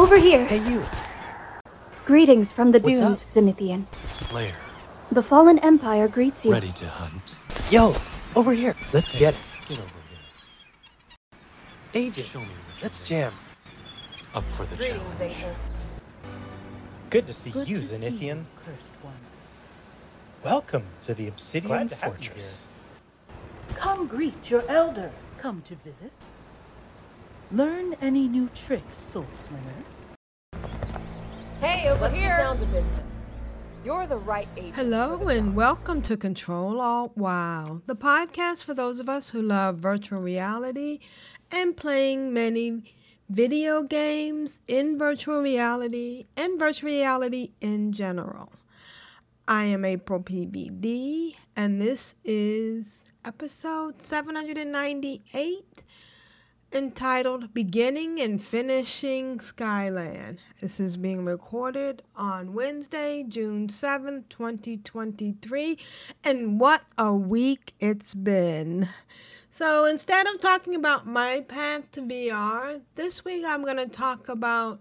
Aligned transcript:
Over 0.00 0.16
here. 0.16 0.46
Hey, 0.46 0.66
you. 0.66 0.82
Greetings 2.06 2.50
from 2.50 2.72
the 2.72 2.78
What's 2.78 2.98
dunes, 2.98 3.22
up? 3.22 3.28
Zenithian. 3.28 3.84
Slayer, 4.04 4.54
The 5.12 5.22
fallen 5.22 5.58
empire 5.58 6.08
greets 6.08 6.46
you. 6.46 6.52
ready 6.52 6.72
to 6.72 6.86
hunt. 6.86 7.36
Yo, 7.70 7.94
over 8.34 8.54
here. 8.54 8.74
Let's 8.94 9.12
get 9.12 9.34
it. 9.34 9.40
Get 9.68 9.78
over 9.78 10.00
here. 10.08 11.38
Agent. 11.92 12.26
Show 12.26 12.40
me 12.40 12.46
what 12.46 12.82
Let's 12.82 13.02
jam. 13.02 13.34
Up 14.32 14.44
for 14.56 14.64
the 14.64 14.76
challenge. 14.78 15.34
Good 17.10 17.26
to 17.26 17.34
see 17.34 17.50
Good 17.50 17.68
you, 17.68 17.76
to 17.76 17.82
see 17.84 18.26
you, 18.26 18.46
cursed 18.64 18.94
one. 19.02 19.12
Welcome 20.42 20.84
to 21.02 21.12
the 21.12 21.28
Obsidian 21.28 21.68
Glad 21.68 21.90
to 21.90 21.96
have 21.96 22.18
you 22.18 22.30
Fortress. 22.30 22.66
Come 23.74 24.06
greet 24.06 24.50
your 24.50 24.64
elder. 24.66 25.10
Come 25.36 25.60
to 25.66 25.74
visit. 25.84 26.12
Learn 27.52 27.96
any 28.00 28.28
new 28.28 28.48
tricks, 28.54 28.96
Soul 28.96 29.26
Slinger. 29.34 29.64
Hey, 31.60 31.88
over 31.88 32.02
Let's 32.02 32.14
here. 32.14 32.28
get 32.28 32.36
down 32.36 32.58
to 32.60 32.66
business. 32.66 33.26
You're 33.84 34.06
the 34.06 34.18
right 34.18 34.46
age. 34.56 34.72
Hello 34.76 35.26
and 35.26 35.56
welcome 35.56 36.00
to 36.02 36.16
Control 36.16 36.80
Alt 36.80 37.16
Wow, 37.16 37.82
the 37.86 37.96
podcast 37.96 38.62
for 38.62 38.72
those 38.72 39.00
of 39.00 39.08
us 39.08 39.30
who 39.30 39.42
love 39.42 39.78
virtual 39.78 40.22
reality 40.22 41.00
and 41.50 41.76
playing 41.76 42.32
many 42.32 42.84
video 43.28 43.82
games 43.82 44.60
in 44.68 44.96
virtual 44.96 45.42
reality 45.42 46.26
and 46.36 46.56
virtual 46.56 46.90
reality 46.90 47.50
in 47.60 47.90
general. 47.92 48.52
I 49.48 49.64
am 49.64 49.84
April 49.84 50.20
PVD 50.20 51.34
and 51.56 51.80
this 51.80 52.14
is 52.24 53.06
episode 53.24 54.00
798 54.00 55.82
entitled 56.72 57.52
Beginning 57.52 58.20
and 58.20 58.42
Finishing 58.42 59.40
Skyland. 59.40 60.38
This 60.60 60.78
is 60.78 60.96
being 60.96 61.24
recorded 61.24 62.02
on 62.14 62.54
Wednesday, 62.54 63.24
June 63.26 63.68
7th, 63.68 64.28
2023. 64.28 65.78
And 66.22 66.60
what 66.60 66.82
a 66.96 67.14
week 67.14 67.74
it's 67.80 68.14
been! 68.14 68.88
So 69.52 69.84
instead 69.84 70.26
of 70.28 70.40
talking 70.40 70.74
about 70.74 71.06
my 71.06 71.40
path 71.40 71.90
to 71.92 72.02
VR, 72.02 72.80
this 72.94 73.24
week 73.24 73.44
I'm 73.44 73.64
going 73.64 73.76
to 73.76 73.88
talk 73.88 74.28
about 74.28 74.80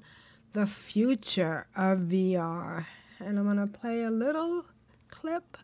the 0.54 0.68
future 0.68 1.68
of 1.76 2.00
VR. 2.00 2.86
And 3.20 3.40
I'm 3.40 3.46
going 3.46 3.58
to 3.58 3.68
play 3.68 4.04
a 4.04 4.12
little 4.12 4.66
clip 5.10 5.58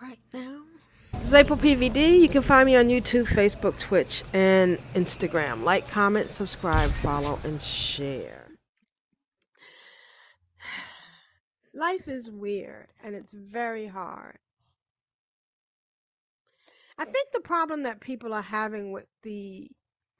right 0.00 0.20
now. 0.32 0.62
April 1.36 1.58
PVD. 1.58 2.20
You 2.20 2.28
can 2.28 2.42
find 2.42 2.66
me 2.66 2.76
on 2.76 2.86
YouTube, 2.86 3.26
Facebook, 3.26 3.78
Twitch, 3.78 4.22
and 4.32 4.78
Instagram. 4.94 5.64
Like, 5.64 5.88
comment, 5.88 6.30
subscribe, 6.30 6.88
follow, 6.90 7.38
and 7.44 7.60
share. 7.60 8.46
Life 11.74 12.08
is 12.08 12.30
weird 12.30 12.88
and 13.04 13.14
it's 13.14 13.32
very 13.32 13.86
hard. 13.86 14.38
I 16.98 17.04
think 17.04 17.32
the 17.32 17.40
problem 17.40 17.82
that 17.82 18.00
people 18.00 18.32
are 18.32 18.42
having 18.42 18.92
with 18.92 19.06
the 19.22 19.70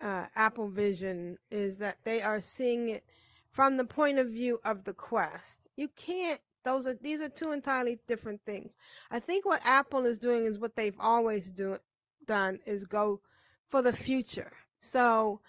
uh, 0.01 0.27
Apple 0.35 0.69
Vision 0.69 1.39
is 1.51 1.79
that 1.79 1.99
they 2.05 2.21
are 2.21 2.41
seeing 2.41 2.91
it 2.91 3.05
from 3.51 3.77
the 3.79 3.85
point 3.85 4.19
of 4.19 4.29
view 4.29 4.61
of 4.65 4.85
the 4.85 4.93
Quest. 4.93 5.67
You 5.77 5.89
can't 5.97 6.41
those 6.67 6.85
are 6.85 6.95
these 6.95 7.21
are 7.21 7.29
two 7.29 7.53
entirely 7.53 8.01
different 8.09 8.41
things. 8.45 8.77
I 9.11 9.21
think 9.21 9.47
what 9.47 9.65
Apple 9.65 10.05
is 10.05 10.19
doing 10.19 10.45
is 10.45 10.59
what 10.59 10.75
they've 10.75 10.99
always 10.99 11.49
do, 11.49 11.79
done 12.27 12.59
is 12.67 12.85
go 12.85 13.21
for 13.69 13.83
the 13.83 13.93
future. 13.93 14.53
So 14.81 15.41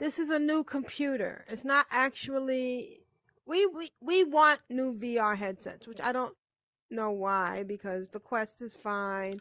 this 0.00 0.18
is 0.18 0.30
a 0.30 0.38
new 0.40 0.64
computer. 0.64 1.44
It's 1.48 1.64
not 1.64 1.86
actually 1.92 3.00
we 3.46 3.66
we, 3.66 3.90
we 4.00 4.24
want 4.24 4.60
new 4.68 4.92
VR 4.92 5.36
headsets, 5.36 5.86
which 5.86 6.00
I 6.02 6.10
don't 6.10 6.34
know 6.90 7.12
why 7.12 7.62
because 7.62 8.08
the 8.08 8.20
Quest 8.20 8.60
is 8.60 8.74
fine. 8.74 9.40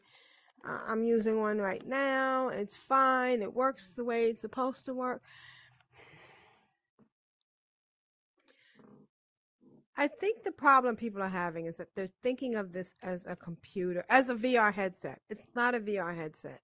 Uh, 0.68 0.80
I'm 0.88 1.04
using 1.04 1.40
one 1.40 1.58
right 1.58 1.86
now. 1.88 2.50
It's 2.50 2.78
fine. 2.78 3.42
It 3.42 3.54
works 3.54 3.94
the 3.94 4.06
way 4.06 4.26
it's 4.26 4.42
supposed 4.42 4.86
to 4.86 4.94
work. 4.94 5.24
I 9.98 10.08
think 10.08 10.44
the 10.44 10.52
problem 10.52 10.96
people 10.96 11.24
are 11.24 11.28
having 11.28 11.66
is 11.66 11.78
that 11.78 11.96
they're 11.96 12.08
thinking 12.22 12.56
of 12.56 12.72
this 12.72 12.96
as 13.02 13.26
a 13.26 13.36
computer, 13.36 14.06
as 14.10 14.30
a 14.30 14.36
VR 14.36 14.72
headset. 14.72 15.22
It's 15.28 15.46
not 15.56 15.74
a 15.74 15.80
VR 15.80 16.16
headset. 16.16 16.62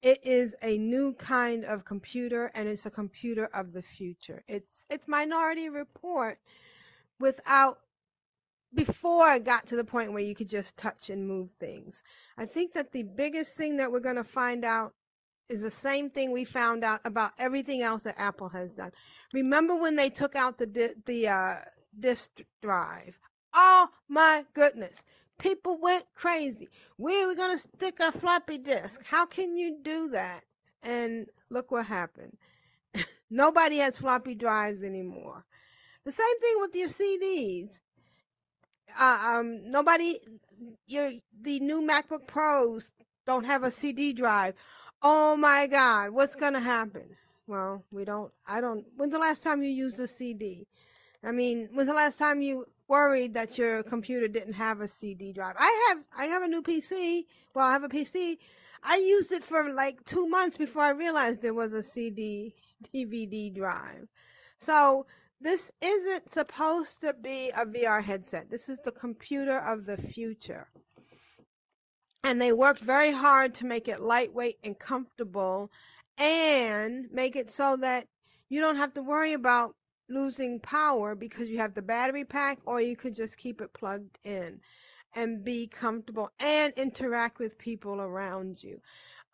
It 0.00 0.18
is 0.24 0.56
a 0.62 0.78
new 0.78 1.12
kind 1.12 1.64
of 1.64 1.84
computer 1.84 2.50
and 2.54 2.68
it's 2.68 2.86
a 2.86 2.90
computer 2.90 3.44
of 3.52 3.72
the 3.72 3.82
future. 3.82 4.42
It's 4.48 4.86
it's 4.90 5.06
Minority 5.06 5.68
Report 5.68 6.38
without 7.20 7.78
before 8.74 9.24
I 9.24 9.38
got 9.38 9.66
to 9.66 9.76
the 9.76 9.84
point 9.84 10.12
where 10.12 10.22
you 10.22 10.34
could 10.34 10.48
just 10.48 10.78
touch 10.78 11.10
and 11.10 11.28
move 11.28 11.50
things. 11.60 12.02
I 12.38 12.46
think 12.46 12.72
that 12.72 12.92
the 12.92 13.02
biggest 13.02 13.54
thing 13.54 13.76
that 13.76 13.92
we're 13.92 14.00
going 14.00 14.16
to 14.16 14.24
find 14.24 14.64
out 14.64 14.94
is 15.48 15.60
the 15.60 15.70
same 15.70 16.08
thing 16.08 16.32
we 16.32 16.44
found 16.44 16.82
out 16.82 17.00
about 17.04 17.32
everything 17.38 17.82
else 17.82 18.04
that 18.04 18.18
Apple 18.18 18.48
has 18.48 18.72
done. 18.72 18.92
Remember 19.34 19.76
when 19.76 19.96
they 19.96 20.08
took 20.08 20.34
out 20.34 20.58
the 20.58 20.94
the 21.04 21.28
uh, 21.28 21.56
disk 21.98 22.42
drive? 22.62 23.18
Oh 23.54 23.88
my 24.08 24.44
goodness. 24.54 25.02
People 25.38 25.78
went 25.80 26.04
crazy. 26.14 26.68
Where 26.96 27.24
are 27.24 27.28
we 27.28 27.34
going 27.34 27.56
to 27.56 27.58
stick 27.58 28.00
our 28.00 28.12
floppy 28.12 28.58
disk? 28.58 29.00
How 29.04 29.26
can 29.26 29.56
you 29.56 29.78
do 29.82 30.10
that? 30.10 30.44
And 30.82 31.26
look 31.50 31.70
what 31.70 31.86
happened. 31.86 32.36
Nobody 33.30 33.78
has 33.78 33.98
floppy 33.98 34.34
drives 34.34 34.82
anymore. 34.82 35.44
The 36.04 36.12
same 36.12 36.40
thing 36.40 36.56
with 36.60 36.74
your 36.74 36.88
CDs. 36.88 37.80
Uh, 38.98 39.18
um, 39.24 39.70
nobody, 39.70 40.18
your 40.86 41.12
the 41.40 41.60
new 41.60 41.80
MacBook 41.80 42.26
Pros 42.26 42.90
don't 43.26 43.44
have 43.44 43.62
a 43.62 43.70
CD 43.70 44.12
drive. 44.12 44.54
Oh 45.00 45.36
my 45.36 45.66
God, 45.66 46.10
what's 46.10 46.34
gonna 46.34 46.60
happen? 46.60 47.16
Well, 47.46 47.84
we 47.90 48.04
don't. 48.04 48.32
I 48.46 48.60
don't. 48.60 48.84
When's 48.96 49.12
the 49.12 49.18
last 49.18 49.42
time 49.42 49.62
you 49.62 49.70
used 49.70 49.98
a 50.00 50.08
CD? 50.08 50.66
I 51.24 51.32
mean, 51.32 51.68
when's 51.72 51.88
the 51.88 51.94
last 51.94 52.18
time 52.18 52.42
you 52.42 52.66
worried 52.88 53.34
that 53.34 53.56
your 53.56 53.82
computer 53.82 54.28
didn't 54.28 54.54
have 54.54 54.80
a 54.80 54.88
CD 54.88 55.32
drive? 55.32 55.54
I 55.58 55.88
have. 55.88 56.04
I 56.18 56.24
have 56.26 56.42
a 56.42 56.48
new 56.48 56.62
PC. 56.62 57.24
Well, 57.54 57.66
I 57.66 57.72
have 57.72 57.84
a 57.84 57.88
PC. 57.88 58.38
I 58.82 58.96
used 58.96 59.30
it 59.30 59.44
for 59.44 59.72
like 59.72 60.04
two 60.04 60.26
months 60.28 60.56
before 60.56 60.82
I 60.82 60.90
realized 60.90 61.40
there 61.40 61.54
was 61.54 61.72
a 61.72 61.82
CD 61.82 62.54
DVD 62.92 63.54
drive. 63.54 64.08
So 64.58 65.06
this 65.40 65.70
isn't 65.80 66.30
supposed 66.30 67.00
to 67.00 67.14
be 67.14 67.50
a 67.50 67.66
VR 67.66 68.02
headset. 68.02 68.50
This 68.50 68.68
is 68.68 68.78
the 68.84 68.92
computer 68.92 69.58
of 69.58 69.86
the 69.86 69.96
future. 69.96 70.68
And 72.24 72.40
they 72.40 72.52
worked 72.52 72.80
very 72.80 73.12
hard 73.12 73.54
to 73.54 73.66
make 73.66 73.88
it 73.88 74.00
lightweight 74.00 74.58
and 74.62 74.78
comfortable 74.78 75.70
and 76.18 77.06
make 77.10 77.34
it 77.34 77.50
so 77.50 77.76
that 77.78 78.06
you 78.48 78.60
don't 78.60 78.76
have 78.76 78.94
to 78.94 79.02
worry 79.02 79.32
about 79.32 79.74
losing 80.12 80.60
power 80.60 81.14
because 81.14 81.48
you 81.48 81.58
have 81.58 81.74
the 81.74 81.82
battery 81.82 82.24
pack 82.24 82.58
or 82.66 82.80
you 82.80 82.96
could 82.96 83.14
just 83.14 83.36
keep 83.36 83.60
it 83.60 83.72
plugged 83.72 84.18
in 84.24 84.60
and 85.14 85.44
be 85.44 85.66
comfortable 85.66 86.30
and 86.40 86.72
interact 86.76 87.38
with 87.38 87.58
people 87.58 88.00
around 88.00 88.62
you. 88.62 88.80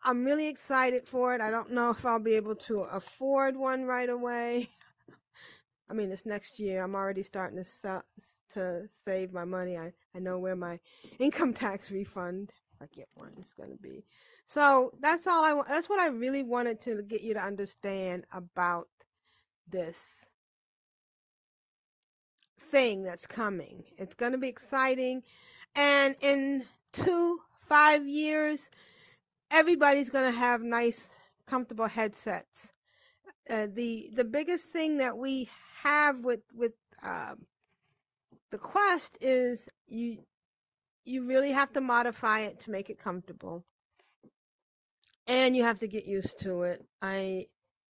I'm 0.03 0.23
really 0.23 0.47
excited 0.47 1.07
for 1.07 1.35
it. 1.35 1.41
I 1.41 1.51
don't 1.51 1.71
know 1.71 1.89
if 1.91 2.05
I'll 2.05 2.19
be 2.19 2.35
able 2.35 2.55
to 2.55 2.81
afford 2.81 3.57
one 3.57 3.85
right 3.85 4.09
away. 4.09 4.69
I 5.89 5.93
mean, 5.93 6.11
it's 6.11 6.25
next 6.25 6.59
year. 6.59 6.83
I'm 6.83 6.95
already 6.95 7.23
starting 7.23 7.63
to 7.63 8.03
to 8.51 8.87
save 8.89 9.33
my 9.33 9.45
money. 9.45 9.77
I, 9.77 9.91
I 10.15 10.19
know 10.19 10.39
where 10.39 10.55
my 10.55 10.79
income 11.19 11.53
tax 11.53 11.91
refund, 11.91 12.53
if 12.75 12.81
I 12.81 12.95
get 12.95 13.07
one, 13.15 13.33
is 13.41 13.53
going 13.53 13.71
to 13.71 13.77
be. 13.77 14.05
So 14.45 14.91
that's 15.01 15.27
all 15.27 15.43
I 15.43 15.53
want. 15.53 15.67
That's 15.67 15.89
what 15.89 15.99
I 15.99 16.07
really 16.07 16.43
wanted 16.43 16.79
to 16.81 17.01
get 17.03 17.21
you 17.21 17.33
to 17.33 17.41
understand 17.41 18.25
about 18.31 18.87
this 19.67 20.25
thing 22.71 23.03
that's 23.03 23.27
coming. 23.27 23.83
It's 23.97 24.15
going 24.15 24.31
to 24.31 24.37
be 24.37 24.47
exciting. 24.47 25.23
And 25.75 26.15
in 26.21 26.63
two, 26.91 27.39
five 27.61 28.07
years, 28.07 28.69
everybody's 29.51 30.09
going 30.09 30.31
to 30.31 30.37
have 30.37 30.61
nice, 30.61 31.11
comfortable 31.47 31.87
headsets. 31.87 32.69
Uh, 33.49 33.67
the 33.73 34.09
the 34.13 34.25
biggest 34.25 34.67
thing 34.71 34.97
that 34.97 35.17
we 35.17 35.49
have 35.81 36.23
with 36.23 36.41
with 36.53 36.73
um, 37.03 37.45
the 38.51 38.57
Quest 38.57 39.17
is 39.21 39.67
you 39.87 40.19
you 41.05 41.25
really 41.25 41.51
have 41.51 41.73
to 41.73 41.81
modify 41.81 42.41
it 42.41 42.59
to 42.61 42.71
make 42.71 42.91
it 42.91 42.99
comfortable, 42.99 43.65
and 45.25 45.55
you 45.55 45.63
have 45.63 45.79
to 45.79 45.87
get 45.87 46.05
used 46.05 46.39
to 46.41 46.63
it. 46.63 46.85
I 47.01 47.47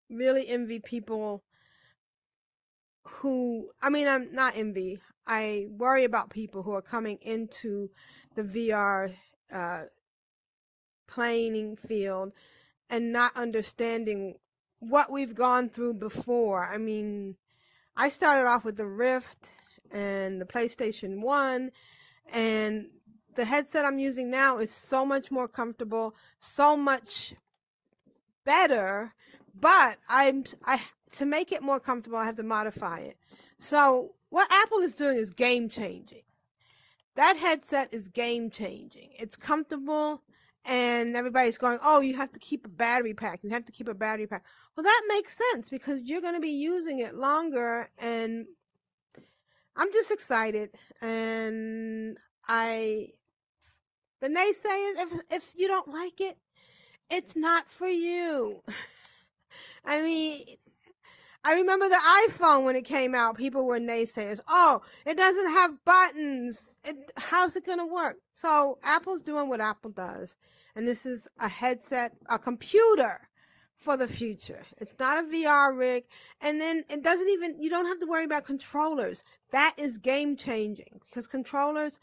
really 0.09 0.49
envy 0.49 0.79
people 0.79 1.43
who 3.09 3.71
I 3.83 3.89
mean 3.89 4.09
I'm 4.09 4.35
not 4.35 4.57
envy. 4.57 5.01
I 5.27 5.67
worry 5.71 6.05
about 6.05 6.31
people 6.31 6.63
who 6.63 6.73
are 6.73 6.83
coming 6.83 7.19
into 7.21 7.91
the 8.35 8.43
VR 8.43 9.13
uh, 9.53 9.83
playing 11.07 11.77
field 11.77 12.33
and 12.89 13.13
not 13.13 13.37
understanding 13.37 14.37
what 14.79 15.11
we've 15.11 15.35
gone 15.35 15.69
through 15.69 15.95
before. 15.95 16.65
I 16.65 16.79
mean, 16.79 17.37
I 17.97 18.09
started 18.09 18.49
off 18.49 18.65
with 18.65 18.77
the 18.77 18.87
Rift 18.87 19.53
and 19.93 20.41
the 20.41 20.47
PlayStation 20.47 21.21
1 21.21 21.71
and 22.33 22.87
the 23.35 23.45
headset 23.45 23.85
I'm 23.85 23.99
using 23.99 24.31
now 24.31 24.59
is 24.59 24.71
so 24.71 25.05
much 25.05 25.31
more 25.31 25.49
comfortable, 25.49 26.15
so 26.39 26.77
much 26.77 27.35
better, 28.45 29.15
but 29.55 29.99
I'm 30.09 30.45
I 30.65 30.81
to 31.13 31.27
make 31.27 31.53
it 31.53 31.63
more 31.63 31.81
comfortable, 31.81 32.19
I 32.19 32.25
have 32.25 32.37
to 32.37 32.43
modify 32.43 33.01
it. 33.01 33.19
So, 33.59 34.15
what 34.31 34.51
Apple 34.51 34.79
is 34.79 34.95
doing 34.95 35.19
is 35.19 35.31
game 35.31 35.69
changing. 35.69 36.23
That 37.17 37.37
headset 37.37 37.93
is 37.93 38.09
game 38.09 38.51
changing. 38.51 39.11
It's 39.19 39.37
comfortable 39.37 40.23
and 40.65 41.17
everybody's 41.17 41.59
going, 41.59 41.79
"Oh, 41.83 42.01
you 42.01 42.15
have 42.15 42.33
to 42.33 42.39
keep 42.39 42.67
a 42.67 42.69
battery 42.69 43.15
pack. 43.15 43.41
You 43.43 43.51
have 43.51 43.65
to 43.65 43.73
keep 43.73 43.89
a 43.89 43.95
battery 43.95 44.27
pack." 44.27 44.45
Well, 44.77 44.85
that 44.85 45.03
makes 45.09 45.37
sense 45.53 45.69
because 45.69 46.03
you're 46.03 46.21
going 46.21 46.35
to 46.35 46.41
be 46.41 46.51
using 46.51 47.01
it 47.01 47.15
longer 47.15 47.89
and 47.99 48.47
I'm 49.77 49.93
just 49.93 50.11
excited 50.11 50.75
and 51.01 52.19
I 52.47 53.09
the 54.21 54.29
naysayers 54.29 55.03
if 55.03 55.21
if 55.31 55.53
you 55.55 55.69
don't 55.69 55.89
like 55.89 56.21
it, 56.21 56.37
it's 57.11 57.35
not 57.35 57.71
for 57.71 57.89
you. 57.89 58.63
I 59.85 60.03
mean, 60.03 60.45
I 61.49 61.55
remember 61.55 61.89
the 61.89 62.29
iPhone 62.29 62.65
when 62.65 62.77
it 62.77 62.85
came 62.85 63.15
out, 63.15 63.39
people 63.39 63.65
were 63.65 63.81
naysayers. 63.81 64.39
Oh, 64.49 64.83
it 65.07 65.17
doesn't 65.17 65.49
have 65.49 65.83
buttons. 65.87 66.77
It, 66.85 67.11
how's 67.17 67.57
it 67.57 67.65
going 67.65 67.79
to 67.79 67.87
work? 67.87 68.19
So 68.35 68.79
Apple's 68.83 69.23
doing 69.23 69.49
what 69.49 69.63
Apple 69.63 69.93
does. 69.93 70.37
And 70.77 70.87
this 70.87 71.07
is 71.07 71.27
a 71.41 71.49
headset, 71.49 72.13
a 72.29 72.39
computer 72.39 73.31
for 73.79 73.97
the 73.97 74.07
future. 74.07 74.61
It's 74.77 74.93
not 75.01 75.25
a 75.25 75.27
VR 75.27 75.75
rig. 75.75 76.05
And 76.43 76.61
then 76.61 76.85
it 76.91 77.03
doesn't 77.03 77.31
even, 77.31 77.59
you 77.59 77.71
don't 77.71 77.87
have 77.87 78.01
to 78.01 78.07
worry 78.07 78.27
about 78.27 78.45
controllers. 78.45 79.25
That 79.51 79.73
is 79.79 79.97
game 79.97 80.37
changing 80.37 81.01
because 81.07 81.27
controllers 81.27 81.99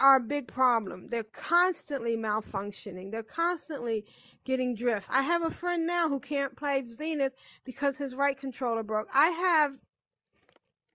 are 0.00 0.16
a 0.16 0.20
big 0.20 0.48
problem. 0.48 1.08
They're 1.08 1.22
constantly 1.22 2.16
malfunctioning. 2.16 3.10
They're 3.10 3.22
constantly 3.22 4.04
getting 4.44 4.74
drift. 4.74 5.06
I 5.10 5.22
have 5.22 5.42
a 5.42 5.50
friend 5.50 5.86
now 5.86 6.08
who 6.08 6.20
can't 6.20 6.56
play 6.56 6.84
Zenith 6.88 7.34
because 7.64 7.98
his 7.98 8.14
right 8.14 8.38
controller 8.38 8.82
broke. 8.82 9.08
I 9.14 9.28
have 9.30 9.72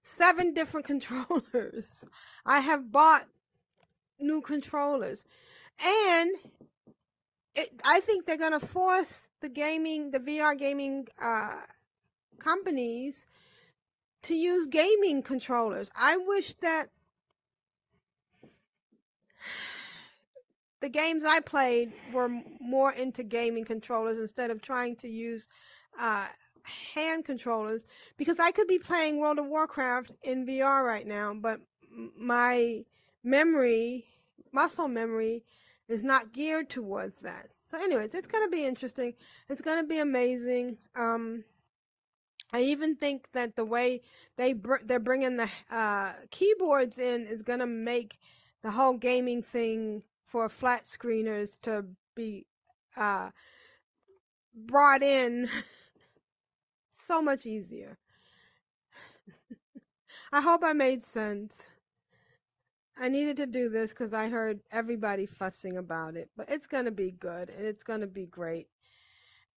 seven 0.02 0.54
different 0.54 0.86
controllers. 0.94 2.06
I 2.46 2.60
have 2.60 2.92
bought 2.92 3.26
new 4.20 4.42
controllers. 4.42 5.24
And 5.84 6.32
it, 7.56 7.70
I 7.86 8.00
think 8.00 8.26
they're 8.26 8.38
going 8.38 8.60
to 8.60 8.66
force 8.66 9.28
the 9.42 9.50
gaming, 9.50 10.12
the 10.12 10.20
VR 10.20 10.58
gaming 10.58 11.08
uh, 11.22 11.56
companies 12.40 13.28
to 14.24 14.36
use 14.36 14.68
gaming 14.68 15.22
controllers. 15.22 15.92
I 15.96 16.18
wish 16.18 16.54
that 16.56 16.90
the 20.84 20.90
games 20.90 21.24
I 21.24 21.40
played 21.40 21.94
were 22.12 22.30
more 22.60 22.92
into 22.92 23.24
gaming 23.24 23.64
controllers 23.64 24.20
instead 24.20 24.52
of 24.52 24.62
trying 24.62 24.98
to 24.98 25.08
use 25.08 25.48
uh, 25.98 26.26
hand 26.92 27.24
controllers 27.24 27.86
because 28.18 28.38
I 28.38 28.52
could 28.52 28.68
be 28.68 28.80
playing 28.80 29.18
World 29.18 29.40
of 29.40 29.46
Warcraft 29.46 30.12
in 30.24 30.46
VR 30.46 30.86
right 30.86 31.08
now, 31.08 31.34
but 31.34 31.62
my 32.20 32.82
memory, 33.24 34.04
muscle 34.52 34.90
memory, 34.90 35.46
is 35.88 36.04
not 36.04 36.34
geared 36.34 36.70
towards 36.70 37.20
that. 37.20 37.48
So, 37.64 37.82
anyways, 37.82 38.14
it's 38.14 38.28
going 38.28 38.46
to 38.46 38.52
be 38.52 38.66
interesting. 38.66 39.14
It's 39.48 39.62
going 39.62 39.78
to 39.78 39.88
be 39.88 40.00
amazing. 40.00 40.80
Um, 40.98 41.46
I 42.52 42.64
even 42.64 42.98
think 42.98 43.30
that 43.32 43.56
the 43.56 43.64
way 43.64 44.02
they 44.36 44.52
br- 44.52 44.84
they're 44.84 45.00
bringing 45.00 45.38
the 45.38 45.50
uh, 45.72 46.12
keyboards 46.30 47.00
in 47.00 47.26
is 47.26 47.42
going 47.42 47.60
to 47.60 47.68
make 47.68 48.20
the 48.64 48.72
whole 48.72 48.98
gaming 48.98 49.42
thing 49.42 50.04
for 50.34 50.50
flat 50.50 50.86
screeners 50.86 51.56
to 51.62 51.86
be 52.16 52.44
uh, 52.98 53.30
brought 54.56 55.04
in 55.04 55.48
so 56.92 57.22
much 57.22 57.46
easier. 57.46 58.00
I 60.32 60.42
hope 60.42 60.64
I 60.64 60.74
made 60.74 61.04
sense. 61.04 61.68
I 63.00 63.10
needed 63.10 63.38
to 63.38 63.46
do 63.46 63.70
this 63.70 63.92
because 63.92 64.12
I 64.12 64.28
heard 64.28 64.62
everybody 64.72 65.28
fussing 65.28 65.78
about 65.78 66.16
it, 66.16 66.32
but 66.36 66.50
it's 66.50 66.66
going 66.66 66.86
to 66.86 66.92
be 66.92 67.12
good 67.12 67.52
and 67.52 67.68
it's 67.68 67.84
going 67.84 68.02
to 68.02 68.08
be 68.08 68.26
great 68.26 68.70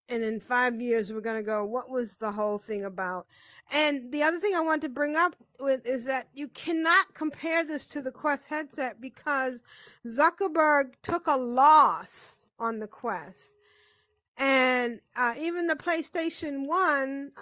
and 0.08 0.22
in 0.22 0.40
five 0.40 0.80
years 0.80 1.12
we're 1.12 1.20
going 1.20 1.36
to 1.36 1.42
go 1.42 1.64
what 1.64 1.90
was 1.90 2.16
the 2.16 2.30
whole 2.30 2.58
thing 2.58 2.84
about? 2.84 3.26
And 3.72 4.12
the 4.12 4.22
other 4.22 4.38
thing 4.38 4.54
i 4.54 4.60
want 4.60 4.82
to 4.82 4.88
bring 4.88 5.16
up 5.16 5.34
with 5.58 5.86
is 5.86 6.04
that 6.04 6.28
you 6.34 6.48
cannot 6.48 7.14
compare 7.14 7.64
this 7.64 7.86
to 7.88 8.02
the 8.02 8.12
quest 8.12 8.48
headset 8.48 9.00
because 9.00 9.62
zuckerberg 10.06 10.92
took 11.02 11.26
a 11.26 11.36
loss 11.36 12.38
on 12.58 12.78
the 12.78 12.86
quest. 12.86 13.54
And 14.38 15.00
uh, 15.16 15.34
even 15.38 15.66
the 15.66 15.76
playstation 15.76 16.66
1 16.66 17.32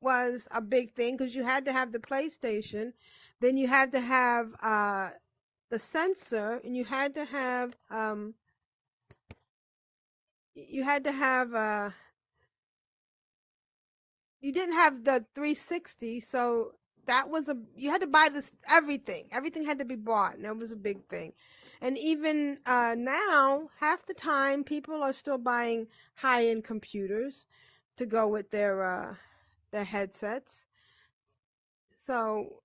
was 0.00 0.46
a 0.54 0.60
big 0.60 0.92
thing 0.92 1.16
because 1.16 1.34
you 1.34 1.42
had 1.42 1.64
to 1.64 1.72
have 1.72 1.90
the 1.90 1.98
playstation 1.98 2.92
then 3.40 3.56
you 3.56 3.66
had 3.66 3.92
to 3.92 4.00
have 4.00 4.54
uh, 4.62 5.10
the 5.70 5.78
sensor 5.78 6.60
and 6.64 6.76
you 6.76 6.84
had 6.84 7.14
to 7.14 7.24
have 7.24 7.76
um, 7.90 8.34
you 10.54 10.82
had 10.82 11.04
to 11.04 11.12
have 11.12 11.52
uh, 11.54 11.90
you 14.44 14.52
didn't 14.52 14.74
have 14.74 15.04
the 15.04 15.24
360, 15.34 16.20
so 16.20 16.72
that 17.06 17.30
was 17.30 17.48
a 17.48 17.56
you 17.74 17.90
had 17.90 18.02
to 18.02 18.06
buy 18.06 18.28
this 18.30 18.50
everything. 18.68 19.28
Everything 19.32 19.64
had 19.64 19.78
to 19.78 19.86
be 19.86 19.96
bought, 19.96 20.36
and 20.36 20.44
that 20.44 20.56
was 20.56 20.70
a 20.70 20.76
big 20.76 21.02
thing. 21.08 21.32
And 21.80 21.96
even 21.98 22.58
uh, 22.66 22.94
now, 22.96 23.70
half 23.80 24.04
the 24.06 24.14
time, 24.14 24.62
people 24.62 25.02
are 25.02 25.12
still 25.12 25.38
buying 25.38 25.86
high-end 26.14 26.64
computers 26.64 27.46
to 27.96 28.06
go 28.06 28.28
with 28.28 28.50
their 28.50 28.82
uh, 28.82 29.14
their 29.70 29.84
headsets. 29.84 30.66
So 31.98 32.60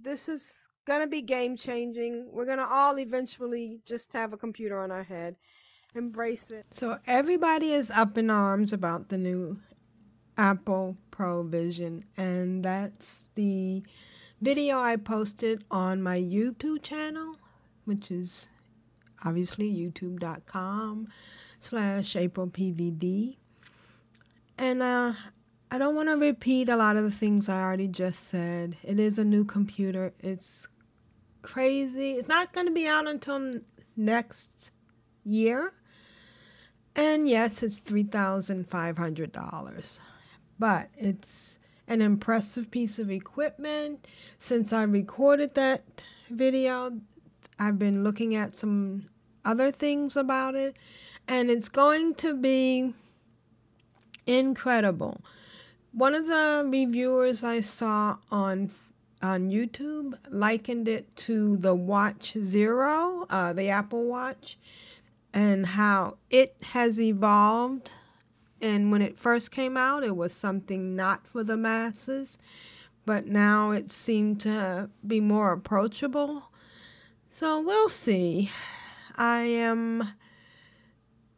this 0.00 0.30
is 0.30 0.50
gonna 0.86 1.06
be 1.06 1.20
game 1.20 1.58
changing. 1.58 2.30
We're 2.32 2.46
gonna 2.46 2.68
all 2.68 2.98
eventually 2.98 3.80
just 3.84 4.14
have 4.14 4.32
a 4.32 4.38
computer 4.38 4.80
on 4.80 4.90
our 4.90 5.04
head. 5.04 5.36
Embrace 5.94 6.50
it. 6.50 6.64
So 6.70 6.98
everybody 7.06 7.74
is 7.74 7.90
up 7.90 8.16
in 8.16 8.30
arms 8.30 8.72
about 8.72 9.10
the 9.10 9.18
new 9.18 9.58
Apple 10.36 10.96
Pro 11.10 11.42
Vision, 11.42 12.04
and 12.16 12.64
that's 12.64 13.28
the 13.34 13.82
video 14.40 14.78
I 14.78 14.96
posted 14.96 15.64
on 15.70 16.02
my 16.02 16.18
YouTube 16.18 16.82
channel, 16.82 17.36
which 17.84 18.10
is 18.10 18.48
obviously 19.24 19.72
youtube.com 19.72 21.08
slash 21.58 22.14
aprilpvd. 22.14 23.36
And 24.58 24.82
uh, 24.82 25.12
I 25.70 25.78
don't 25.78 25.94
want 25.94 26.08
to 26.08 26.16
repeat 26.16 26.68
a 26.68 26.76
lot 26.76 26.96
of 26.96 27.04
the 27.04 27.10
things 27.10 27.48
I 27.48 27.62
already 27.62 27.88
just 27.88 28.28
said. 28.28 28.76
It 28.82 28.98
is 28.98 29.18
a 29.18 29.24
new 29.24 29.44
computer. 29.44 30.12
It's 30.20 30.68
crazy. 31.42 32.12
It's 32.12 32.28
not 32.28 32.52
going 32.52 32.66
to 32.66 32.72
be 32.72 32.86
out 32.86 33.06
until 33.06 33.60
next 33.96 34.70
year. 35.24 35.72
And 36.94 37.28
yes, 37.28 37.62
it's 37.62 37.80
$3,500 37.80 39.98
but 40.58 40.88
it's 40.96 41.58
an 41.88 42.00
impressive 42.00 42.70
piece 42.70 42.98
of 42.98 43.10
equipment. 43.10 44.06
Since 44.38 44.72
I 44.72 44.82
recorded 44.84 45.54
that 45.54 45.84
video, 46.30 47.00
I've 47.58 47.78
been 47.78 48.04
looking 48.04 48.34
at 48.34 48.56
some 48.56 49.08
other 49.44 49.70
things 49.70 50.16
about 50.16 50.54
it, 50.54 50.76
and 51.28 51.50
it's 51.50 51.68
going 51.68 52.14
to 52.16 52.34
be 52.34 52.94
incredible. 54.26 55.20
One 55.92 56.14
of 56.14 56.26
the 56.26 56.64
reviewers 56.66 57.44
I 57.44 57.60
saw 57.60 58.18
on 58.30 58.70
on 59.22 59.50
YouTube 59.50 60.14
likened 60.30 60.88
it 60.88 61.14
to 61.14 61.56
the 61.58 61.74
Watch 61.74 62.32
Zero, 62.32 63.24
uh, 63.30 63.52
the 63.52 63.68
Apple 63.68 64.06
Watch, 64.06 64.58
and 65.32 65.64
how 65.64 66.16
it 66.28 66.56
has 66.72 67.00
evolved 67.00 67.92
and 68.62 68.92
when 68.92 69.02
it 69.02 69.18
first 69.18 69.50
came 69.50 69.76
out, 69.76 70.04
it 70.04 70.16
was 70.16 70.32
something 70.32 70.94
not 70.94 71.26
for 71.26 71.42
the 71.42 71.56
masses, 71.56 72.38
but 73.04 73.26
now 73.26 73.72
it 73.72 73.90
seemed 73.90 74.40
to 74.42 74.88
be 75.04 75.20
more 75.20 75.52
approachable. 75.52 76.44
So 77.32 77.60
we'll 77.60 77.88
see. 77.88 78.50
I 79.16 79.42
am 79.42 80.08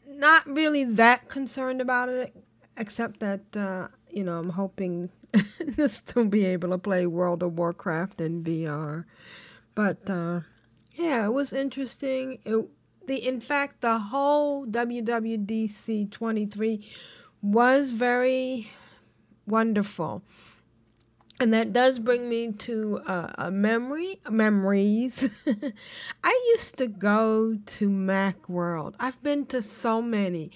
not 0.07 0.47
really 0.47 0.85
that 0.85 1.29
concerned 1.29 1.81
about 1.81 2.11
it, 2.11 2.37
except 2.77 3.21
that, 3.21 3.57
uh, 3.57 3.89
you 4.11 4.23
know, 4.23 4.39
I'm 4.39 4.51
hoping 4.51 5.09
to 5.77 5.89
still 5.89 6.27
be 6.27 6.45
able 6.45 6.71
to 6.71 6.79
play 6.79 7.07
World 7.07 7.43
of 7.43 7.57
Warcraft 7.57 8.21
in 8.21 8.45
VR. 8.45 9.05
But 9.75 10.09
uh, 10.09 10.41
yeah, 10.95 11.27
it 11.27 11.33
was 11.33 11.53
interesting. 11.53 12.39
It, 12.45 12.69
the 13.07 13.27
in 13.27 13.41
fact, 13.41 13.81
the 13.81 13.99
whole 13.99 14.67
WWDC 14.67 16.11
23 16.11 16.87
was 17.43 17.91
very 17.91 18.71
wonderful. 19.47 20.23
And 21.41 21.53
that 21.53 21.73
does 21.73 21.99
bring 21.99 22.29
me 22.29 22.53
to 22.53 23.01
uh, 23.07 23.33
a 23.37 23.51
memory, 23.51 24.21
memories. 24.31 25.29
I 26.25 26.53
used 26.55 26.79
to 26.79 26.87
go 26.87 27.59
to 27.67 27.89
Macworld. 27.89 28.95
I've 29.01 29.21
been 29.21 29.45
to 29.47 29.61
so 29.61 30.01
many. 30.01 30.53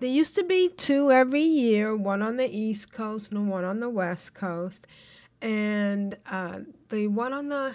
There 0.00 0.08
used 0.08 0.34
to 0.36 0.42
be 0.42 0.70
two 0.70 1.12
every 1.12 1.42
year, 1.42 1.94
one 1.94 2.22
on 2.22 2.38
the 2.38 2.48
East 2.48 2.92
Coast 2.92 3.30
and 3.30 3.50
one 3.50 3.64
on 3.64 3.80
the 3.80 3.90
West 3.90 4.32
Coast. 4.32 4.86
And 5.42 6.16
uh, 6.30 6.60
the 6.88 7.08
one 7.08 7.34
on 7.34 7.48
the 7.48 7.74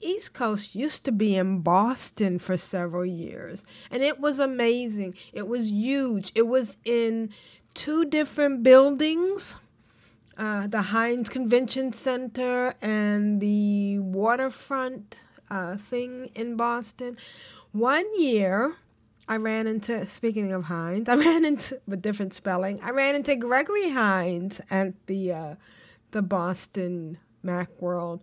East 0.00 0.34
Coast 0.34 0.74
used 0.74 1.04
to 1.04 1.12
be 1.12 1.36
in 1.36 1.60
Boston 1.60 2.38
for 2.38 2.56
several 2.56 3.06
years, 3.06 3.64
and 3.90 4.02
it 4.02 4.20
was 4.20 4.38
amazing. 4.38 5.14
It 5.32 5.46
was 5.46 5.70
huge. 5.70 6.32
It 6.34 6.46
was 6.46 6.76
in 6.84 7.30
two 7.74 8.04
different 8.04 8.62
buildings 8.62 9.56
uh, 10.40 10.66
the 10.66 10.82
Hynes 10.82 11.28
Convention 11.28 11.92
Center 11.92 12.74
and 12.80 13.42
the 13.42 13.98
waterfront 13.98 15.20
uh, 15.50 15.76
thing 15.76 16.30
in 16.34 16.56
Boston. 16.56 17.18
One 17.72 18.06
year, 18.18 18.76
I 19.28 19.36
ran 19.36 19.66
into, 19.66 20.08
speaking 20.08 20.52
of 20.52 20.64
Hines, 20.64 21.10
I 21.10 21.14
ran 21.16 21.44
into, 21.44 21.78
with 21.86 22.00
different 22.00 22.32
spelling, 22.32 22.80
I 22.82 22.90
ran 22.90 23.14
into 23.16 23.36
Gregory 23.36 23.90
Hines 23.90 24.62
at 24.70 24.94
the, 25.06 25.32
uh, 25.32 25.54
the 26.12 26.22
Boston 26.22 27.18
Macworld. 27.44 28.20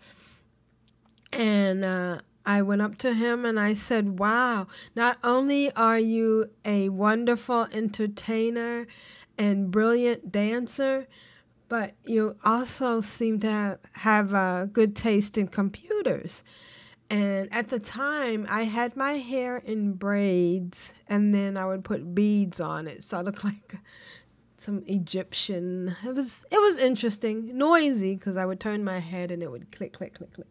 And 1.38 1.86
uh, 1.86 2.22
I 2.48 2.64
went 2.64 2.82
up 2.82 2.98
to 3.00 3.14
him 3.14 3.46
and 3.46 3.60
I 3.60 3.76
said, 3.76 4.18
Wow, 4.18 4.66
not 4.96 5.20
only 5.24 5.72
are 5.74 6.00
you 6.00 6.50
a 6.66 6.90
wonderful 6.90 7.68
entertainer 7.72 8.88
and 9.38 9.70
brilliant 9.70 10.32
dancer, 10.32 11.08
but 11.70 11.94
you 12.04 12.38
also 12.44 13.02
seem 13.02 13.40
to 13.42 13.48
have, 13.48 13.80
have 13.94 14.34
a 14.34 14.68
good 14.74 14.96
taste 14.96 15.38
in 15.38 15.48
computers. 15.48 16.44
And 17.10 17.54
at 17.54 17.70
the 17.70 17.80
time, 17.80 18.48
I 18.50 18.64
had 18.64 18.98
my 18.98 19.14
hair 19.14 19.58
in 19.58 19.94
braids, 19.94 20.92
and 21.08 21.36
then 21.36 21.56
I 21.56 21.66
would 21.66 21.84
put 21.86 22.16
beads 22.16 22.60
on 22.60 22.88
it, 22.88 23.04
so 23.04 23.20
I 23.20 23.22
looked 23.22 23.44
like 23.46 23.76
some 24.68 24.84
Egyptian. 24.86 25.96
It 26.06 26.14
was 26.14 26.46
it 26.52 26.60
was 26.60 26.82
interesting, 26.82 27.58
noisy, 27.58 28.16
because 28.16 28.36
I 28.36 28.46
would 28.46 28.60
turn 28.60 28.84
my 28.84 29.00
head 29.00 29.32
and 29.32 29.42
it 29.42 29.50
would 29.50 29.72
click, 29.72 29.94
click, 29.94 30.16
click, 30.16 30.34
click. 30.34 30.50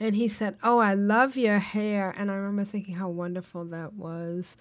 And 0.00 0.16
he 0.16 0.26
said, 0.26 0.56
"Oh, 0.62 0.78
I 0.78 0.94
love 0.94 1.36
your 1.36 1.58
hair," 1.58 2.14
and 2.16 2.30
I 2.30 2.34
remember 2.36 2.64
thinking 2.64 2.94
how 2.94 3.10
wonderful 3.10 3.66
that 3.66 3.92
was 3.92 4.56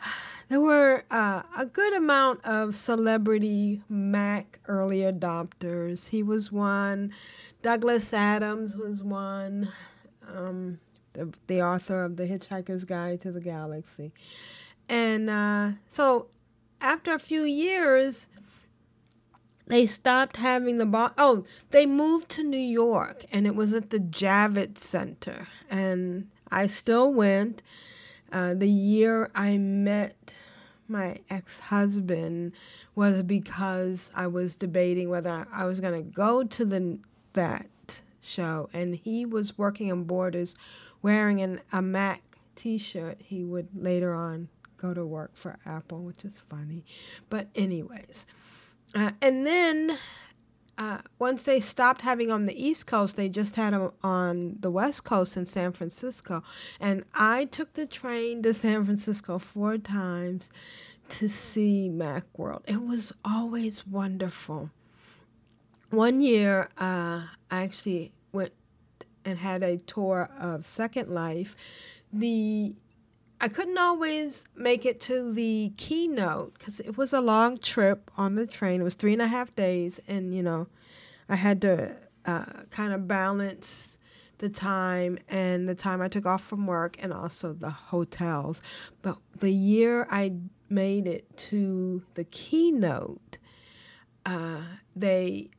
there 0.48 0.60
were 0.62 1.04
uh, 1.10 1.42
a 1.54 1.66
good 1.66 1.92
amount 1.92 2.42
of 2.46 2.74
celebrity 2.74 3.82
Mac 3.90 4.58
early 4.68 5.00
adopters. 5.00 6.08
He 6.08 6.22
was 6.22 6.50
one. 6.50 7.12
Douglas 7.60 8.14
Adams 8.14 8.74
was 8.74 9.02
one. 9.02 9.70
Um, 10.26 10.80
the, 11.12 11.30
the, 11.46 11.62
author 11.62 12.04
of 12.04 12.16
The 12.16 12.24
Hitchhiker's 12.24 12.86
Guide 12.86 13.20
to 13.20 13.32
the 13.32 13.40
Galaxy. 13.40 14.12
And 14.88 15.28
uh, 15.28 15.72
so 15.88 16.28
after 16.80 17.12
a 17.12 17.18
few 17.18 17.42
years, 17.42 18.28
they 19.66 19.86
stopped 19.86 20.38
having 20.38 20.78
the 20.78 20.86
bo- 20.86 21.10
oh 21.18 21.44
they 21.72 21.84
moved 21.84 22.30
to 22.30 22.42
new 22.42 22.56
york 22.56 23.26
and 23.30 23.46
it 23.46 23.54
was 23.54 23.74
at 23.74 23.90
the 23.90 23.98
javits 23.98 24.78
center 24.78 25.46
and 25.68 26.26
i 26.50 26.66
still 26.66 27.12
went 27.12 27.62
uh, 28.32 28.54
the 28.54 28.68
year 28.68 29.30
I 29.34 29.56
met 29.58 30.34
my 30.86 31.18
ex 31.28 31.58
husband 31.58 32.52
was 32.94 33.22
because 33.22 34.10
I 34.14 34.26
was 34.26 34.54
debating 34.54 35.08
whether 35.08 35.46
I 35.52 35.64
was 35.64 35.80
going 35.80 36.02
to 36.02 36.10
go 36.10 36.44
to 36.44 36.64
the 36.64 36.98
that 37.34 38.00
show, 38.20 38.68
and 38.72 38.96
he 38.96 39.24
was 39.24 39.56
working 39.56 39.92
on 39.92 40.04
Borders, 40.04 40.56
wearing 41.02 41.40
an, 41.40 41.60
a 41.72 41.80
Mac 41.80 42.38
T-shirt. 42.56 43.18
He 43.20 43.44
would 43.44 43.68
later 43.74 44.14
on 44.14 44.48
go 44.80 44.94
to 44.94 45.04
work 45.04 45.36
for 45.36 45.58
Apple, 45.66 46.02
which 46.02 46.24
is 46.24 46.40
funny, 46.48 46.84
but 47.28 47.48
anyways, 47.54 48.26
uh, 48.94 49.10
and 49.20 49.46
then 49.46 49.98
uh, 50.78 50.98
once 51.18 51.42
they 51.42 51.58
stopped 51.58 52.02
having 52.02 52.30
on 52.30 52.46
the 52.46 52.64
East 52.64 52.86
Coast, 52.86 53.16
they 53.16 53.28
just 53.28 53.56
had 53.56 53.72
them 53.72 53.90
on 54.02 54.56
the 54.60 54.70
West 54.70 55.02
Coast 55.02 55.36
in 55.36 55.44
San 55.44 55.72
Francisco. 55.72 56.44
And 56.80 57.04
I 57.14 57.46
took 57.46 57.74
the 57.74 57.84
train 57.84 58.42
to 58.44 58.54
San 58.54 58.84
Francisco 58.84 59.40
four 59.40 59.76
times 59.76 60.50
to 61.08 61.28
see 61.28 61.90
Macworld. 61.92 62.62
It 62.66 62.82
was 62.82 63.12
always 63.24 63.86
wonderful. 63.86 64.70
One 65.90 66.20
year, 66.20 66.68
uh, 66.78 67.22
I 67.50 67.62
actually 67.62 68.12
went 68.30 68.52
and 69.24 69.38
had 69.38 69.64
a 69.64 69.78
tour 69.78 70.30
of 70.38 70.64
Second 70.64 71.08
Life. 71.08 71.56
The 72.12 72.74
I 73.40 73.48
couldn't 73.48 73.78
always 73.78 74.46
make 74.56 74.84
it 74.84 75.00
to 75.02 75.32
the 75.32 75.72
keynote 75.76 76.58
because 76.58 76.80
it 76.80 76.96
was 76.96 77.12
a 77.12 77.20
long 77.20 77.58
trip 77.58 78.10
on 78.16 78.34
the 78.34 78.46
train. 78.46 78.80
It 78.80 78.84
was 78.84 78.96
three 78.96 79.12
and 79.12 79.22
a 79.22 79.28
half 79.28 79.54
days, 79.54 80.00
and 80.08 80.34
you 80.34 80.42
know, 80.42 80.66
I 81.28 81.36
had 81.36 81.62
to 81.62 81.94
uh, 82.24 82.44
kind 82.70 82.92
of 82.92 83.06
balance 83.06 83.96
the 84.38 84.48
time 84.48 85.18
and 85.28 85.68
the 85.68 85.74
time 85.74 86.00
I 86.00 86.08
took 86.08 86.26
off 86.26 86.42
from 86.42 86.66
work 86.66 86.96
and 87.00 87.12
also 87.12 87.52
the 87.52 87.70
hotels. 87.70 88.60
But 89.02 89.18
the 89.38 89.52
year 89.52 90.06
I 90.10 90.34
made 90.68 91.06
it 91.06 91.36
to 91.36 92.02
the 92.14 92.24
keynote, 92.24 93.38
uh, 94.26 94.62
they 94.96 95.50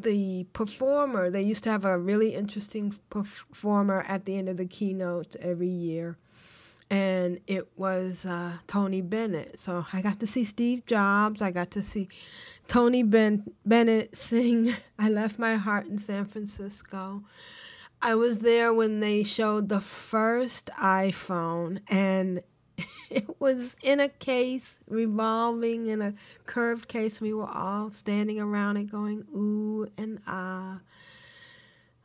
the 0.00 0.44
performer 0.52 1.28
they 1.28 1.42
used 1.42 1.64
to 1.64 1.70
have 1.70 1.84
a 1.84 1.98
really 1.98 2.32
interesting 2.34 2.94
performer 3.10 4.04
at 4.06 4.26
the 4.26 4.36
end 4.36 4.48
of 4.48 4.56
the 4.56 4.64
keynote 4.64 5.34
every 5.40 5.66
year 5.66 6.16
and 6.90 7.40
it 7.46 7.68
was 7.76 8.24
uh, 8.24 8.54
Tony 8.66 9.00
Bennett. 9.00 9.58
So 9.58 9.86
I 9.92 10.00
got 10.00 10.20
to 10.20 10.26
see 10.26 10.44
Steve 10.44 10.86
Jobs. 10.86 11.42
I 11.42 11.50
got 11.50 11.70
to 11.72 11.82
see 11.82 12.08
Tony 12.66 13.02
ben- 13.02 13.50
Bennett 13.64 14.16
sing 14.16 14.74
I 14.98 15.08
Left 15.08 15.38
My 15.38 15.56
Heart 15.56 15.86
in 15.86 15.98
San 15.98 16.24
Francisco. 16.24 17.24
I 18.00 18.14
was 18.14 18.38
there 18.38 18.72
when 18.72 19.00
they 19.00 19.22
showed 19.24 19.68
the 19.68 19.80
first 19.80 20.70
iPhone, 20.80 21.80
and 21.88 22.42
it 23.10 23.40
was 23.40 23.76
in 23.82 23.98
a 23.98 24.08
case, 24.08 24.76
revolving 24.86 25.88
in 25.88 26.00
a 26.00 26.14
curved 26.46 26.88
case. 26.88 27.20
We 27.20 27.32
were 27.32 27.48
all 27.48 27.90
standing 27.90 28.38
around 28.40 28.76
it 28.76 28.90
going, 28.90 29.24
ooh 29.34 29.88
and 29.96 30.20
ah. 30.26 30.80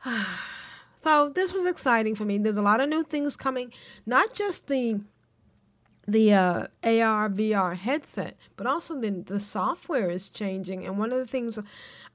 So 1.04 1.30
this 1.30 1.54
was 1.54 1.66
exciting 1.66 2.16
for 2.16 2.24
me. 2.24 2.38
There's 2.38 2.58
a 2.58 2.62
lot 2.62 2.80
of 2.80 2.88
new 2.88 3.04
things 3.04 3.36
coming, 3.36 3.74
not 4.06 4.34
just 4.34 4.68
the 4.68 5.02
the 6.06 6.34
uh, 6.34 6.68
AR 6.84 7.30
VR 7.30 7.78
headset, 7.78 8.38
but 8.56 8.68
also 8.68 9.00
the 9.00 9.10
the 9.10 9.40
software 9.40 10.10
is 10.10 10.30
changing. 10.30 10.86
And 10.86 10.98
one 10.98 11.12
of 11.12 11.20
the 11.20 11.28
things 11.28 11.60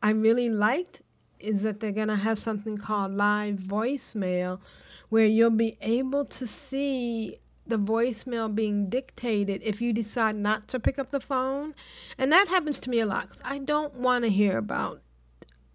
I 0.03 0.11
really 0.11 0.49
liked 0.49 1.03
is 1.39 1.63
that 1.63 1.81
they're 1.81 1.93
gonna 1.93 2.17
have 2.17 2.39
something 2.39 2.79
called 2.79 3.13
live 3.13 3.57
voicemail, 3.57 4.61
where 5.11 5.27
you'll 5.27 5.51
be 5.51 5.77
able 5.83 6.25
to 6.25 6.47
see 6.47 7.39
the 7.67 7.79
voicemail 7.79 8.55
being 8.55 8.89
dictated 8.89 9.61
if 9.63 9.83
you 9.83 9.93
decide 9.93 10.35
not 10.35 10.67
to 10.69 10.81
pick 10.81 10.99
up 10.99 11.11
the 11.11 11.21
phone. 11.21 11.75
And 12.17 12.33
that 12.33 12.49
happens 12.49 12.81
to 12.81 12.91
me 12.91 13.01
a 13.01 13.07
lot 13.07 13.29
because 13.29 13.43
I 13.45 13.59
don't 13.59 13.95
want 13.95 14.25
to 14.25 14.31
hear 14.31 14.57
about 14.57 15.03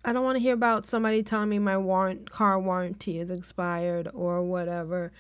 I 0.05 0.11
don't 0.11 0.23
want 0.23 0.35
to 0.35 0.41
hear 0.41 0.53
about 0.53 0.85
somebody 0.85 1.23
telling 1.23 1.49
me 1.49 1.59
my 1.59 1.77
warrant 1.77 2.29
car 2.29 2.59
warranty 2.59 3.19
is 3.19 3.31
expired 3.31 4.09
or 4.13 4.43
whatever. 4.43 5.11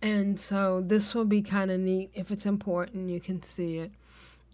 And 0.00 0.38
so 0.38 0.80
this 0.80 1.14
will 1.14 1.24
be 1.24 1.42
kind 1.42 1.70
of 1.70 1.80
neat. 1.80 2.10
If 2.14 2.30
it's 2.30 2.46
important, 2.46 3.08
you 3.08 3.20
can 3.20 3.42
see 3.42 3.78
it. 3.78 3.92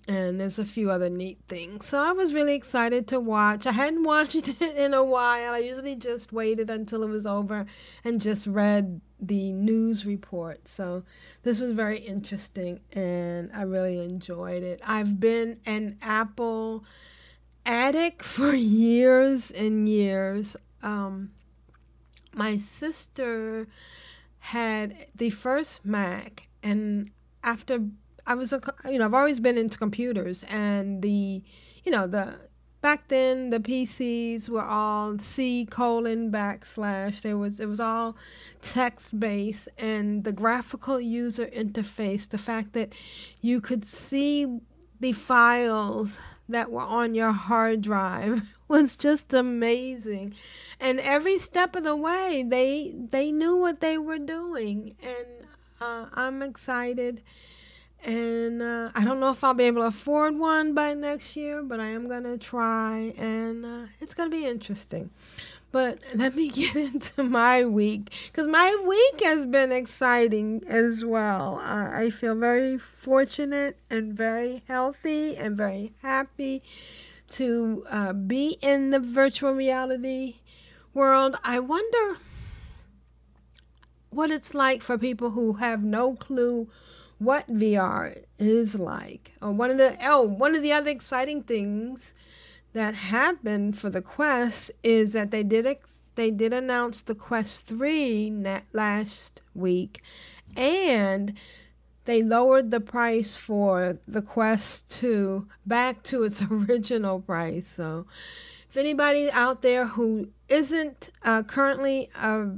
And 0.06 0.40
there's 0.40 0.58
a 0.58 0.64
few 0.64 0.90
other 0.90 1.10
neat 1.10 1.38
things. 1.48 1.84
So 1.84 1.98
I 1.98 2.12
was 2.12 2.32
really 2.32 2.54
excited 2.54 3.06
to 3.08 3.20
watch. 3.20 3.66
I 3.66 3.72
hadn't 3.72 4.02
watched 4.04 4.36
it 4.36 4.60
in 4.60 4.94
a 4.94 5.04
while. 5.04 5.52
I 5.52 5.58
usually 5.58 5.96
just 5.96 6.32
waited 6.32 6.70
until 6.70 7.02
it 7.02 7.08
was 7.08 7.26
over 7.26 7.66
and 8.04 8.22
just 8.22 8.46
read 8.46 9.02
the 9.20 9.52
news 9.52 10.06
report. 10.06 10.66
So 10.66 11.02
this 11.42 11.60
was 11.60 11.72
very 11.72 11.98
interesting 11.98 12.80
and 12.92 13.50
I 13.52 13.62
really 13.62 14.02
enjoyed 14.02 14.62
it. 14.62 14.80
I've 14.86 15.20
been 15.20 15.60
an 15.66 15.98
Apple 16.00 16.84
addict 17.68 18.22
for 18.22 18.54
years 18.54 19.50
and 19.50 19.88
years. 19.88 20.56
Um, 20.82 21.30
my 22.34 22.56
sister 22.56 23.68
had 24.38 25.06
the 25.14 25.30
first 25.30 25.84
Mac, 25.84 26.48
and 26.62 27.10
after 27.44 27.80
I 28.26 28.34
was 28.34 28.52
a, 28.52 28.60
you 28.86 28.98
know, 28.98 29.04
I've 29.04 29.14
always 29.14 29.38
been 29.38 29.58
into 29.58 29.78
computers, 29.78 30.44
and 30.44 31.02
the, 31.02 31.42
you 31.84 31.92
know, 31.92 32.06
the 32.06 32.36
back 32.80 33.08
then 33.08 33.50
the 33.50 33.60
PCs 33.60 34.48
were 34.48 34.64
all 34.64 35.18
C 35.18 35.66
colon 35.66 36.32
backslash. 36.32 37.20
There 37.20 37.36
was 37.36 37.60
it 37.60 37.66
was 37.66 37.80
all 37.80 38.16
text 38.62 39.20
based, 39.20 39.68
and 39.76 40.24
the 40.24 40.32
graphical 40.32 40.98
user 40.98 41.46
interface, 41.46 42.28
the 42.28 42.38
fact 42.38 42.72
that 42.72 42.94
you 43.42 43.60
could 43.60 43.84
see 43.84 44.60
the 45.00 45.12
files 45.12 46.18
that 46.48 46.70
were 46.70 46.80
on 46.80 47.14
your 47.14 47.32
hard 47.32 47.82
drive 47.82 48.54
was 48.68 48.96
just 48.96 49.32
amazing. 49.32 50.34
And 50.80 51.00
every 51.00 51.38
step 51.38 51.76
of 51.76 51.84
the 51.84 51.96
way 51.96 52.44
they 52.46 52.94
they 52.94 53.30
knew 53.30 53.56
what 53.56 53.80
they 53.80 53.98
were 53.98 54.18
doing. 54.18 54.96
And 55.02 55.26
uh, 55.80 56.06
i'm 56.14 56.42
excited. 56.42 57.22
And 58.04 58.62
uh, 58.62 58.90
i 58.94 59.04
don't 59.04 59.20
know 59.20 59.30
if 59.30 59.42
i'll 59.42 59.54
be 59.54 59.64
able 59.64 59.82
to 59.82 59.88
afford 59.88 60.38
one 60.38 60.72
by 60.72 60.94
next 60.94 61.34
year 61.36 61.62
but 61.62 61.80
i 61.80 61.86
am 61.86 62.08
going 62.08 62.24
to 62.24 62.38
try. 62.38 63.12
And 63.16 63.66
uh, 63.66 63.86
it's 64.00 64.14
going 64.14 64.30
to 64.30 64.36
be 64.36 64.46
interesting 64.46 65.10
but 65.70 65.98
let 66.14 66.34
me 66.34 66.48
get 66.60 66.76
into 66.76 67.22
my 67.22 67.64
week 67.64 68.12
because 68.26 68.46
my 68.46 68.74
week 68.86 69.22
has 69.24 69.46
been 69.46 69.72
exciting 69.72 70.62
as 70.66 71.04
well. 71.04 71.60
Uh, 71.62 71.90
I 71.92 72.10
feel 72.10 72.34
very 72.34 72.78
fortunate 72.78 73.78
and 73.90 74.14
very 74.14 74.62
healthy 74.68 75.36
and 75.36 75.56
very 75.56 75.92
happy 76.02 76.62
to 77.30 77.84
uh, 77.90 78.12
be 78.12 78.56
in 78.62 78.90
the 78.90 79.00
virtual 79.00 79.52
reality 79.52 80.36
world. 80.94 81.36
I 81.44 81.60
wonder 81.60 82.18
what 84.10 84.30
it's 84.30 84.54
like 84.54 84.82
for 84.82 84.96
people 84.96 85.30
who 85.30 85.54
have 85.54 85.82
no 85.82 86.14
clue 86.14 86.68
what 87.18 87.48
VR 87.48 88.24
is 88.38 88.74
like. 88.76 89.32
Or 89.42 89.52
one 89.52 89.70
of 89.70 89.78
the 89.78 89.96
oh, 90.02 90.22
one 90.22 90.54
of 90.54 90.62
the 90.62 90.72
other 90.72 90.90
exciting 90.90 91.42
things 91.42 92.14
that 92.72 92.94
happened 92.94 93.78
for 93.78 93.90
the 93.90 94.02
Quest 94.02 94.70
is 94.82 95.12
that 95.12 95.30
they 95.30 95.42
did 95.42 95.78
they 96.14 96.30
did 96.30 96.52
announce 96.52 97.02
the 97.02 97.14
Quest 97.14 97.66
3 97.66 98.42
last 98.72 99.40
week 99.54 100.02
and 100.56 101.34
they 102.06 102.22
lowered 102.22 102.70
the 102.70 102.80
price 102.80 103.36
for 103.36 103.98
the 104.08 104.22
Quest 104.22 104.90
2 104.90 105.46
back 105.66 106.02
to 106.04 106.24
its 106.24 106.42
original 106.50 107.20
price. 107.20 107.68
So 107.68 108.06
if 108.68 108.76
anybody 108.76 109.30
out 109.30 109.62
there 109.62 109.86
who 109.86 110.30
isn't 110.48 111.10
uh, 111.22 111.42
currently 111.42 112.10
a 112.14 112.48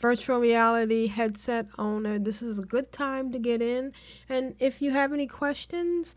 virtual 0.00 0.38
reality 0.38 1.06
headset 1.06 1.66
owner, 1.78 2.18
this 2.18 2.42
is 2.42 2.58
a 2.58 2.62
good 2.62 2.90
time 2.90 3.32
to 3.32 3.38
get 3.38 3.62
in. 3.62 3.92
And 4.28 4.54
if 4.58 4.82
you 4.82 4.90
have 4.90 5.12
any 5.12 5.26
questions 5.26 6.14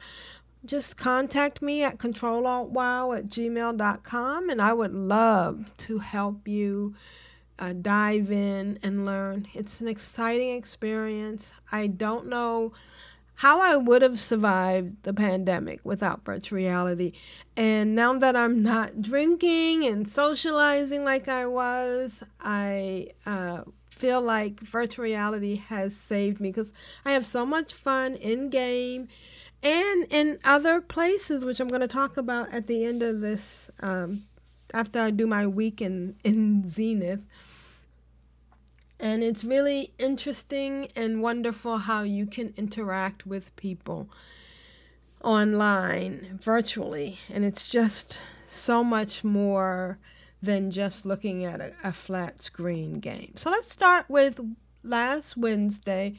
just 0.65 0.97
contact 0.97 1.61
me 1.61 1.83
at 1.83 1.97
controlaltwow 1.97 3.17
at 3.17 3.27
gmail.com 3.27 4.49
and 4.49 4.61
I 4.61 4.73
would 4.73 4.93
love 4.93 5.73
to 5.77 5.99
help 5.99 6.47
you 6.47 6.95
uh, 7.57 7.73
dive 7.73 8.31
in 8.31 8.79
and 8.83 9.05
learn. 9.05 9.47
It's 9.53 9.81
an 9.81 9.87
exciting 9.87 10.55
experience. 10.55 11.53
I 11.71 11.87
don't 11.87 12.27
know 12.27 12.73
how 13.35 13.61
I 13.61 13.77
would 13.77 14.01
have 14.01 14.19
survived 14.19 15.03
the 15.03 15.13
pandemic 15.13 15.79
without 15.85 16.25
virtual 16.25 16.57
reality. 16.57 17.13
And 17.55 17.95
now 17.95 18.17
that 18.19 18.35
I'm 18.35 18.61
not 18.61 19.01
drinking 19.01 19.85
and 19.85 20.05
socializing 20.05 21.05
like 21.05 21.29
I 21.29 21.45
was, 21.45 22.21
I 22.41 23.11
uh, 23.25 23.61
feel 23.91 24.21
like 24.21 24.59
virtual 24.59 25.03
reality 25.03 25.55
has 25.55 25.95
saved 25.95 26.41
me 26.41 26.49
because 26.49 26.73
I 27.05 27.11
have 27.11 27.25
so 27.25 27.45
much 27.45 27.73
fun 27.73 28.15
in 28.15 28.49
game 28.49 29.07
and 29.61 30.05
in 30.09 30.39
other 30.43 30.81
places, 30.81 31.43
which 31.43 31.59
I'm 31.59 31.67
going 31.67 31.81
to 31.81 31.87
talk 31.87 32.17
about 32.17 32.53
at 32.53 32.67
the 32.67 32.85
end 32.85 33.03
of 33.03 33.19
this, 33.19 33.69
um, 33.81 34.23
after 34.73 34.99
I 34.99 35.11
do 35.11 35.27
my 35.27 35.45
week 35.47 35.81
in, 35.81 36.15
in 36.23 36.69
Zenith. 36.69 37.21
And 38.99 39.23
it's 39.23 39.43
really 39.43 39.93
interesting 39.97 40.89
and 40.95 41.21
wonderful 41.21 41.79
how 41.79 42.03
you 42.03 42.25
can 42.25 42.53
interact 42.57 43.25
with 43.25 43.55
people 43.55 44.09
online, 45.23 46.39
virtually. 46.41 47.19
And 47.29 47.45
it's 47.45 47.67
just 47.67 48.19
so 48.47 48.83
much 48.83 49.23
more 49.23 49.99
than 50.41 50.71
just 50.71 51.05
looking 51.05 51.45
at 51.45 51.61
a, 51.61 51.73
a 51.83 51.93
flat 51.93 52.41
screen 52.41 52.99
game. 52.99 53.33
So 53.35 53.49
let's 53.49 53.71
start 53.71 54.05
with 54.09 54.39
last 54.83 55.35
Wednesday 55.37 56.17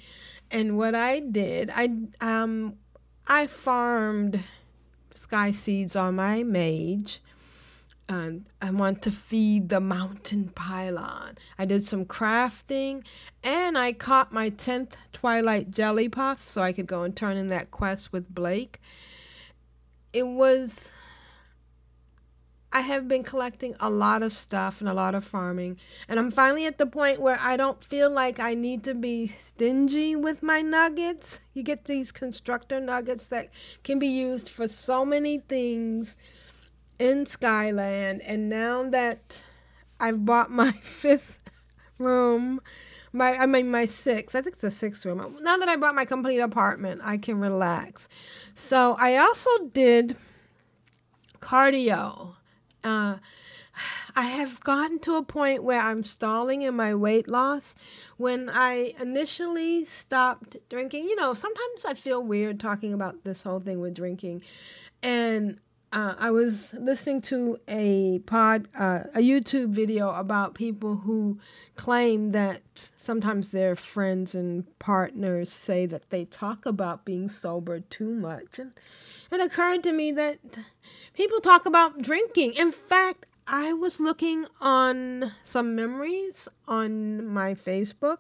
and 0.51 0.77
what 0.77 0.95
I 0.95 1.21
did. 1.21 1.71
I 1.75 1.91
um 2.21 2.75
I 3.27 3.47
farmed 3.47 4.43
sky 5.15 5.51
seeds 5.51 5.95
on 5.95 6.17
my 6.17 6.43
mage. 6.43 7.21
And 8.09 8.47
I 8.61 8.73
want 8.73 9.03
to 9.03 9.13
feed 9.13 9.69
the 9.69 9.79
mountain 9.81 10.49
pylon. 10.49 11.39
I 11.57 11.65
did 11.65 11.85
some 11.85 12.05
crafting 12.05 13.05
and 13.45 13.79
I 13.79 13.93
caught 13.93 14.33
my 14.33 14.51
10th 14.51 14.95
Twilight 15.13 15.71
Jelly 15.71 16.09
Puff 16.09 16.45
so 16.45 16.61
I 16.61 16.73
could 16.73 16.89
go 16.89 17.05
and 17.05 17.15
turn 17.15 17.37
in 17.37 17.49
that 17.49 17.71
quest 17.71 18.13
with 18.13 18.35
Blake. 18.35 18.81
It 20.13 20.27
was 20.27 20.91
I 22.73 22.83
have 22.83 23.09
been 23.09 23.25
collecting 23.25 23.75
a 23.81 23.91
lot 23.91 24.23
of 24.23 24.33
stuff 24.33 24.81
and 24.81 24.89
a 24.89 24.95
lot 24.95 25.17
of 25.17 25.25
farming, 25.25 25.77
and 26.09 26.21
I'm 26.21 26.31
finally 26.31 26.67
at 26.67 26.79
the 26.79 26.87
point 26.87 27.21
where 27.21 27.39
I 27.41 27.57
don't 27.57 27.83
feel 27.83 28.09
like 28.09 28.39
I 28.39 28.55
need 28.55 28.85
to 28.85 28.95
be 28.95 29.27
stingy 29.27 30.15
with 30.15 30.41
my 30.41 30.63
nuggets. 30.63 31.41
You 31.53 31.65
get 31.65 31.87
these 31.87 32.13
constructor 32.13 32.79
nuggets 32.79 33.27
that 33.29 33.49
can 33.83 33.99
be 33.99 34.07
used 34.07 34.49
for 34.49 34.69
so 34.69 35.05
many 35.05 35.39
things 35.39 36.17
in 37.01 37.27
Skyland, 37.27 38.23
and 38.23 38.49
now 38.49 38.89
that 38.89 39.43
I've 39.99 40.25
bought 40.25 40.51
my 40.63 40.71
fifth 40.71 41.41
room, 41.99 42.61
my 43.13 43.37
I 43.37 43.47
mean 43.47 43.69
my 43.69 43.85
sixth, 43.85 44.37
I 44.37 44.43
think 44.43 44.55
it's 44.55 44.63
the 44.63 44.71
sixth 44.71 45.05
room. 45.05 45.39
Now 45.41 45.57
that 45.57 45.69
I 45.69 45.75
bought 45.75 45.97
my 45.97 46.05
complete 46.05 46.39
apartment, 46.39 47.01
I 47.03 47.19
can 47.19 47.41
relax. 47.41 48.09
So 48.55 48.95
I 48.97 49.17
also 49.17 49.51
did 49.73 50.17
cardio 51.41 52.37
uh, 52.85 53.17
I 54.17 54.23
have 54.23 54.61
gotten 54.61 54.99
to 55.01 55.17
a 55.17 55.23
point 55.23 55.63
where 55.63 55.81
I'm 55.81 56.03
stalling 56.03 56.63
in 56.63 56.75
my 56.75 56.95
weight 56.95 57.29
loss. 57.29 57.75
When 58.17 58.51
I 58.51 58.95
initially 59.01 59.85
stopped 59.85 60.57
drinking, 60.69 61.05
you 61.05 61.17
know, 61.17 61.35
sometimes 61.35 61.85
I 61.87 61.95
feel 61.95 62.23
weird 62.23 62.61
talking 62.61 62.93
about 62.93 63.25
this 63.25 63.43
whole 63.43 63.61
thing 63.61 63.81
with 63.81 63.95
drinking. 63.95 64.43
And 65.03 65.61
uh, 65.93 66.15
I 66.19 66.31
was 66.31 66.73
listening 66.75 67.21
to 67.23 67.59
a 67.67 68.21
pod, 68.21 68.69
uh, 68.77 69.05
a 69.15 69.19
YouTube 69.19 69.71
video 69.71 70.11
about 70.11 70.55
people 70.55 70.99
who 70.99 71.39
claim 71.75 72.31
that 72.31 72.63
sometimes 72.75 73.49
their 73.49 73.75
friends 73.75 74.35
and 74.35 74.67
partners 74.79 75.51
say 75.51 75.87
that 75.87 76.11
they 76.11 76.27
talk 76.27 76.65
about 76.65 77.05
being 77.05 77.29
sober 77.29 77.81
too 77.81 78.15
much, 78.15 78.61
and 78.61 78.73
it 79.33 79.41
occurred 79.41 79.83
to 79.85 79.93
me 79.93 80.13
that 80.13 80.39
people 81.15 81.41
talk 81.41 81.67
about 81.67 82.03
drinking. 82.03 82.55
In 82.55 82.73
fact, 82.73 83.27
I 83.47 83.73
was 83.73 84.01
looking 84.01 84.47
on 84.61 85.33
some 85.43 85.75
memories 85.75 86.49
on 86.69 87.27
my 87.27 87.55
Facebook, 87.55 88.19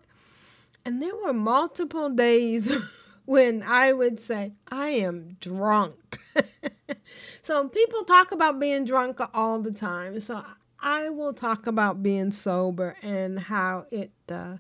and 0.84 1.00
there 1.00 1.14
were 1.16 1.32
multiple 1.32 2.10
days 2.10 2.70
when 3.24 3.62
I 3.62 3.92
would 3.92 4.20
say, 4.20 4.54
I 4.68 4.88
am 4.88 5.36
drunk. 5.40 6.18
so 7.42 7.68
people 7.68 8.04
talk 8.04 8.32
about 8.32 8.58
being 8.58 8.84
drunk 8.84 9.20
all 9.34 9.60
the 9.60 9.72
time. 9.72 10.20
So 10.20 10.44
I 10.80 11.10
will 11.10 11.32
talk 11.32 11.66
about 11.66 12.02
being 12.02 12.32
sober 12.32 12.96
and 13.02 13.38
how 13.38 13.86
it 13.90 14.10
uh, 14.28 14.56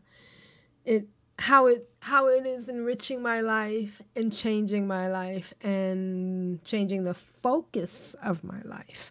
it 0.84 1.08
how 1.40 1.66
it 1.66 1.88
how 2.00 2.28
it 2.28 2.44
is 2.44 2.68
enriching 2.68 3.22
my 3.22 3.40
life 3.40 4.02
and 4.14 4.32
changing 4.32 4.86
my 4.86 5.08
life 5.08 5.54
and 5.62 6.62
changing 6.64 7.04
the 7.04 7.14
focus 7.14 8.14
of 8.22 8.44
my 8.44 8.60
life 8.64 9.10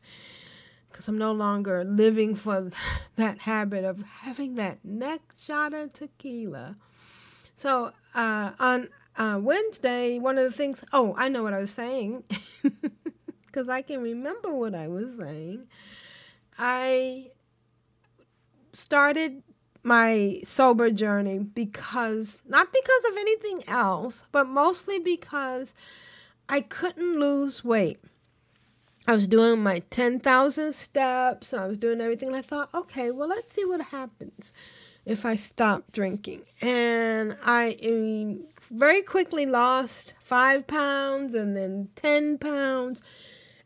because 0.90 1.08
I'm 1.08 1.18
no 1.18 1.32
longer 1.32 1.84
living 1.84 2.36
for 2.36 2.72
that 3.16 3.40
habit 3.40 3.84
of 3.84 4.04
having 4.22 4.56
that 4.56 4.78
next 4.84 5.44
shot 5.44 5.74
of 5.74 5.94
tequila. 5.94 6.76
So 7.56 7.94
uh, 8.14 8.52
on 8.60 8.90
uh, 9.18 9.40
Wednesday, 9.42 10.20
one 10.20 10.38
of 10.38 10.44
the 10.44 10.56
things, 10.56 10.84
oh, 10.94 11.16
I 11.18 11.30
know 11.30 11.42
what 11.42 11.54
I 11.54 11.60
was 11.60 11.72
saying 11.72 12.24
because 13.48 13.70
I 13.70 13.82
can 13.82 14.02
remember 14.02 14.54
what 14.54 14.76
I 14.76 14.88
was 14.88 15.16
saying. 15.18 15.68
I 16.58 17.32
started 18.74 19.42
my 19.84 20.42
sober 20.44 20.90
journey 20.92 21.40
because 21.40 22.42
not 22.48 22.72
because 22.72 23.12
of 23.12 23.18
anything 23.18 23.64
else, 23.68 24.24
but 24.32 24.48
mostly 24.48 25.00
because 25.00 25.74
I 26.48 26.62
couldn't 26.62 27.20
lose 27.20 27.64
weight. 27.64 28.00
I 29.08 29.14
was 29.14 29.28
doing 29.28 29.64
my 29.64 29.80
10,000 29.90 30.74
steps 30.74 31.54
and 31.54 31.62
I 31.62 31.68
was 31.68 31.78
doing 31.78 32.00
everything. 32.02 32.30
And 32.30 32.38
I 32.38 32.42
thought, 32.42 32.70
okay, 32.74 33.10
well, 33.10 33.30
let's 33.30 33.52
see 33.52 33.66
what 33.66 33.82
happens 33.82 34.54
if 35.06 35.26
I 35.26 35.36
stop 35.36 35.92
drinking. 35.92 36.44
And 36.62 37.36
I, 37.44 38.38
very 38.72 39.02
quickly 39.02 39.46
lost 39.46 40.14
five 40.24 40.68
pounds 40.68 41.34
and 41.34 41.58
then 41.58 41.90
10 41.96 42.38
pounds. 42.38 43.02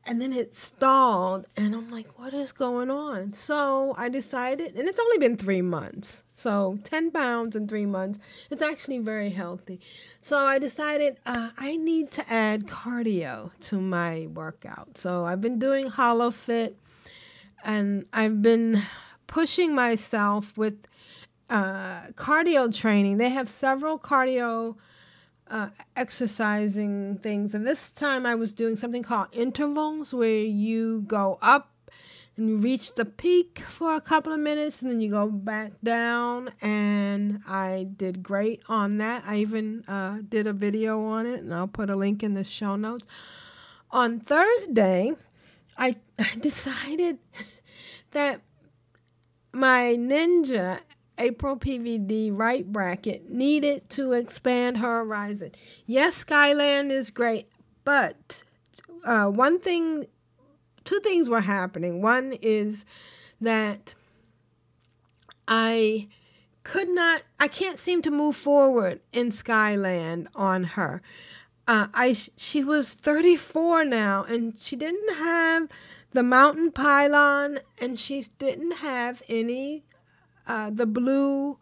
And 0.06 0.22
then 0.22 0.34
it 0.34 0.54
stalled 0.54 1.48
and 1.56 1.74
i'm 1.74 1.90
like 1.90 2.20
what 2.20 2.34
is 2.34 2.52
going 2.52 2.90
on? 2.90 3.34
So 3.34 3.94
i 3.98 4.10
decided 4.10 4.76
and 4.76 4.88
it's 4.88 5.00
only 5.00 5.18
been 5.18 5.38
three 5.38 5.62
months. 5.62 6.24
So 6.36 6.78
10 6.84 7.12
pounds 7.12 7.56
in 7.56 7.68
three 7.68 7.86
months 7.86 8.20
is 8.50 8.62
actually 8.62 9.00
very 9.00 9.30
healthy. 9.30 9.80
So 10.20 10.38
i 10.40 10.60
decided 10.60 11.18
uh, 11.26 11.52
i 11.58 11.78
need 11.78 12.12
to 12.12 12.34
add 12.34 12.68
cardio 12.68 13.52
to 13.62 13.80
my 13.80 14.28
workout. 14.34 14.98
So 14.98 15.26
i've 15.26 15.42
been 15.42 15.60
doing 15.60 15.90
HoloFit 15.90 16.74
and 17.64 18.06
i've 18.12 18.42
been 18.42 18.84
pushing 19.28 19.74
myself 19.74 20.58
with 20.58 20.86
uh, 21.50 22.08
cardio 22.16 22.74
training. 22.74 23.18
They 23.18 23.30
have 23.30 23.48
several 23.48 24.00
cardio 24.00 24.76
uh, 25.50 25.70
exercising 25.96 27.20
things. 27.20 27.54
And 27.54 27.66
this 27.66 27.92
time 27.92 28.26
I 28.26 28.36
was 28.36 28.54
doing 28.54 28.76
something 28.76 29.04
called 29.04 29.28
intervals, 29.32 30.14
where 30.14 30.30
you 30.30 31.02
go 31.02 31.38
up 31.42 31.70
and 32.36 32.50
you 32.50 32.58
reach 32.58 32.96
the 32.96 33.06
peak 33.06 33.60
for 33.68 33.94
a 33.94 34.02
couple 34.02 34.34
of 34.34 34.40
minutes 34.40 34.82
and 34.82 34.90
then 34.90 35.00
you 35.00 35.10
go 35.10 35.28
back 35.28 35.74
down. 35.84 36.52
And 36.62 37.42
I 37.48 37.88
did 37.96 38.24
great 38.24 38.64
on 38.68 38.98
that. 38.98 39.24
I 39.28 39.38
even 39.38 39.84
uh, 39.88 40.20
did 40.28 40.48
a 40.48 40.54
video 40.54 41.04
on 41.04 41.26
it, 41.26 41.42
and 41.42 41.54
I'll 41.54 41.68
put 41.68 41.90
a 41.90 41.96
link 41.96 42.24
in 42.24 42.34
the 42.34 42.44
show 42.44 42.76
notes. 42.76 43.06
On 43.92 44.20
Thursday, 44.20 45.14
I 45.78 45.98
decided 46.40 47.20
that 48.12 48.42
my 49.52 49.96
ninja 50.00 50.80
April 51.18 51.58
PVD 51.58 52.30
right 52.34 52.72
bracket 52.72 53.30
needed 53.30 53.90
to 53.92 54.14
expand 54.14 54.78
her 54.78 55.04
horizon. 55.04 55.52
Yes, 55.86 56.16
Skyland 56.16 56.92
is 56.92 57.10
great, 57.12 57.48
but 57.84 58.44
uh, 59.06 59.28
one 59.28 59.60
thing, 59.60 60.08
two 60.84 61.00
things 61.00 61.30
were 61.30 61.42
happening. 61.42 62.02
One 62.02 62.34
is 62.42 62.86
that 63.40 63.94
I 65.48 66.08
could 66.64 66.90
not, 66.90 67.24
I 67.40 67.48
can't 67.48 67.78
seem 67.78 68.02
to 68.04 68.12
move 68.12 68.36
forward 68.36 69.02
in 69.12 69.32
Skyland 69.32 70.30
on 70.36 70.64
her. 70.64 71.02
Uh, 71.68 71.88
I 71.94 72.14
she 72.36 72.64
was 72.64 72.94
34 72.94 73.86
now, 73.86 74.24
and 74.24 74.58
she 74.58 74.76
didn't 74.76 75.16
have 75.16 75.70
the 76.12 76.24
mountain 76.24 76.72
pylon, 76.72 77.60
and 77.80 77.98
she 77.98 78.26
didn't 78.38 78.78
have 78.78 79.24
any 79.30 79.84
uh, 80.48 80.70
the 80.70 80.86
blue 80.86 81.58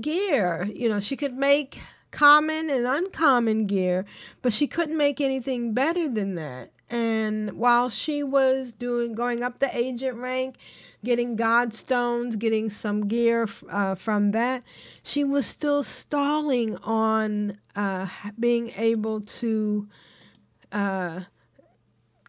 gear. 0.00 0.70
You 0.74 0.88
know, 0.88 1.00
she 1.00 1.16
could 1.16 1.34
make 1.34 1.80
common 2.10 2.70
and 2.70 2.86
uncommon 2.86 3.66
gear, 3.66 4.04
but 4.42 4.52
she 4.52 4.66
couldn't 4.66 4.96
make 4.96 5.20
anything 5.20 5.72
better 5.74 6.08
than 6.08 6.34
that. 6.36 6.70
And 6.88 7.52
while 7.54 7.88
she 7.90 8.22
was 8.22 8.72
doing 8.72 9.14
going 9.14 9.42
up 9.42 9.58
the 9.58 9.76
agent 9.76 10.16
rank, 10.18 10.56
getting 11.04 11.36
godstones, 11.36 12.38
getting 12.38 12.70
some 12.70 13.08
gear 13.08 13.48
uh, 13.68 13.96
from 13.96 14.30
that, 14.30 14.62
she 15.02 15.24
was 15.24 15.46
still 15.46 15.82
stalling 15.82 16.76
on 16.78 17.58
uh, 17.74 18.06
being 18.38 18.72
able 18.76 19.20
to 19.20 19.88
uh, 20.70 21.20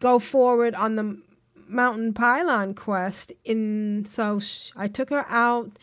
go 0.00 0.18
forward 0.18 0.74
on 0.74 0.96
the 0.96 1.22
mountain 1.68 2.12
pylon 2.12 2.74
quest 2.74 3.32
in 3.44 4.04
so 4.06 4.40
I 4.76 4.88
took 4.88 5.10
her 5.10 5.26
out 5.28 5.78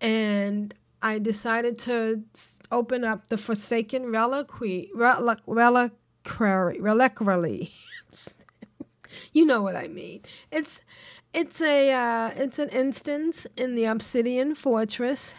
and 0.00 0.74
I 1.00 1.18
decided 1.18 1.78
to 1.80 2.22
open 2.70 3.04
up 3.04 3.28
the 3.28 3.36
Forsaken 3.36 4.06
Reliquary 4.06 4.90
relic, 4.94 5.38
reliquary 5.46 6.80
reliquary. 6.80 7.72
you 9.32 9.44
know 9.44 9.62
what 9.62 9.76
I 9.76 9.88
mean. 9.88 10.22
It's 10.50 10.80
it's 11.34 11.60
a 11.60 11.92
uh, 11.92 12.30
it's 12.36 12.58
an 12.58 12.68
instance 12.70 13.46
in 13.56 13.74
the 13.74 13.84
Obsidian 13.84 14.54
Fortress, 14.54 15.34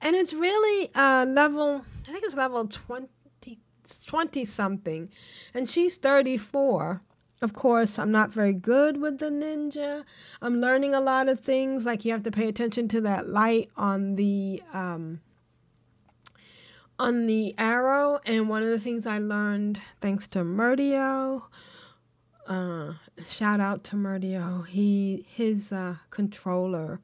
and 0.00 0.16
it's 0.16 0.32
really 0.32 0.90
uh, 0.94 1.26
level. 1.28 1.84
I 2.08 2.12
think 2.12 2.24
it's 2.24 2.36
level 2.36 2.66
20, 2.66 3.08
20 4.06 4.44
something, 4.44 5.10
and 5.54 5.68
she's 5.68 5.96
thirty 5.96 6.36
four. 6.36 7.02
Of 7.42 7.52
course, 7.52 7.98
I'm 7.98 8.10
not 8.10 8.30
very 8.30 8.54
good 8.54 8.96
with 8.96 9.18
the 9.18 9.26
ninja. 9.26 10.04
I'm 10.40 10.58
learning 10.60 10.94
a 10.94 11.00
lot 11.00 11.28
of 11.28 11.40
things, 11.40 11.84
like 11.84 12.04
you 12.04 12.12
have 12.12 12.22
to 12.22 12.30
pay 12.30 12.48
attention 12.48 12.88
to 12.88 13.00
that 13.02 13.28
light 13.28 13.70
on 13.76 14.16
the 14.16 14.62
um, 14.72 15.20
on 16.98 17.26
the 17.26 17.54
arrow. 17.58 18.20
And 18.24 18.48
one 18.48 18.62
of 18.62 18.70
the 18.70 18.80
things 18.80 19.06
I 19.06 19.18
learned, 19.18 19.78
thanks 20.00 20.26
to 20.28 20.44
Murdio, 20.44 21.42
uh, 22.48 22.94
shout 23.28 23.60
out 23.60 23.84
to 23.84 23.96
Murdio. 23.96 24.66
He 24.66 25.26
his 25.28 25.72
uh, 25.72 25.96
controller, 26.08 27.00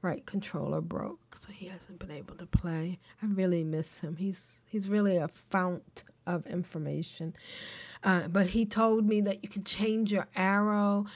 right 0.00 0.24
controller 0.24 0.80
broke, 0.80 1.36
so 1.36 1.52
he 1.52 1.66
hasn't 1.66 1.98
been 1.98 2.10
able 2.10 2.36
to 2.36 2.46
play. 2.46 2.98
I 3.22 3.26
really 3.26 3.64
miss 3.64 3.98
him. 3.98 4.16
He's 4.16 4.62
he's 4.66 4.88
really 4.88 5.18
a 5.18 5.28
fount 5.28 6.04
of 6.26 6.46
information. 6.46 7.34
Uh, 8.02 8.28
but 8.28 8.48
he 8.48 8.66
told 8.66 9.06
me 9.06 9.20
that 9.22 9.42
you 9.42 9.48
could 9.48 9.64
change 9.64 10.12
your 10.12 10.28
arrow, 10.36 11.06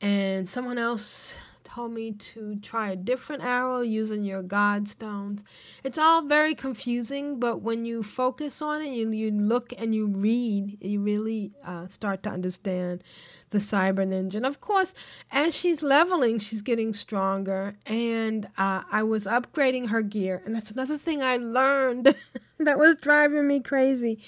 and 0.00 0.48
someone 0.48 0.78
else 0.78 1.36
told 1.74 1.92
me 1.92 2.12
to 2.12 2.56
try 2.56 2.90
a 2.90 2.96
different 2.96 3.42
arrow 3.42 3.80
using 3.80 4.22
your 4.22 4.42
god 4.42 4.86
stones. 4.86 5.44
It's 5.82 5.98
all 5.98 6.22
very 6.22 6.54
confusing, 6.54 7.40
but 7.40 7.62
when 7.62 7.84
you 7.84 8.02
focus 8.02 8.62
on 8.62 8.82
it, 8.82 8.92
you, 8.92 9.10
you 9.10 9.30
look 9.32 9.72
and 9.76 9.94
you 9.94 10.06
read, 10.06 10.78
you 10.80 11.00
really 11.00 11.50
uh, 11.64 11.88
start 11.88 12.22
to 12.24 12.30
understand 12.30 13.02
the 13.50 13.58
Cyber 13.58 14.06
Ninja. 14.06 14.34
And 14.36 14.46
of 14.46 14.60
course, 14.60 14.94
as 15.32 15.56
she's 15.56 15.82
leveling, 15.82 16.38
she's 16.38 16.62
getting 16.62 16.94
stronger. 16.94 17.76
And 17.86 18.46
uh, 18.56 18.82
I 18.90 19.02
was 19.02 19.26
upgrading 19.26 19.88
her 19.88 20.02
gear. 20.02 20.42
And 20.44 20.54
that's 20.54 20.70
another 20.70 20.98
thing 20.98 21.22
I 21.22 21.38
learned 21.38 22.14
that 22.58 22.78
was 22.78 22.96
driving 22.96 23.46
me 23.46 23.60
crazy. 23.60 24.18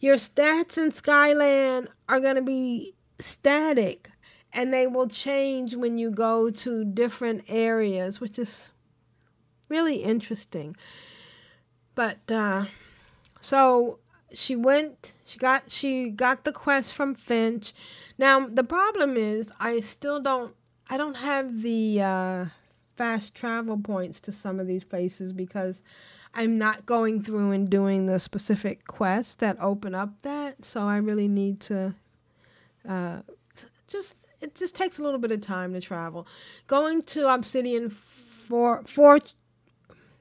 Your 0.00 0.16
stats 0.16 0.78
in 0.78 0.90
Skyland 0.90 1.88
are 2.08 2.20
going 2.20 2.36
to 2.36 2.42
be 2.42 2.94
static 3.18 4.10
and 4.52 4.72
they 4.72 4.86
will 4.86 5.08
change 5.08 5.74
when 5.74 5.98
you 5.98 6.10
go 6.10 6.50
to 6.50 6.84
different 6.84 7.44
areas, 7.48 8.20
which 8.20 8.38
is 8.38 8.70
really 9.68 9.96
interesting. 9.96 10.76
But 11.94 12.30
uh, 12.30 12.66
so 13.40 13.98
she 14.32 14.54
went 14.56 15.12
she 15.24 15.38
got 15.38 15.70
she 15.70 16.10
got 16.10 16.44
the 16.44 16.52
quest 16.52 16.92
from 16.92 17.14
finch 17.14 17.72
now 18.18 18.46
the 18.46 18.64
problem 18.64 19.16
is 19.16 19.50
i 19.58 19.80
still 19.80 20.20
don't 20.20 20.54
i 20.90 20.96
don't 20.96 21.16
have 21.16 21.62
the 21.62 22.00
uh, 22.00 22.44
fast 22.94 23.34
travel 23.34 23.78
points 23.78 24.20
to 24.20 24.32
some 24.32 24.60
of 24.60 24.66
these 24.66 24.84
places 24.84 25.32
because 25.32 25.80
i'm 26.38 26.58
not 26.58 26.86
going 26.86 27.22
through 27.22 27.52
and 27.52 27.68
doing 27.68 28.06
the 28.06 28.18
specific 28.18 28.86
quests 28.86 29.34
that 29.36 29.56
open 29.60 29.94
up 29.94 30.22
that 30.22 30.64
so 30.64 30.82
i 30.82 30.96
really 30.96 31.28
need 31.28 31.60
to 31.60 31.94
uh, 32.88 33.18
just 33.86 34.16
it 34.40 34.54
just 34.54 34.74
takes 34.74 34.98
a 34.98 35.02
little 35.02 35.18
bit 35.18 35.32
of 35.32 35.40
time 35.40 35.72
to 35.72 35.80
travel 35.80 36.26
going 36.66 37.02
to 37.02 37.28
obsidian 37.28 37.90
for 37.90 38.82
for 38.86 39.18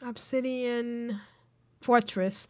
obsidian 0.01 1.19
fortress 1.81 2.47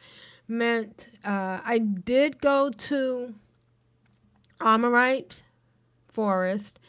meant 0.47 1.09
uh, 1.23 1.59
I 1.63 1.79
did 1.79 2.39
go 2.39 2.69
to 2.69 3.35
Armorite 4.59 5.41
Forest 6.11 6.79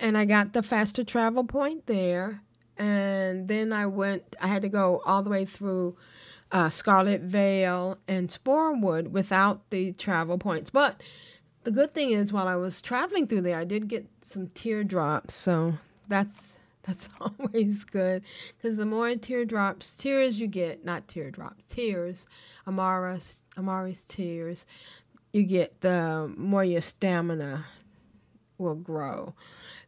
and 0.00 0.16
I 0.16 0.24
got 0.24 0.52
the 0.52 0.62
faster 0.62 1.04
travel 1.04 1.44
point 1.44 1.86
there. 1.86 2.42
And 2.76 3.46
then 3.46 3.72
I 3.72 3.86
went, 3.86 4.34
I 4.40 4.48
had 4.48 4.62
to 4.62 4.68
go 4.68 5.00
all 5.06 5.22
the 5.22 5.30
way 5.30 5.44
through 5.44 5.96
uh, 6.54 6.70
Scarlet 6.70 7.22
Vale 7.22 7.98
and 8.06 8.30
Sporewood 8.30 9.08
without 9.08 9.68
the 9.70 9.90
travel 9.92 10.38
points. 10.38 10.70
But 10.70 11.02
the 11.64 11.72
good 11.72 11.92
thing 11.92 12.12
is, 12.12 12.32
while 12.32 12.46
I 12.46 12.54
was 12.54 12.80
traveling 12.80 13.26
through 13.26 13.40
there, 13.40 13.58
I 13.58 13.64
did 13.64 13.88
get 13.88 14.06
some 14.22 14.46
teardrops. 14.48 15.34
So 15.34 15.74
that's 16.08 16.58
that's 16.84 17.08
always 17.20 17.82
good 17.84 18.22
because 18.56 18.76
the 18.76 18.86
more 18.86 19.14
teardrops, 19.16 19.94
tears 19.94 20.38
you 20.38 20.46
get, 20.46 20.84
not 20.84 21.08
teardrops, 21.08 21.64
tears, 21.64 22.26
Amara's, 22.66 23.40
Amari's 23.56 24.04
tears, 24.06 24.64
you 25.32 25.42
get, 25.42 25.80
the 25.80 26.32
more 26.36 26.62
your 26.62 26.82
stamina 26.82 27.64
will 28.58 28.74
grow. 28.76 29.34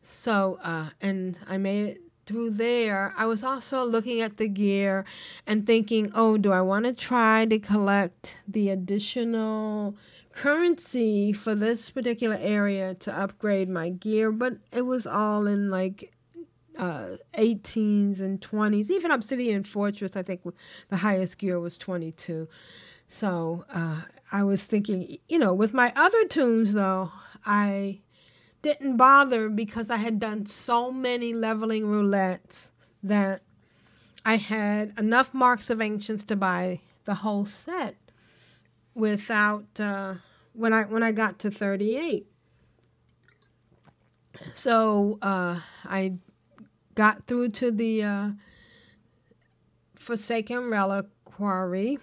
So, 0.02 0.58
uh, 0.62 0.88
and 1.00 1.38
I 1.46 1.58
made 1.58 1.88
it 1.88 2.00
through 2.26 2.50
there. 2.50 3.14
I 3.16 3.26
was 3.26 3.42
also 3.42 3.84
looking 3.84 4.20
at 4.20 4.36
the 4.36 4.48
gear 4.48 5.04
and 5.46 5.66
thinking, 5.66 6.10
oh, 6.14 6.36
do 6.36 6.52
I 6.52 6.60
want 6.60 6.84
to 6.84 6.92
try 6.92 7.46
to 7.46 7.58
collect 7.58 8.36
the 8.46 8.68
additional 8.68 9.96
currency 10.32 11.32
for 11.32 11.54
this 11.54 11.88
particular 11.90 12.36
area 12.38 12.94
to 12.96 13.16
upgrade 13.16 13.68
my 13.68 13.90
gear? 13.90 14.32
But 14.32 14.58
it 14.72 14.82
was 14.82 15.06
all 15.06 15.46
in 15.46 15.70
like 15.70 16.12
uh, 16.76 17.16
18s 17.38 18.20
and 18.20 18.40
20s. 18.40 18.90
Even 18.90 19.10
Obsidian 19.10 19.64
Fortress, 19.64 20.16
I 20.16 20.22
think 20.22 20.42
the 20.88 20.96
highest 20.96 21.38
gear 21.38 21.58
was 21.58 21.78
22. 21.78 22.48
So 23.08 23.64
uh, 23.72 24.02
I 24.32 24.42
was 24.42 24.64
thinking, 24.66 25.18
you 25.28 25.38
know, 25.38 25.54
with 25.54 25.72
my 25.72 25.92
other 25.94 26.24
toons, 26.26 26.72
though, 26.72 27.12
I 27.44 28.00
didn't 28.66 28.96
bother 28.96 29.48
because 29.48 29.90
I 29.90 29.98
had 29.98 30.18
done 30.18 30.44
so 30.46 30.90
many 30.90 31.32
leveling 31.32 31.84
roulettes 31.84 32.72
that 33.00 33.42
I 34.24 34.38
had 34.38 34.92
enough 34.98 35.32
marks 35.32 35.70
of 35.70 35.80
ancients 35.80 36.24
to 36.24 36.34
buy 36.34 36.80
the 37.04 37.14
whole 37.14 37.46
set 37.46 37.94
without 38.92 39.78
uh, 39.78 40.14
when 40.52 40.72
I 40.72 40.82
when 40.82 41.04
I 41.04 41.12
got 41.12 41.38
to 41.40 41.50
38. 41.50 42.26
So 44.56 45.20
uh, 45.22 45.60
I 45.84 46.14
got 46.96 47.28
through 47.28 47.50
to 47.50 47.70
the 47.70 48.02
uh, 48.02 48.30
Forsaken 49.94 50.70
Reliquary 50.70 52.00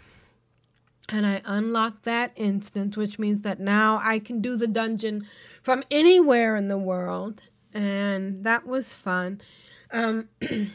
and 1.10 1.26
I 1.26 1.42
unlocked 1.46 2.04
that 2.04 2.32
instance, 2.36 2.96
which 2.96 3.20
means 3.20 3.42
that 3.42 3.60
now 3.60 4.00
I 4.04 4.20
can 4.20 4.42
do 4.42 4.56
the 4.56 4.68
dungeon 4.68 5.26
from 5.62 5.84
anywhere 5.92 6.56
in 6.56 6.68
the 6.68 6.78
world, 6.78 7.42
and 7.74 8.44
that 8.44 8.66
was 8.66 8.94
fun. 8.94 9.42
Um, 9.92 10.30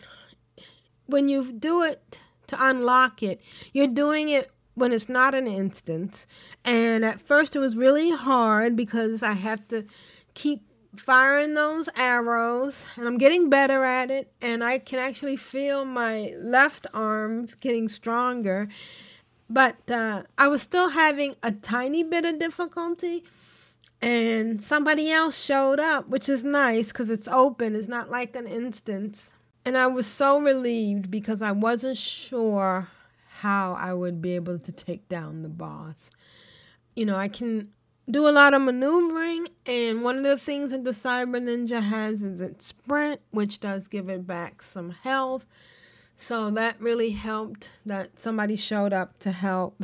when 1.06 1.28
you 1.28 1.52
do 1.52 1.82
it 1.82 2.20
to 2.48 2.56
unlock 2.58 3.22
it, 3.22 3.40
you're 3.72 3.86
doing 3.86 4.28
it 4.28 4.50
when 4.74 4.92
it's 4.92 5.08
not 5.08 5.34
an 5.34 5.46
instance. 5.46 6.26
And 6.64 7.04
at 7.04 7.20
first, 7.20 7.56
it 7.56 7.58
was 7.58 7.76
really 7.76 8.10
hard 8.10 8.76
because 8.76 9.22
I 9.22 9.32
have 9.32 9.66
to 9.68 9.84
keep 10.34 10.62
firing 10.96 11.54
those 11.54 11.88
arrows, 11.96 12.84
and 12.96 13.06
I'm 13.06 13.18
getting 13.18 13.50
better 13.50 13.84
at 13.84 14.10
it. 14.10 14.32
And 14.40 14.62
I 14.62 14.78
can 14.78 14.98
actually 14.98 15.36
feel 15.36 15.84
my 15.84 16.34
left 16.38 16.86
arm 16.94 17.48
getting 17.60 17.88
stronger. 17.88 18.68
But 19.50 19.90
uh, 19.90 20.24
I 20.37 20.48
was 20.48 20.62
still 20.62 20.90
having 20.90 21.34
a 21.42 21.52
tiny 21.52 22.02
bit 22.02 22.24
of 22.24 22.38
difficulty. 22.38 23.24
And 24.00 24.62
somebody 24.62 25.11
else 25.11 25.42
showed 25.42 25.80
up, 25.80 26.08
which 26.08 26.28
is 26.28 26.44
nice 26.44 26.88
because 26.88 27.11
it's 27.11 27.26
open. 27.26 27.74
It's 27.74 27.88
not 27.88 28.11
like 28.11 28.37
an 28.37 28.46
instance. 28.46 29.32
And 29.64 29.76
I 29.76 29.88
was 29.88 30.06
so 30.06 30.38
relieved 30.38 31.11
because 31.11 31.42
I 31.42 31.50
wasn't 31.50 31.98
sure 31.98 32.88
how 33.40 33.74
I 33.74 33.92
would 33.92 34.20
be 34.22 34.34
able 34.34 34.58
to 34.58 34.72
take 34.72 35.08
down 35.08 35.42
the 35.42 35.48
boss. 35.48 36.11
You 36.94 37.06
know, 37.06 37.16
I 37.16 37.28
can 37.28 37.70
do 38.11 38.26
a 38.26 38.30
lot 38.30 38.54
of 38.54 38.62
maneuvering, 38.62 39.48
and 39.66 40.02
one 40.02 40.16
of 40.16 40.24
the 40.24 40.38
things 40.38 40.70
that 40.70 40.84
the 40.84 40.92
Cyber 40.92 41.40
Ninja 41.40 41.82
has 41.82 42.22
is 42.22 42.40
its 42.40 42.66
sprint, 42.66 43.20
which 43.30 43.61
does 43.61 43.87
give 43.87 44.08
it 44.08 44.26
back 44.26 44.62
some 44.62 44.90
health. 44.90 45.44
So 46.20 46.50
that 46.50 46.81
really 46.81 47.11
helped 47.11 47.70
that 47.87 48.18
somebody 48.18 48.57
showed 48.57 48.92
up 48.92 49.20
to 49.20 49.31
help. 49.31 49.81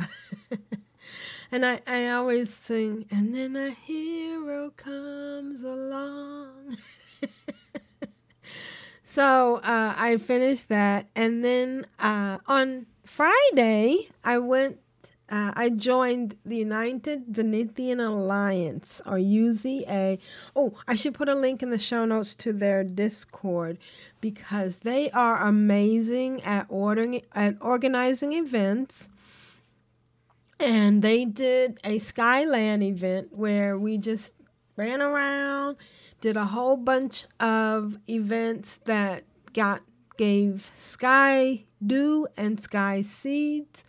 and 1.51 1.65
I, 1.65 1.79
I 1.87 2.09
always 2.09 2.53
sing, 2.53 3.05
and 3.09 3.33
then 3.33 3.55
a 3.55 3.71
hero 3.71 4.71
comes 4.71 5.63
along. 5.63 6.75
so 9.05 9.55
uh, 9.63 9.95
I 9.97 10.17
finished 10.17 10.67
that. 10.67 11.07
And 11.15 11.43
then 11.43 11.87
uh, 11.99 12.39
on 12.47 12.85
Friday, 13.05 14.09
I 14.21 14.37
went 14.39 14.79
uh, 15.27 15.51
I 15.55 15.69
joined 15.69 16.37
the 16.45 16.57
United 16.57 17.33
Zenithian 17.33 18.05
Alliance, 18.05 19.01
or 19.07 19.17
UZA. 19.17 20.19
Oh, 20.55 20.73
I 20.87 20.93
should 20.93 21.15
put 21.15 21.29
a 21.29 21.35
link 21.35 21.63
in 21.63 21.71
the 21.71 21.79
show 21.79 22.05
notes 22.05 22.35
to 22.35 22.53
their 22.53 22.83
Discord 22.83 23.79
because 24.21 24.77
they 24.77 25.09
are 25.11 25.41
amazing 25.41 26.43
at 26.43 26.67
ordering 26.69 27.23
at 27.33 27.55
organizing 27.59 28.33
events. 28.33 29.09
And 30.59 31.01
they 31.01 31.25
did 31.25 31.79
a 31.83 31.97
Skyland 31.99 32.83
event 32.83 33.29
where 33.31 33.77
we 33.77 33.97
just 33.97 34.31
ran 34.77 35.01
around, 35.01 35.77
did 36.21 36.37
a 36.37 36.45
whole 36.45 36.77
bunch 36.77 37.25
of 37.39 37.97
events 38.07 38.77
that 38.85 39.23
got 39.53 39.81
gave 40.17 40.71
sky 40.75 41.65
dew 41.85 42.27
and 42.37 42.59
sky 42.59 43.01
seeds 43.01 43.83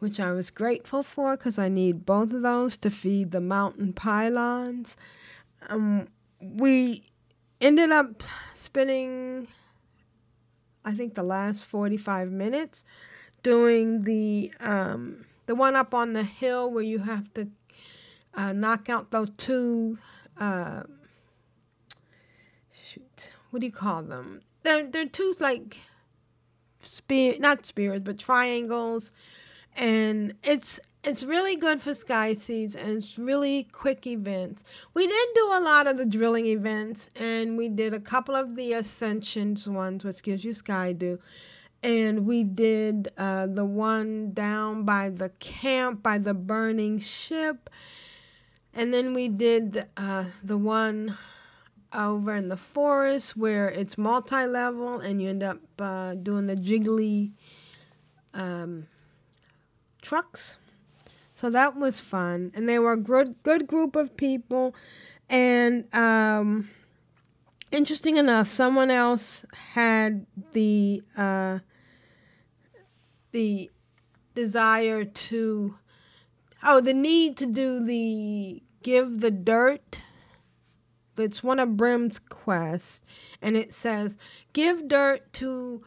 which 0.00 0.18
I 0.18 0.32
was 0.32 0.50
grateful 0.50 1.02
for 1.02 1.36
because 1.36 1.58
I 1.58 1.68
need 1.68 2.04
both 2.04 2.32
of 2.32 2.42
those 2.42 2.76
to 2.78 2.90
feed 2.90 3.30
the 3.30 3.40
mountain 3.40 3.92
pylons. 3.92 4.96
Um, 5.68 6.08
we 6.40 7.04
ended 7.60 7.92
up 7.92 8.22
spending, 8.54 9.46
I 10.84 10.92
think, 10.92 11.14
the 11.14 11.22
last 11.22 11.66
45 11.66 12.30
minutes 12.30 12.84
doing 13.42 14.04
the 14.04 14.52
um, 14.58 15.26
the 15.46 15.54
one 15.54 15.76
up 15.76 15.94
on 15.94 16.14
the 16.14 16.22
hill 16.22 16.70
where 16.70 16.82
you 16.82 17.00
have 17.00 17.32
to 17.34 17.48
uh, 18.34 18.52
knock 18.52 18.88
out 18.88 19.10
those 19.10 19.30
two. 19.36 19.98
Uh, 20.38 20.84
shoot, 22.72 23.30
what 23.50 23.60
do 23.60 23.66
you 23.66 23.72
call 23.72 24.02
them? 24.02 24.40
They're 24.62 24.86
they're 24.86 25.06
two 25.06 25.34
like 25.40 25.78
spear, 26.82 27.34
not 27.38 27.66
spears, 27.66 28.00
but 28.00 28.18
triangles 28.18 29.12
and 29.76 30.34
it's 30.42 30.80
it's 31.02 31.24
really 31.24 31.56
good 31.56 31.80
for 31.80 31.94
sky 31.94 32.34
seeds 32.34 32.76
and 32.76 32.90
it's 32.90 33.18
really 33.18 33.64
quick 33.72 34.06
events. 34.06 34.64
We 34.92 35.06
did 35.06 35.28
do 35.34 35.46
a 35.52 35.60
lot 35.60 35.86
of 35.86 35.96
the 35.96 36.04
drilling 36.04 36.46
events 36.46 37.08
and 37.18 37.56
we 37.56 37.68
did 37.68 37.94
a 37.94 38.00
couple 38.00 38.34
of 38.34 38.54
the 38.54 38.74
ascensions 38.74 39.66
ones, 39.66 40.04
which 40.04 40.22
gives 40.22 40.44
you 40.44 40.52
sky 40.52 40.92
dew. 40.92 41.18
And 41.82 42.26
we 42.26 42.44
did 42.44 43.10
uh, 43.16 43.46
the 43.46 43.64
one 43.64 44.32
down 44.32 44.84
by 44.84 45.08
the 45.08 45.30
camp 45.38 46.02
by 46.02 46.18
the 46.18 46.34
burning 46.34 46.98
ship. 46.98 47.70
And 48.74 48.92
then 48.92 49.14
we 49.14 49.28
did 49.28 49.86
uh, 49.96 50.24
the 50.44 50.58
one 50.58 51.16
over 51.94 52.36
in 52.36 52.48
the 52.48 52.58
forest 52.58 53.36
where 53.38 53.70
it's 53.70 53.96
multi 53.96 54.44
level 54.44 55.00
and 55.00 55.22
you 55.22 55.30
end 55.30 55.42
up 55.42 55.58
uh, 55.78 56.14
doing 56.14 56.46
the 56.46 56.56
jiggly. 56.56 57.32
Um, 58.34 58.86
trucks. 60.00 60.56
So 61.34 61.48
that 61.50 61.76
was 61.76 62.00
fun, 62.00 62.52
and 62.54 62.68
they 62.68 62.78
were 62.78 62.92
a 62.92 62.98
good 62.98 63.42
good 63.42 63.66
group 63.66 63.96
of 63.96 64.16
people. 64.16 64.74
And 65.28 65.92
um, 65.94 66.70
interesting 67.70 68.16
enough, 68.16 68.48
someone 68.48 68.90
else 68.90 69.46
had 69.72 70.26
the 70.52 71.02
uh, 71.16 71.60
the 73.32 73.70
desire 74.34 75.04
to 75.04 75.78
oh 76.62 76.80
the 76.80 76.94
need 76.94 77.36
to 77.38 77.46
do 77.46 77.84
the 77.84 78.62
give 78.82 79.20
the 79.20 79.30
dirt 79.30 79.98
it's 81.20 81.42
one 81.42 81.58
of 81.58 81.76
Brim's 81.76 82.18
quests, 82.18 83.02
and 83.42 83.56
it 83.56 83.72
says, 83.72 84.16
"Give 84.52 84.88
dirt 84.88 85.32
to 85.34 85.82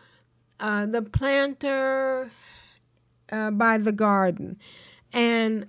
uh, 0.59 0.85
the 0.85 1.01
planter 1.01 2.31
uh, 3.33 3.51
by 3.51 3.77
the 3.77 3.91
garden. 3.91 4.57
And 5.11 5.67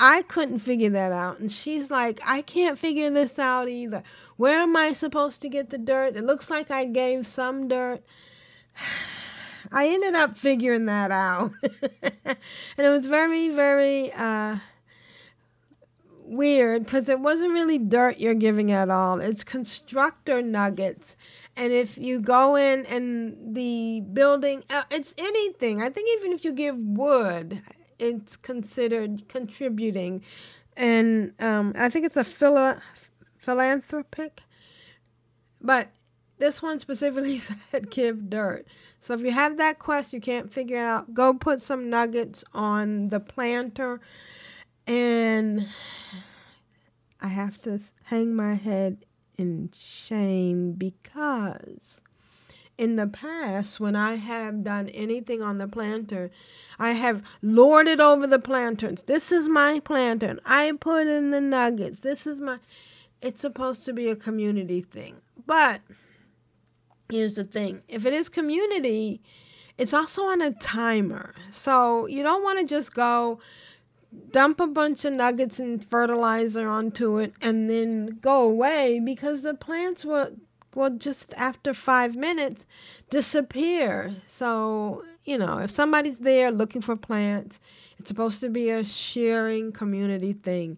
I 0.00 0.22
couldn't 0.22 0.60
figure 0.60 0.90
that 0.90 1.12
out. 1.12 1.38
And 1.38 1.52
she's 1.52 1.90
like, 1.90 2.20
I 2.24 2.42
can't 2.42 2.78
figure 2.78 3.10
this 3.10 3.38
out 3.38 3.68
either. 3.68 4.02
Where 4.36 4.60
am 4.60 4.76
I 4.76 4.92
supposed 4.92 5.42
to 5.42 5.48
get 5.48 5.70
the 5.70 5.78
dirt? 5.78 6.16
It 6.16 6.24
looks 6.24 6.50
like 6.50 6.70
I 6.70 6.86
gave 6.86 7.26
some 7.26 7.68
dirt. 7.68 8.02
I 9.72 9.88
ended 9.88 10.14
up 10.14 10.38
figuring 10.38 10.86
that 10.86 11.10
out. 11.10 11.52
and 12.02 12.36
it 12.78 12.88
was 12.88 13.04
very, 13.06 13.48
very 13.48 14.12
uh, 14.12 14.58
weird 16.26 16.84
because 16.84 17.08
it 17.08 17.20
wasn't 17.20 17.52
really 17.52 17.78
dirt 17.78 18.18
you're 18.18 18.34
giving 18.34 18.72
at 18.72 18.90
all. 18.90 19.20
It's 19.20 19.44
constructor 19.44 20.42
nuggets. 20.42 21.16
And 21.56 21.72
if 21.72 21.96
you 21.96 22.20
go 22.20 22.56
in 22.56 22.86
and 22.86 23.54
the 23.54 24.02
building, 24.12 24.64
uh, 24.70 24.82
it's 24.90 25.14
anything. 25.16 25.82
I 25.82 25.88
think 25.88 26.08
even 26.18 26.32
if 26.32 26.44
you 26.44 26.52
give 26.52 26.82
wood, 26.82 27.62
it's 27.98 28.36
considered 28.36 29.28
contributing. 29.28 30.22
And 30.76 31.32
um, 31.40 31.72
I 31.76 31.88
think 31.88 32.04
it's 32.04 32.16
a 32.16 32.24
phila- 32.24 32.82
philanthropic. 33.38 34.42
But 35.60 35.88
this 36.38 36.60
one 36.60 36.80
specifically 36.80 37.38
said 37.70 37.90
give 37.90 38.28
dirt. 38.28 38.66
So 39.00 39.14
if 39.14 39.20
you 39.20 39.30
have 39.30 39.56
that 39.56 39.78
quest, 39.78 40.12
you 40.12 40.20
can't 40.20 40.52
figure 40.52 40.78
it 40.78 40.80
out, 40.80 41.14
go 41.14 41.32
put 41.34 41.62
some 41.62 41.88
nuggets 41.88 42.44
on 42.52 43.08
the 43.08 43.20
planter 43.20 44.00
and 44.86 45.66
I 47.20 47.28
have 47.28 47.60
to 47.62 47.80
hang 48.04 48.34
my 48.34 48.54
head 48.54 49.04
in 49.36 49.70
shame 49.74 50.72
because 50.72 52.02
in 52.78 52.96
the 52.96 53.06
past, 53.06 53.80
when 53.80 53.96
I 53.96 54.16
have 54.16 54.62
done 54.62 54.88
anything 54.90 55.42
on 55.42 55.58
the 55.58 55.66
planter, 55.66 56.30
I 56.78 56.92
have 56.92 57.22
lorded 57.40 58.00
over 58.00 58.26
the 58.26 58.38
planters. 58.38 59.02
This 59.06 59.32
is 59.32 59.48
my 59.48 59.80
planter. 59.80 60.38
I 60.44 60.72
put 60.78 61.06
in 61.06 61.30
the 61.30 61.40
nuggets. 61.40 62.00
This 62.00 62.26
is 62.26 62.38
my. 62.38 62.58
It's 63.22 63.40
supposed 63.40 63.84
to 63.86 63.92
be 63.92 64.08
a 64.08 64.16
community 64.16 64.82
thing. 64.82 65.16
But 65.46 65.80
here's 67.10 67.34
the 67.34 67.44
thing 67.44 67.82
if 67.88 68.04
it 68.04 68.12
is 68.12 68.28
community, 68.28 69.22
it's 69.78 69.94
also 69.94 70.24
on 70.24 70.42
a 70.42 70.50
timer. 70.50 71.34
So 71.50 72.06
you 72.06 72.22
don't 72.22 72.42
want 72.42 72.60
to 72.60 72.66
just 72.66 72.94
go 72.94 73.38
dump 74.30 74.60
a 74.60 74.66
bunch 74.66 75.04
of 75.04 75.12
nuggets 75.12 75.58
and 75.58 75.84
fertilizer 75.84 76.68
onto 76.68 77.18
it 77.18 77.34
and 77.40 77.70
then 77.70 78.18
go 78.20 78.42
away 78.42 79.00
because 79.00 79.42
the 79.42 79.54
plants 79.54 80.04
will 80.04 80.30
will 80.74 80.90
just 80.90 81.32
after 81.36 81.72
five 81.72 82.14
minutes 82.14 82.66
disappear. 83.10 84.14
So, 84.28 85.04
you 85.24 85.38
know, 85.38 85.58
if 85.58 85.70
somebody's 85.70 86.18
there 86.18 86.50
looking 86.50 86.82
for 86.82 86.96
plants, 86.96 87.58
it's 87.98 88.08
supposed 88.08 88.40
to 88.40 88.48
be 88.48 88.70
a 88.70 88.84
sharing 88.84 89.72
community 89.72 90.34
thing. 90.34 90.76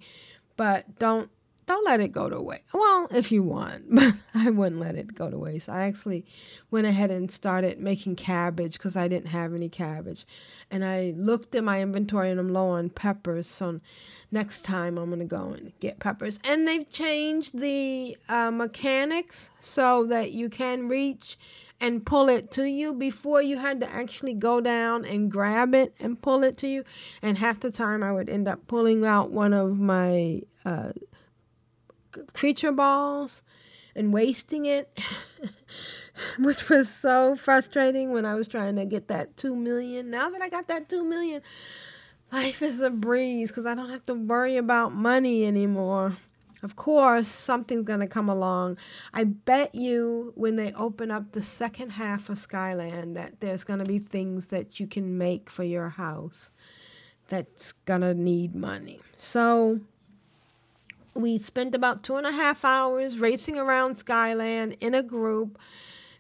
But 0.56 0.98
don't 0.98 1.30
don't 1.68 1.84
let 1.84 2.00
it 2.00 2.12
go 2.12 2.30
to 2.30 2.40
waste. 2.40 2.62
Well, 2.72 3.06
if 3.10 3.30
you 3.30 3.42
want, 3.42 3.84
but 3.94 4.14
I 4.34 4.50
wouldn't 4.50 4.80
let 4.80 4.96
it 4.96 5.14
go 5.14 5.30
to 5.30 5.38
waste. 5.38 5.68
I 5.68 5.82
actually 5.82 6.24
went 6.70 6.86
ahead 6.86 7.10
and 7.10 7.30
started 7.30 7.78
making 7.78 8.16
cabbage 8.16 8.72
because 8.72 8.96
I 8.96 9.06
didn't 9.06 9.28
have 9.28 9.54
any 9.54 9.68
cabbage. 9.68 10.26
And 10.70 10.84
I 10.84 11.12
looked 11.16 11.54
at 11.54 11.62
my 11.62 11.82
inventory 11.82 12.30
and 12.30 12.40
I'm 12.40 12.52
low 12.52 12.70
on 12.70 12.90
peppers. 12.90 13.46
So 13.46 13.80
next 14.32 14.64
time 14.64 14.98
I'm 14.98 15.10
going 15.10 15.20
to 15.20 15.26
go 15.26 15.50
and 15.50 15.72
get 15.78 16.00
peppers. 16.00 16.40
And 16.42 16.66
they've 16.66 16.90
changed 16.90 17.58
the 17.58 18.16
uh, 18.28 18.50
mechanics 18.50 19.50
so 19.60 20.06
that 20.06 20.32
you 20.32 20.48
can 20.48 20.88
reach 20.88 21.38
and 21.80 22.04
pull 22.04 22.28
it 22.28 22.50
to 22.52 22.64
you. 22.64 22.94
Before 22.94 23.42
you 23.42 23.58
had 23.58 23.80
to 23.80 23.90
actually 23.90 24.34
go 24.34 24.60
down 24.62 25.04
and 25.04 25.30
grab 25.30 25.74
it 25.74 25.94
and 26.00 26.20
pull 26.20 26.42
it 26.44 26.56
to 26.58 26.66
you. 26.66 26.84
And 27.20 27.36
half 27.36 27.60
the 27.60 27.70
time 27.70 28.02
I 28.02 28.10
would 28.10 28.30
end 28.30 28.48
up 28.48 28.66
pulling 28.66 29.04
out 29.04 29.30
one 29.30 29.52
of 29.52 29.78
my. 29.78 30.40
Uh, 30.64 30.92
creature 32.32 32.72
balls 32.72 33.42
and 33.94 34.12
wasting 34.12 34.66
it, 34.66 34.98
which 36.38 36.68
was 36.68 36.88
so 36.88 37.36
frustrating 37.36 38.12
when 38.12 38.24
I 38.24 38.34
was 38.34 38.48
trying 38.48 38.76
to 38.76 38.84
get 38.84 39.08
that 39.08 39.36
2 39.36 39.54
million. 39.56 40.10
Now 40.10 40.30
that 40.30 40.40
I 40.42 40.48
got 40.48 40.68
that 40.68 40.88
2 40.88 41.04
million, 41.04 41.42
life 42.32 42.62
is 42.62 42.80
a 42.80 42.90
breeze 42.90 43.50
because 43.50 43.66
I 43.66 43.74
don't 43.74 43.90
have 43.90 44.06
to 44.06 44.14
worry 44.14 44.56
about 44.56 44.94
money 44.94 45.44
anymore. 45.44 46.16
Of 46.62 46.74
course, 46.74 47.28
something's 47.28 47.84
going 47.84 48.00
to 48.00 48.08
come 48.08 48.28
along. 48.28 48.78
I 49.14 49.24
bet 49.24 49.74
you 49.74 50.32
when 50.34 50.56
they 50.56 50.72
open 50.72 51.10
up 51.10 51.32
the 51.32 51.42
second 51.42 51.90
half 51.90 52.28
of 52.28 52.38
Skyland 52.38 53.16
that 53.16 53.40
there's 53.40 53.62
going 53.62 53.78
to 53.78 53.84
be 53.84 54.00
things 54.00 54.46
that 54.46 54.80
you 54.80 54.88
can 54.88 55.18
make 55.18 55.50
for 55.50 55.62
your 55.62 55.90
house 55.90 56.50
that's 57.28 57.72
going 57.84 58.00
to 58.00 58.14
need 58.14 58.56
money. 58.56 59.00
So, 59.20 59.80
we 61.14 61.38
spent 61.38 61.74
about 61.74 62.02
two 62.02 62.16
and 62.16 62.26
a 62.26 62.32
half 62.32 62.64
hours 62.64 63.18
racing 63.18 63.58
around 63.58 63.96
Skyland 63.96 64.76
in 64.80 64.94
a 64.94 65.02
group. 65.02 65.58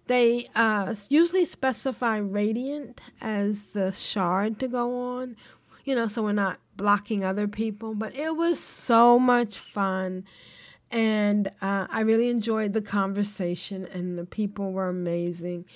They 0.06 0.48
uh, 0.54 0.94
usually 1.10 1.44
specify 1.44 2.16
Radiant 2.16 3.00
as 3.20 3.64
the 3.74 3.92
shard 3.92 4.58
to 4.60 4.68
go 4.68 4.98
on, 5.18 5.36
you 5.84 5.94
know, 5.94 6.08
so 6.08 6.22
we're 6.22 6.32
not 6.32 6.60
blocking 6.76 7.24
other 7.24 7.46
people. 7.46 7.94
But 7.94 8.14
it 8.14 8.34
was 8.36 8.58
so 8.58 9.18
much 9.18 9.58
fun. 9.58 10.24
And 10.90 11.48
uh, 11.60 11.86
I 11.90 12.00
really 12.00 12.30
enjoyed 12.30 12.72
the 12.72 12.80
conversation, 12.80 13.86
and 13.92 14.18
the 14.18 14.24
people 14.24 14.72
were 14.72 14.88
amazing. 14.88 15.66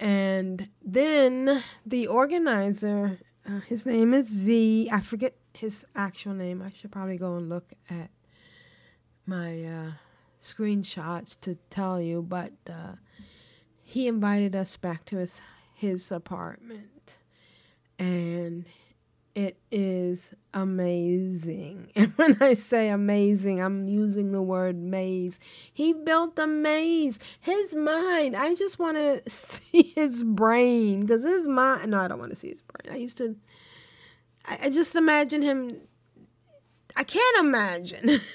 And 0.00 0.68
then 0.82 1.62
the 1.86 2.08
organizer, 2.08 3.20
uh, 3.48 3.60
his 3.60 3.86
name 3.86 4.12
is 4.14 4.26
Z. 4.28 4.88
I 4.92 5.00
forget 5.00 5.36
his 5.52 5.84
actual 5.94 6.34
name. 6.34 6.62
I 6.62 6.70
should 6.70 6.90
probably 6.90 7.16
go 7.16 7.36
and 7.36 7.48
look 7.48 7.72
at 7.88 8.10
my 9.28 9.62
uh, 9.62 9.90
screenshots 10.42 11.38
to 11.40 11.56
tell 11.70 12.00
you, 12.00 12.22
but 12.22 12.52
uh, 12.68 12.94
he 13.84 14.08
invited 14.08 14.56
us 14.56 14.76
back 14.76 15.04
to 15.06 15.18
his 15.18 15.40
his 15.74 16.10
apartment, 16.10 17.18
and 17.98 18.66
it 19.34 19.56
is 19.70 20.32
amazing. 20.52 21.92
And 21.96 22.12
when 22.16 22.38
I 22.40 22.54
say 22.54 22.88
amazing, 22.88 23.62
I'm 23.62 23.86
using 23.86 24.32
the 24.32 24.42
word 24.42 24.76
maze. 24.76 25.38
He 25.72 25.92
built 25.92 26.38
a 26.38 26.46
maze. 26.46 27.20
His 27.40 27.74
mind. 27.74 28.34
I 28.34 28.54
just 28.56 28.80
want 28.80 28.96
to 28.96 29.22
see 29.30 29.92
his 29.94 30.24
brain 30.24 31.02
because 31.02 31.22
his 31.22 31.46
mind. 31.46 31.92
No, 31.92 32.00
I 32.00 32.08
don't 32.08 32.18
want 32.18 32.30
to 32.30 32.36
see 32.36 32.48
his 32.48 32.62
brain. 32.62 32.92
I 32.92 32.98
used 32.98 33.18
to. 33.18 33.36
I, 34.44 34.58
I 34.64 34.70
just 34.70 34.96
imagine 34.96 35.42
him. 35.42 35.82
I 36.96 37.04
can't 37.04 37.38
imagine. 37.38 38.20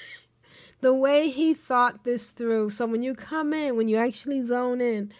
the 0.84 0.92
way 0.92 1.30
he 1.30 1.54
thought 1.54 2.04
this 2.04 2.28
through. 2.28 2.68
So 2.68 2.84
when 2.84 3.02
you 3.02 3.14
come 3.14 3.54
in, 3.54 3.74
when 3.74 3.88
you 3.88 3.96
actually 3.96 4.42
zone 4.42 4.82
in, 4.82 5.14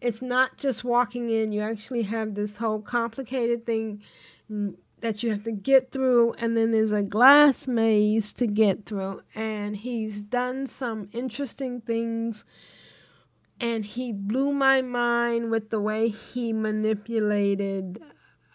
it's 0.00 0.22
not 0.22 0.58
just 0.58 0.84
walking 0.84 1.28
in, 1.28 1.50
you 1.50 1.60
actually 1.60 2.02
have 2.02 2.36
this 2.36 2.58
whole 2.58 2.80
complicated 2.80 3.66
thing 3.66 4.00
that 5.00 5.24
you 5.24 5.30
have 5.30 5.42
to 5.42 5.50
get 5.50 5.90
through, 5.90 6.34
and 6.34 6.56
then 6.56 6.70
there's 6.70 6.92
a 6.92 7.02
glass 7.02 7.66
maze 7.66 8.32
to 8.34 8.46
get 8.46 8.86
through. 8.86 9.22
And 9.34 9.76
he's 9.76 10.22
done 10.22 10.68
some 10.68 11.08
interesting 11.10 11.80
things, 11.80 12.44
and 13.60 13.84
he 13.84 14.12
blew 14.12 14.52
my 14.52 14.82
mind 14.82 15.50
with 15.50 15.70
the 15.70 15.80
way 15.80 16.10
he 16.10 16.52
manipulated 16.52 18.00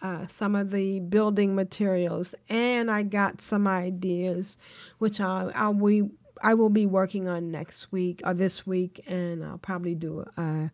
uh, 0.00 0.26
some 0.28 0.54
of 0.54 0.70
the 0.70 1.00
building 1.00 1.54
materials, 1.54 2.34
and 2.48 2.90
I 2.90 3.02
got 3.02 3.42
some 3.42 3.66
ideas, 3.66 4.56
which 4.96 5.20
I'll, 5.20 5.52
I'll 5.54 5.74
we 5.74 6.08
I 6.42 6.54
will 6.54 6.70
be 6.70 6.86
working 6.86 7.28
on 7.28 7.50
next 7.50 7.92
week 7.92 8.20
or 8.24 8.34
this 8.34 8.66
week, 8.66 9.04
and 9.06 9.44
I'll 9.44 9.58
probably 9.58 9.94
do 9.94 10.24
a, 10.36 10.70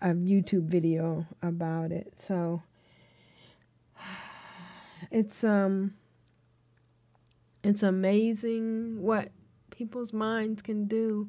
a 0.00 0.08
YouTube 0.08 0.64
video 0.64 1.26
about 1.42 1.92
it. 1.92 2.14
So 2.18 2.62
it's 5.10 5.44
um 5.44 5.94
it's 7.62 7.82
amazing 7.82 9.02
what 9.02 9.30
people's 9.70 10.12
minds 10.12 10.62
can 10.62 10.86
do. 10.86 11.28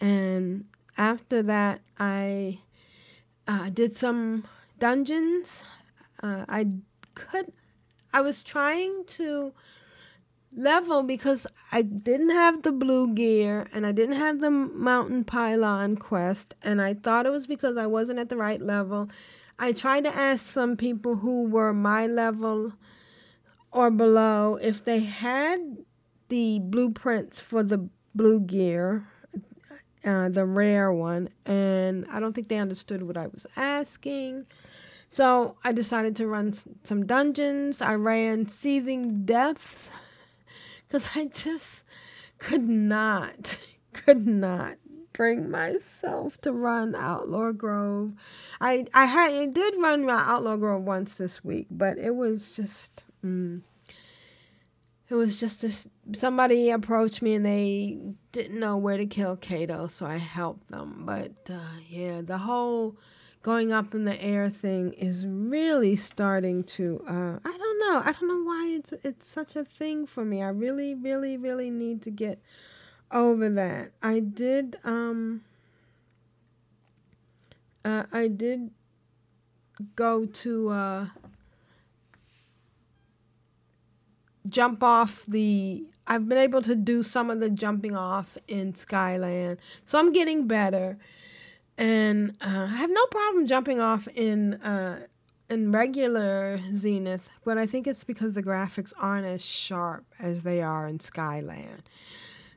And 0.00 0.66
after 0.96 1.42
that, 1.42 1.80
I 1.98 2.60
uh, 3.46 3.70
did 3.70 3.96
some 3.96 4.44
dungeons. 4.78 5.64
Uh, 6.22 6.44
I 6.48 6.68
could. 7.14 7.52
I 8.12 8.20
was 8.20 8.42
trying 8.42 9.04
to 9.06 9.52
level 10.54 11.02
because 11.02 11.46
I 11.70 11.82
didn't 11.82 12.30
have 12.30 12.62
the 12.62 12.72
blue 12.72 13.14
gear 13.14 13.68
and 13.72 13.86
I 13.86 13.92
didn't 13.92 14.16
have 14.16 14.40
the 14.40 14.50
mountain 14.50 15.24
pylon 15.24 15.96
quest 15.96 16.54
and 16.62 16.80
I 16.80 16.94
thought 16.94 17.26
it 17.26 17.30
was 17.30 17.46
because 17.46 17.76
I 17.76 17.86
wasn't 17.86 18.18
at 18.18 18.28
the 18.28 18.36
right 18.36 18.60
level. 18.60 19.08
I 19.58 19.72
tried 19.72 20.04
to 20.04 20.14
ask 20.14 20.44
some 20.44 20.76
people 20.76 21.16
who 21.16 21.44
were 21.44 21.72
my 21.72 22.06
level 22.06 22.72
or 23.70 23.90
below 23.90 24.58
if 24.60 24.84
they 24.84 25.00
had 25.00 25.78
the 26.28 26.58
blueprints 26.60 27.40
for 27.40 27.62
the 27.62 27.88
blue 28.14 28.40
gear, 28.40 29.06
uh, 30.04 30.28
the 30.28 30.44
rare 30.44 30.92
one, 30.92 31.28
and 31.46 32.06
I 32.10 32.20
don't 32.20 32.34
think 32.34 32.48
they 32.48 32.58
understood 32.58 33.02
what 33.02 33.16
I 33.16 33.26
was 33.28 33.46
asking. 33.56 34.46
So 35.08 35.56
I 35.64 35.72
decided 35.72 36.16
to 36.16 36.26
run 36.26 36.54
some 36.84 37.06
dungeons. 37.06 37.82
I 37.82 37.94
ran 37.94 38.48
Seething 38.48 39.24
Depths 39.24 39.90
because 40.92 41.08
I 41.14 41.24
just 41.24 41.86
could 42.36 42.68
not, 42.68 43.56
could 43.94 44.26
not 44.26 44.76
bring 45.14 45.50
myself 45.50 46.38
to 46.42 46.52
run 46.52 46.94
Outlaw 46.94 47.52
Grove. 47.52 48.14
I 48.60 48.84
I 48.92 49.06
had 49.06 49.32
I 49.32 49.46
did 49.46 49.74
run 49.78 50.08
Outlaw 50.10 50.56
Grove 50.56 50.82
once 50.82 51.14
this 51.14 51.42
week, 51.42 51.68
but 51.70 51.96
it 51.98 52.14
was 52.14 52.52
just. 52.52 53.04
Mm, 53.24 53.62
it 55.08 55.14
was 55.14 55.38
just 55.38 55.62
a, 55.62 56.16
somebody 56.16 56.70
approached 56.70 57.20
me 57.20 57.34
and 57.34 57.44
they 57.44 58.14
didn't 58.32 58.58
know 58.58 58.78
where 58.78 58.96
to 58.96 59.04
kill 59.04 59.36
Kato, 59.36 59.86
so 59.86 60.06
I 60.06 60.16
helped 60.16 60.68
them. 60.68 61.02
But 61.04 61.50
uh, 61.50 61.80
yeah, 61.86 62.22
the 62.22 62.38
whole 62.38 62.96
going 63.42 63.72
up 63.72 63.94
in 63.94 64.04
the 64.04 64.22
air 64.22 64.48
thing 64.48 64.92
is 64.92 65.26
really 65.26 65.96
starting 65.96 66.62
to 66.64 67.02
uh, 67.08 67.38
I 67.44 67.58
don't 67.58 67.78
know. 67.80 68.02
I 68.04 68.12
don't 68.12 68.28
know 68.28 68.42
why 68.44 68.68
it's 68.68 68.92
it's 69.04 69.28
such 69.28 69.56
a 69.56 69.64
thing 69.64 70.06
for 70.06 70.24
me. 70.24 70.42
I 70.42 70.48
really 70.48 70.94
really 70.94 71.36
really 71.36 71.70
need 71.70 72.02
to 72.02 72.10
get 72.10 72.40
over 73.10 73.48
that. 73.50 73.92
I 74.02 74.20
did 74.20 74.78
um 74.84 75.42
uh, 77.84 78.04
I 78.12 78.28
did 78.28 78.70
go 79.96 80.26
to 80.26 80.68
uh, 80.70 81.06
jump 84.46 84.82
off 84.82 85.24
the 85.26 85.84
I've 86.06 86.28
been 86.28 86.38
able 86.38 86.62
to 86.62 86.74
do 86.74 87.02
some 87.02 87.30
of 87.30 87.40
the 87.40 87.50
jumping 87.50 87.96
off 87.96 88.36
in 88.48 88.74
Skyland. 88.74 89.58
So 89.84 89.98
I'm 89.98 90.12
getting 90.12 90.46
better 90.46 90.98
and 91.78 92.36
uh, 92.40 92.68
I 92.70 92.76
have 92.76 92.90
no 92.90 93.06
problem 93.06 93.46
jumping 93.46 93.80
off 93.80 94.08
in 94.08 94.54
uh, 94.54 95.06
in 95.48 95.70
regular 95.70 96.58
Zenith, 96.74 97.28
but 97.44 97.58
I 97.58 97.66
think 97.66 97.86
it's 97.86 98.04
because 98.04 98.32
the 98.32 98.42
graphics 98.42 98.92
aren't 98.98 99.26
as 99.26 99.44
sharp 99.44 100.06
as 100.18 100.42
they 100.42 100.62
are 100.62 100.88
in 100.88 100.98
Skyland. 100.98 101.82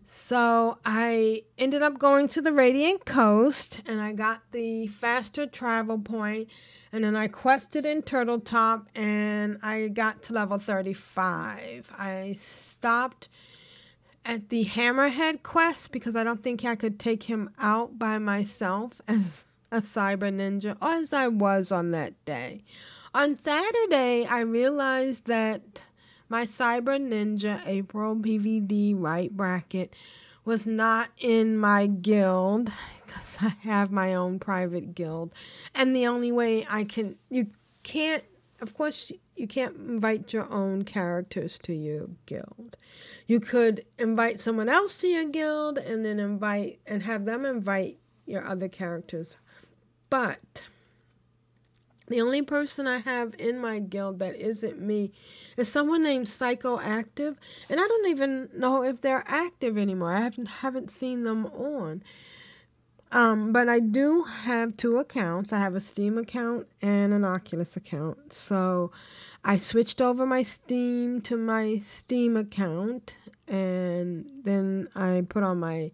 So 0.08 0.80
I 0.86 1.44
ended 1.58 1.82
up 1.82 2.00
going 2.00 2.30
to 2.30 2.42
the 2.42 2.54
Radiant 2.54 3.06
Coast 3.06 3.82
and 3.86 4.02
I 4.02 4.14
got 4.14 4.42
the 4.54 4.88
faster 4.88 5.46
travel 5.46 6.00
point 6.00 6.48
and 6.92 7.04
then 7.04 7.16
I 7.16 7.28
quested 7.28 7.86
in 7.86 8.02
Turtle 8.02 8.40
Top 8.40 8.88
and 8.96 9.60
I 9.62 9.90
got 9.90 10.24
to 10.24 10.34
level 10.34 10.58
35. 10.58 11.92
I 11.98 12.38
stopped 12.40 13.28
at 14.26 14.50
the 14.50 14.66
Hammerhead 14.66 15.44
quest 15.44 15.92
because 15.92 16.16
I 16.16 16.24
don't 16.24 16.44
think 16.44 16.66
I 16.66 16.76
could 16.76 17.00
take 17.00 17.24
him 17.24 17.52
out 17.60 17.98
by 18.00 18.18
myself 18.18 19.02
as 19.08 19.46
a 19.72 19.82
cyber 19.82 20.32
ninja, 20.34 20.78
or 20.82 20.94
as 20.94 21.14
I 21.14 21.28
was 21.28 21.72
on 21.72 21.92
that 21.92 22.14
day. 22.26 22.64
On 23.14 23.38
Saturday, 23.38 24.26
I 24.26 24.42
realized 24.42 25.26
that 25.28 25.84
my 26.28 26.46
cyber 26.46 27.00
ninja 27.00 27.62
April 27.66 28.16
PVD 28.16 28.94
right 28.98 29.32
bracket 29.36 29.94
was 30.44 30.66
not 30.66 31.10
in 31.18 31.58
my 31.58 31.88
guild 31.88 32.72
because 33.06 33.38
I 33.42 33.56
have 33.62 33.92
my 33.92 34.14
own 34.14 34.40
private 34.40 34.96
guild. 34.96 35.34
And 35.74 35.96
the 35.96 36.08
only 36.08 36.32
way 36.32 36.66
I 36.70 36.84
can, 36.84 37.16
you 37.30 37.48
can't, 37.84 38.24
of 38.66 38.74
course, 38.74 39.12
you 39.36 39.48
can't 39.48 39.76
invite 39.76 40.34
your 40.34 40.52
own 40.52 40.86
characters 40.86 41.60
to 41.60 41.74
your 41.74 42.10
guild. 42.26 42.78
You 43.28 43.40
could 43.40 43.86
invite 44.00 44.40
someone 44.40 44.70
else 44.70 44.98
to 44.98 45.08
your 45.08 45.26
guild 45.26 45.78
and 45.78 46.04
then 46.04 46.20
invite 46.20 46.80
and 46.88 47.04
have 47.04 47.26
them 47.26 47.46
invite 47.46 48.00
your 48.26 48.44
other 48.44 48.68
characters. 48.68 49.36
But 50.10 50.64
the 52.08 52.22
only 52.22 52.42
person 52.42 52.88
I 52.88 52.98
have 52.98 53.36
in 53.38 53.60
my 53.60 53.78
guild 53.78 54.18
that 54.18 54.36
isn't 54.36 54.82
me 54.82 55.12
is 55.58 55.72
someone 55.72 56.02
named 56.02 56.26
Psychoactive, 56.26 57.36
and 57.70 57.80
I 57.80 57.88
don't 57.88 58.08
even 58.08 58.50
know 58.52 58.84
if 58.84 59.00
they're 59.00 59.24
active 59.28 59.78
anymore. 59.78 60.16
I 60.16 60.22
haven't 60.22 60.48
haven't 60.48 60.90
seen 60.90 61.24
them 61.24 61.46
on. 61.46 62.02
Um, 63.16 63.54
but 63.54 63.70
I 63.70 63.80
do 63.80 64.24
have 64.24 64.76
two 64.76 64.98
accounts. 64.98 65.54
I 65.54 65.60
have 65.60 65.74
a 65.74 65.80
Steam 65.80 66.18
account 66.18 66.68
and 66.82 67.14
an 67.14 67.24
Oculus 67.24 67.78
account. 67.78 68.34
So 68.34 68.92
I 69.42 69.56
switched 69.56 70.02
over 70.02 70.26
my 70.26 70.44
Steam 70.44 71.22
to 71.22 71.38
my 71.38 71.78
Steam 71.78 72.36
account, 72.36 73.16
and 73.48 74.30
then 74.44 74.90
I 74.96 75.26
put 75.30 75.44
on 75.44 75.62
my 75.62 75.92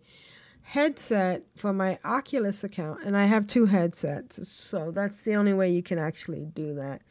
headset 0.63 1.43
for 1.55 1.71
my 1.71 1.99
Oculus 2.03 2.63
account, 2.63 3.03
and 3.05 3.15
I 3.15 3.25
have 3.25 3.45
two 3.45 3.67
headsets, 3.67 4.49
so 4.49 4.89
that's 4.89 5.21
the 5.21 5.35
only 5.35 5.53
way 5.53 5.69
you 5.69 5.83
can 5.83 5.99
actually 5.99 6.45
do 6.55 6.73
that. 6.73 7.03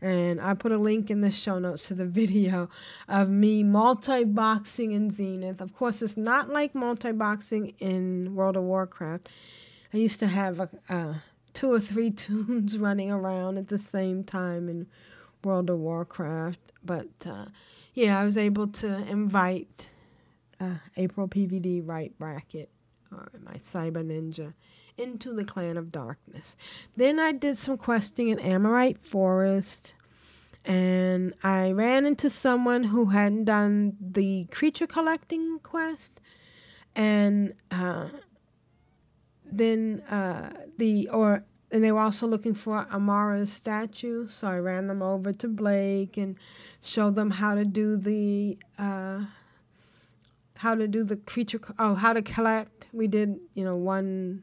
And 0.00 0.40
I 0.40 0.54
put 0.54 0.72
a 0.72 0.78
link 0.78 1.10
in 1.10 1.20
the 1.20 1.30
show 1.30 1.58
notes 1.58 1.88
to 1.88 1.94
the 1.94 2.04
video 2.04 2.68
of 3.08 3.28
me 3.28 3.62
multi 3.62 4.24
boxing 4.24 4.92
in 4.92 5.10
Zenith. 5.10 5.60
Of 5.60 5.74
course, 5.74 6.02
it's 6.02 6.16
not 6.16 6.50
like 6.50 6.74
multi 6.74 7.12
boxing 7.12 7.74
in 7.78 8.34
World 8.34 8.56
of 8.56 8.64
Warcraft. 8.64 9.28
I 9.92 9.96
used 9.98 10.20
to 10.20 10.26
have 10.26 10.60
a, 10.60 10.68
uh, 10.88 11.14
two 11.52 11.72
or 11.72 11.80
three 11.80 12.10
toons 12.24 12.78
running 12.78 13.10
around 13.10 13.58
at 13.58 13.68
the 13.68 13.78
same 13.78 14.24
time 14.24 14.68
in 14.68 14.86
World 15.42 15.70
of 15.70 15.78
Warcraft, 15.78 16.72
but 16.84 17.08
uh, 17.26 17.46
yeah, 17.92 18.18
I 18.18 18.24
was 18.24 18.36
able 18.36 18.66
to 18.68 18.96
invite 19.08 19.90
uh, 20.60 20.76
April 20.96 21.28
PVD 21.28 21.86
right 21.86 22.16
bracket 22.18 22.70
or 23.12 23.30
my 23.44 23.54
cyber 23.54 24.04
ninja 24.04 24.54
into 24.96 25.32
the 25.32 25.44
clan 25.44 25.76
of 25.76 25.90
darkness. 25.90 26.56
Then 26.96 27.18
I 27.18 27.32
did 27.32 27.56
some 27.56 27.76
questing 27.76 28.28
in 28.28 28.38
Amorite 28.38 28.98
Forest 29.04 29.94
and 30.64 31.34
I 31.42 31.72
ran 31.72 32.06
into 32.06 32.30
someone 32.30 32.84
who 32.84 33.06
hadn't 33.06 33.44
done 33.44 33.96
the 34.00 34.46
creature 34.50 34.86
collecting 34.86 35.58
quest 35.62 36.20
and 36.96 37.54
uh, 37.70 38.08
then 39.44 40.02
uh, 40.10 40.50
the 40.78 41.08
or 41.08 41.44
and 41.70 41.82
they 41.82 41.90
were 41.90 42.00
also 42.00 42.28
looking 42.28 42.54
for 42.54 42.86
Amara's 42.92 43.52
statue, 43.52 44.28
so 44.28 44.46
I 44.46 44.58
ran 44.58 44.86
them 44.86 45.02
over 45.02 45.32
to 45.32 45.48
Blake 45.48 46.16
and 46.16 46.36
showed 46.80 47.16
them 47.16 47.32
how 47.32 47.56
to 47.56 47.64
do 47.64 47.96
the 47.96 48.56
uh, 48.78 49.24
how 50.56 50.74
to 50.76 50.86
do 50.86 51.02
the 51.02 51.16
creature 51.16 51.60
oh 51.78 51.94
how 51.94 52.12
to 52.12 52.22
collect 52.22 52.88
we 52.92 53.06
did 53.06 53.38
you 53.54 53.64
know 53.64 53.76
one 53.76 54.42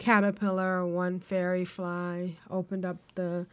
caterpillar 0.00 0.84
one 0.84 1.20
fairy 1.20 1.64
fly 1.64 2.34
opened 2.50 2.84
up 2.84 2.96
the 3.14 3.46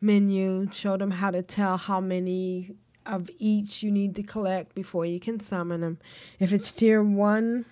menu 0.00 0.66
showed 0.72 1.00
them 1.00 1.12
how 1.12 1.30
to 1.30 1.42
tell 1.42 1.76
how 1.76 2.00
many 2.00 2.74
of 3.06 3.30
each 3.38 3.82
you 3.82 3.90
need 3.90 4.16
to 4.16 4.22
collect 4.22 4.74
before 4.74 5.04
you 5.04 5.20
can 5.20 5.38
summon 5.38 5.82
them 5.82 5.98
if 6.40 6.52
it's 6.52 6.72
tier 6.72 7.02
one 7.02 7.64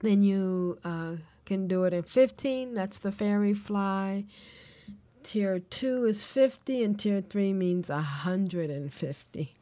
then 0.00 0.22
you 0.22 0.78
uh, 0.84 1.12
can 1.44 1.68
do 1.68 1.84
it 1.84 1.94
in 1.94 2.02
15 2.02 2.74
that's 2.74 2.98
the 2.98 3.12
fairy 3.12 3.54
fly. 3.54 4.24
Tier 5.22 5.58
2 5.58 6.06
is 6.06 6.24
50 6.24 6.82
and 6.82 6.98
tier 6.98 7.20
3 7.20 7.52
means 7.52 7.90
150 7.90 9.54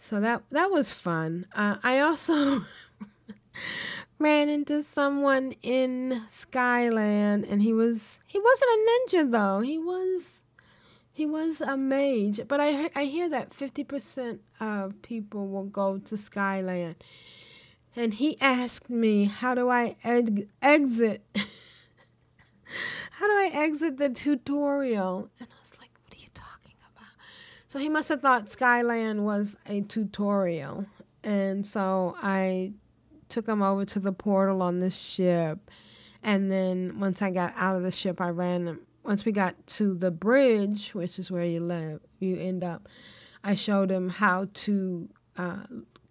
so 0.00 0.20
that 0.20 0.42
that 0.50 0.70
was 0.70 0.92
fun. 0.92 1.46
Uh, 1.54 1.76
I 1.82 1.98
also 2.00 2.64
ran 4.18 4.48
into 4.48 4.82
someone 4.82 5.52
in 5.62 6.22
Skyland, 6.30 7.44
and 7.44 7.62
he 7.62 7.72
was 7.72 8.20
he 8.26 8.38
wasn't 8.38 8.70
a 8.70 8.88
ninja 8.88 9.30
though. 9.30 9.60
He 9.60 9.78
was 9.78 10.42
he 11.12 11.26
was 11.26 11.60
a 11.60 11.76
mage. 11.76 12.40
But 12.48 12.60
I 12.60 12.90
I 12.94 13.04
hear 13.04 13.28
that 13.28 13.54
fifty 13.54 13.84
percent 13.84 14.40
of 14.60 15.00
people 15.02 15.48
will 15.48 15.64
go 15.64 15.98
to 15.98 16.16
Skyland, 16.16 16.96
and 17.94 18.14
he 18.14 18.36
asked 18.40 18.90
me 18.90 19.24
how 19.24 19.54
do 19.54 19.68
I 19.68 19.96
ed- 20.04 20.48
exit. 20.62 21.22
how 23.12 23.26
do 23.26 23.32
I 23.32 23.50
exit 23.52 23.98
the 23.98 24.10
tutorial? 24.10 25.30
And 25.38 25.48
I 25.50 25.60
was 25.60 25.72
like, 25.80 25.90
what 26.04 26.16
are 26.16 26.20
you 26.20 26.28
talking 26.34 26.74
about? 26.94 27.12
so 27.66 27.78
he 27.78 27.88
must 27.88 28.08
have 28.08 28.20
thought 28.20 28.50
Skyland 28.50 29.24
was 29.24 29.56
a 29.66 29.80
tutorial. 29.82 30.86
And 31.24 31.66
so 31.66 32.14
I 32.22 32.72
took 33.28 33.46
them 33.46 33.62
over 33.62 33.84
to 33.84 34.00
the 34.00 34.12
portal 34.12 34.62
on 34.62 34.80
the 34.80 34.90
ship. 34.90 35.70
And 36.22 36.50
then 36.50 36.98
once 36.98 37.22
I 37.22 37.30
got 37.30 37.52
out 37.56 37.76
of 37.76 37.82
the 37.82 37.90
ship, 37.90 38.20
I 38.20 38.30
ran. 38.30 38.64
them. 38.64 38.80
Once 39.04 39.24
we 39.24 39.32
got 39.32 39.54
to 39.66 39.94
the 39.94 40.10
bridge, 40.10 40.90
which 40.94 41.18
is 41.18 41.30
where 41.30 41.44
you 41.44 41.60
live, 41.60 42.00
you 42.18 42.36
end 42.36 42.62
up. 42.62 42.88
I 43.42 43.54
showed 43.54 43.90
him 43.90 44.10
how 44.10 44.48
to 44.52 45.08
uh, 45.36 45.62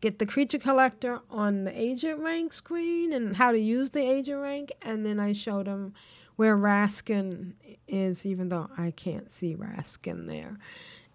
get 0.02 0.18
the 0.18 0.26
creature 0.26 0.58
collector 0.58 1.20
on 1.30 1.66
the 1.66 1.80
agent 1.80 2.20
rank 2.20 2.54
screen 2.54 3.14
and 3.14 3.36
how 3.36 3.52
to 3.52 3.60
use 3.60 3.92
the 3.92 4.02
agent 4.02 4.42
rank. 4.42 4.72
And 4.82 5.06
then 5.06 5.20
I 5.20 5.34
showed 5.34 5.68
him 5.68 5.94
where 6.38 6.58
Raskin 6.58 7.54
is, 7.88 8.26
even 8.26 8.50
though 8.50 8.70
I 8.78 8.92
can't 8.92 9.30
see 9.30 9.56
Raskin 9.56 10.28
there 10.28 10.58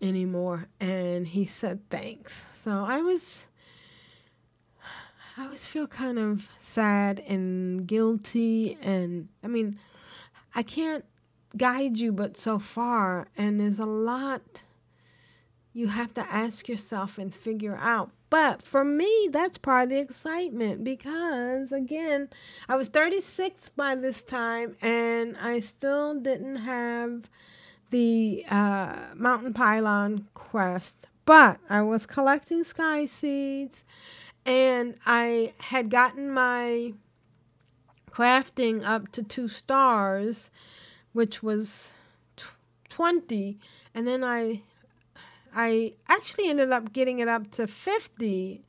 anymore 0.02 0.66
and 0.80 1.28
he 1.28 1.46
said 1.46 1.78
thanks 1.88 2.44
so 2.54 2.84
i 2.84 3.00
was 3.00 3.44
i 5.42 5.44
always 5.46 5.66
feel 5.66 5.88
kind 5.88 6.20
of 6.20 6.48
sad 6.60 7.20
and 7.26 7.84
guilty 7.86 8.78
and 8.80 9.28
i 9.42 9.48
mean 9.48 9.76
i 10.54 10.62
can't 10.62 11.04
guide 11.56 11.98
you 11.98 12.12
but 12.12 12.36
so 12.36 12.60
far 12.60 13.26
and 13.36 13.58
there's 13.58 13.80
a 13.80 13.86
lot 13.86 14.62
you 15.72 15.88
have 15.88 16.14
to 16.14 16.20
ask 16.30 16.68
yourself 16.68 17.16
and 17.16 17.34
figure 17.34 17.78
out. 17.80 18.10
But 18.28 18.62
for 18.62 18.84
me 18.84 19.28
that's 19.30 19.56
part 19.56 19.84
of 19.84 19.88
the 19.88 19.98
excitement 19.98 20.84
because 20.84 21.72
again 21.72 22.28
i 22.68 22.76
was 22.76 22.88
36 22.88 23.70
by 23.70 23.94
this 23.94 24.22
time 24.22 24.76
and 24.82 25.34
i 25.38 25.60
still 25.60 26.14
didn't 26.14 26.56
have 26.56 27.28
the 27.90 28.44
uh, 28.48 28.96
mountain 29.14 29.52
pylon 29.52 30.26
quest, 30.32 30.96
but 31.26 31.58
I 31.68 31.82
was 31.82 32.06
collecting 32.06 32.64
sky 32.64 33.06
seeds 33.06 33.84
and 34.44 34.96
I 35.06 35.52
had 35.58 35.90
gotten 35.90 36.30
my 36.30 36.94
crafting 38.10 38.84
up 38.84 39.10
to 39.12 39.22
two 39.22 39.48
stars, 39.48 40.50
which 41.12 41.42
was 41.42 41.92
t- 42.36 42.44
20, 42.90 43.58
and 43.94 44.06
then 44.06 44.22
I 44.24 44.62
I 45.54 45.94
actually 46.08 46.48
ended 46.48 46.72
up 46.72 46.92
getting 46.92 47.18
it 47.18 47.28
up 47.28 47.50
to 47.52 47.66
50 47.66 48.64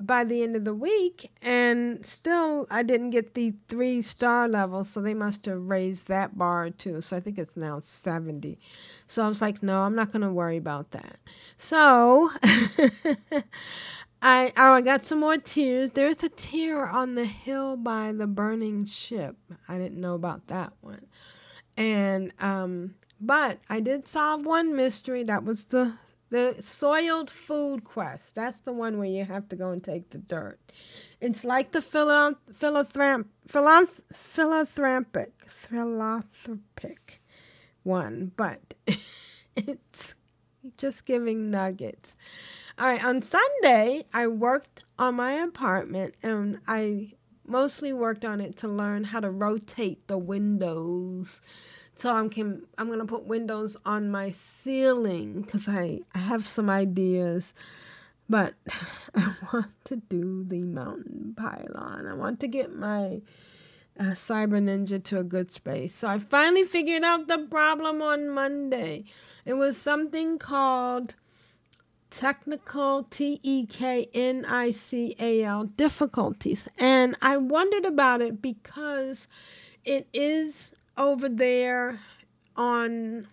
by 0.00 0.24
the 0.24 0.42
end 0.42 0.56
of 0.56 0.64
the 0.64 0.74
week. 0.74 1.30
And 1.42 2.04
still 2.04 2.66
I 2.70 2.82
didn't 2.82 3.10
get 3.10 3.34
the 3.34 3.54
3 3.68 4.02
star 4.02 4.48
level 4.48 4.84
so 4.84 5.00
they 5.00 5.14
must 5.14 5.46
have 5.46 5.68
raised 5.68 6.08
that 6.08 6.36
bar 6.36 6.70
too. 6.70 7.00
So 7.00 7.16
I 7.16 7.20
think 7.20 7.38
it's 7.38 7.56
now 7.56 7.80
70 7.80 8.58
so 9.06 9.24
I 9.24 9.28
was 9.28 9.40
like 9.40 9.62
no 9.62 9.82
I'm 9.82 9.94
not 9.94 10.12
going 10.12 10.22
to 10.22 10.32
worry 10.32 10.56
about 10.56 10.90
that. 10.92 11.18
So 11.58 12.30
I 14.22 14.52
oh 14.56 14.72
I 14.74 14.80
got 14.82 15.04
some 15.04 15.20
more 15.20 15.36
tears 15.38 15.90
there's 15.90 16.22
a 16.22 16.28
tear 16.28 16.86
on 16.86 17.14
the 17.14 17.24
hill 17.26 17.76
by 17.76 18.12
the 18.12 18.26
burning 18.26 18.86
ship 18.86 19.36
I 19.68 19.78
didn't 19.78 20.00
know 20.00 20.14
about 20.14 20.46
that 20.48 20.72
one 20.80 21.06
and 21.76 22.32
um 22.40 22.94
but 23.20 23.60
I 23.70 23.80
did 23.80 24.08
solve 24.08 24.44
one 24.46 24.74
mystery 24.76 25.24
that 25.24 25.44
was 25.44 25.64
the 25.66 25.94
The 26.30 26.56
soiled 26.60 27.30
food 27.30 27.84
quest. 27.84 28.34
That's 28.34 28.60
the 28.60 28.72
one 28.72 28.98
where 28.98 29.08
you 29.08 29.24
have 29.24 29.48
to 29.50 29.56
go 29.56 29.70
and 29.70 29.82
take 29.84 30.10
the 30.10 30.18
dirt. 30.18 30.58
It's 31.20 31.44
like 31.44 31.72
the 31.72 31.82
philo- 31.82 32.36
philanthropic 32.52 33.28
philanthropic 35.46 37.22
one, 37.84 38.32
but 38.36 38.74
it's 39.56 40.14
just 40.76 41.06
giving 41.06 41.50
nuggets. 41.50 42.16
All 42.78 42.86
right, 42.86 43.02
on 43.02 43.22
Sunday, 43.22 44.04
I 44.12 44.26
worked 44.26 44.84
on 44.98 45.14
my 45.14 45.32
apartment 45.32 46.14
and 46.22 46.60
I 46.68 47.12
mostly 47.46 47.94
worked 47.94 48.22
on 48.22 48.38
it 48.38 48.54
to 48.56 48.68
learn 48.68 49.04
how 49.04 49.20
to 49.20 49.30
rotate 49.30 50.06
the 50.08 50.18
windows. 50.18 51.40
So 51.94 52.14
I'm 52.14 52.28
can 52.28 52.66
I'm 52.76 52.90
gonna 52.90 53.06
put 53.06 53.24
windows 53.24 53.78
on 53.86 54.10
my 54.10 54.28
ceiling 54.28 55.40
because 55.40 55.66
I, 55.66 56.00
I 56.14 56.18
have 56.18 56.46
some 56.46 56.68
ideas, 56.68 57.54
but 58.28 58.52
I 59.14 59.32
want 59.54 59.72
to 59.84 59.96
do 59.96 60.44
the 60.46 60.60
mountain 60.60 61.32
pylon. 61.34 62.06
I 62.06 62.12
want 62.12 62.40
to 62.40 62.46
get 62.46 62.76
my 62.76 63.22
uh, 63.98 64.12
Cyber 64.12 64.60
Ninja 64.62 65.02
to 65.04 65.18
a 65.18 65.24
good 65.24 65.50
space. 65.50 65.94
So 65.94 66.08
I 66.08 66.18
finally 66.18 66.64
figured 66.64 67.04
out 67.04 67.26
the 67.26 67.38
problem 67.38 68.02
on 68.02 68.28
Monday. 68.28 69.04
It 69.46 69.54
was 69.54 69.78
something 69.78 70.38
called 70.38 71.14
technical 72.10 73.04
T 73.04 73.40
E 73.42 73.66
K 73.66 74.08
N 74.14 74.44
I 74.46 74.70
C 74.70 75.14
A 75.18 75.42
L 75.42 75.64
difficulties. 75.64 76.68
And 76.78 77.16
I 77.22 77.36
wondered 77.36 77.84
about 77.84 78.22
it 78.22 78.40
because 78.40 79.28
it 79.84 80.08
is 80.12 80.74
over 80.96 81.28
there 81.28 82.00
on 82.56 83.26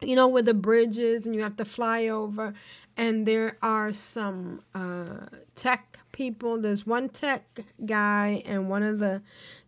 you 0.00 0.16
know 0.16 0.26
where 0.26 0.42
the 0.42 0.54
bridge 0.54 0.98
is 0.98 1.26
and 1.26 1.34
you 1.34 1.42
have 1.42 1.56
to 1.56 1.64
fly 1.64 2.08
over. 2.08 2.54
And 2.96 3.26
there 3.26 3.56
are 3.62 3.92
some 3.92 4.62
uh, 4.74 5.26
tech 5.54 5.98
people. 6.12 6.60
There's 6.60 6.86
one 6.86 7.08
tech 7.08 7.60
guy 7.86 8.42
and 8.44 8.68
one 8.68 8.82
of 8.82 8.98
the 8.98 9.22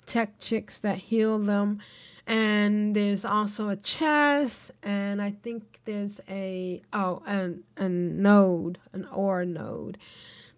tech 0.07 0.39
chicks 0.41 0.79
that 0.81 0.99
heal 0.99 1.39
them 1.39 1.81
and 2.27 2.97
there's 2.97 3.25
also 3.25 3.69
a 3.69 3.77
chess 3.77 4.71
and 4.83 5.21
i 5.21 5.31
think 5.43 5.81
there's 5.85 6.21
a 6.29 6.83
oh 6.93 7.23
an, 7.27 7.63
a 7.77 7.89
node 7.89 8.79
an 8.93 9.07
ore 9.13 9.45
node. 9.45 9.99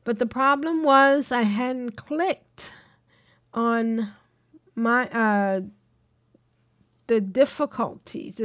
But 0.04 0.18
the 0.18 0.26
problem 0.26 0.82
was 0.82 1.32
i 1.32 1.42
hadn't 1.42 1.96
clicked 1.96 2.70
on 3.52 4.12
my 4.74 5.08
uh 5.08 5.62
the 7.08 7.20
difficulties. 7.20 8.40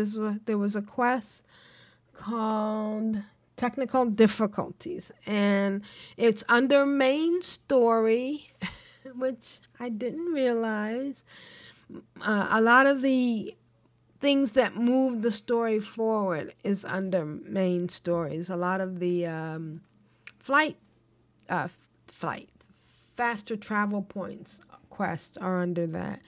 There 0.46 0.58
was 0.58 0.76
a 0.76 0.82
quest 0.84 1.44
called 2.14 3.24
technical 3.58 4.06
difficulties 4.06 5.12
and 5.26 5.82
it's 6.18 6.44
under 6.50 6.84
main 6.84 7.42
story 7.44 8.52
which 9.16 9.60
i 9.80 9.88
didn't 9.88 10.34
realize 10.34 11.24
uh, 12.22 12.48
a 12.52 12.62
lot 12.62 12.86
of 12.86 13.02
the 13.02 13.56
things 14.20 14.52
that 14.52 14.76
move 14.76 15.24
the 15.24 15.32
story 15.32 15.80
forward 15.80 16.54
is 16.64 16.86
under 16.86 17.26
main 17.26 17.90
stories. 17.90 18.50
A 18.50 18.56
lot 18.56 18.80
of 18.80 19.00
the 19.00 19.26
um, 19.26 19.82
flight, 20.40 20.78
uh, 21.50 21.68
flight, 22.08 22.50
faster 23.16 23.56
travel 23.56 24.02
points 24.02 24.62
quests 24.90 25.38
are 25.38 25.60
under 25.60 25.88
that. 25.88 26.22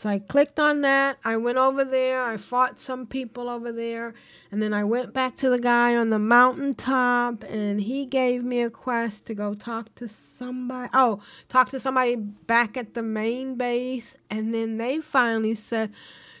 So 0.00 0.08
I 0.08 0.18
clicked 0.18 0.58
on 0.58 0.80
that. 0.80 1.18
I 1.26 1.36
went 1.36 1.58
over 1.58 1.84
there. 1.84 2.24
I 2.24 2.38
fought 2.38 2.80
some 2.80 3.04
people 3.04 3.50
over 3.50 3.70
there. 3.70 4.14
And 4.50 4.62
then 4.62 4.72
I 4.72 4.82
went 4.82 5.12
back 5.12 5.36
to 5.36 5.50
the 5.50 5.58
guy 5.58 5.94
on 5.94 6.08
the 6.08 6.18
mountaintop 6.18 7.44
and 7.44 7.82
he 7.82 8.06
gave 8.06 8.42
me 8.42 8.62
a 8.62 8.70
quest 8.70 9.26
to 9.26 9.34
go 9.34 9.52
talk 9.52 9.94
to 9.96 10.08
somebody. 10.08 10.88
Oh, 10.94 11.20
talk 11.50 11.68
to 11.68 11.78
somebody 11.78 12.16
back 12.16 12.78
at 12.78 12.94
the 12.94 13.02
main 13.02 13.56
base. 13.56 14.16
And 14.30 14.54
then 14.54 14.78
they 14.78 15.00
finally 15.00 15.54
said, 15.54 15.92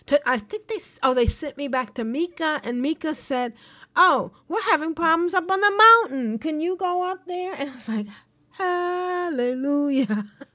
to, 0.06 0.18
I 0.26 0.38
think 0.38 0.68
they, 0.68 0.78
oh, 1.02 1.12
they 1.12 1.26
sent 1.26 1.58
me 1.58 1.68
back 1.68 1.92
to 1.96 2.02
Mika. 2.04 2.62
And 2.64 2.80
Mika 2.80 3.14
said, 3.14 3.52
Oh, 3.94 4.32
we're 4.48 4.62
having 4.70 4.94
problems 4.94 5.34
up 5.34 5.50
on 5.50 5.60
the 5.60 5.70
mountain. 5.70 6.38
Can 6.38 6.60
you 6.60 6.78
go 6.78 7.02
up 7.02 7.26
there? 7.26 7.52
And 7.52 7.68
I 7.68 7.74
was 7.74 7.88
like, 7.90 8.06
Hallelujah. 8.52 10.24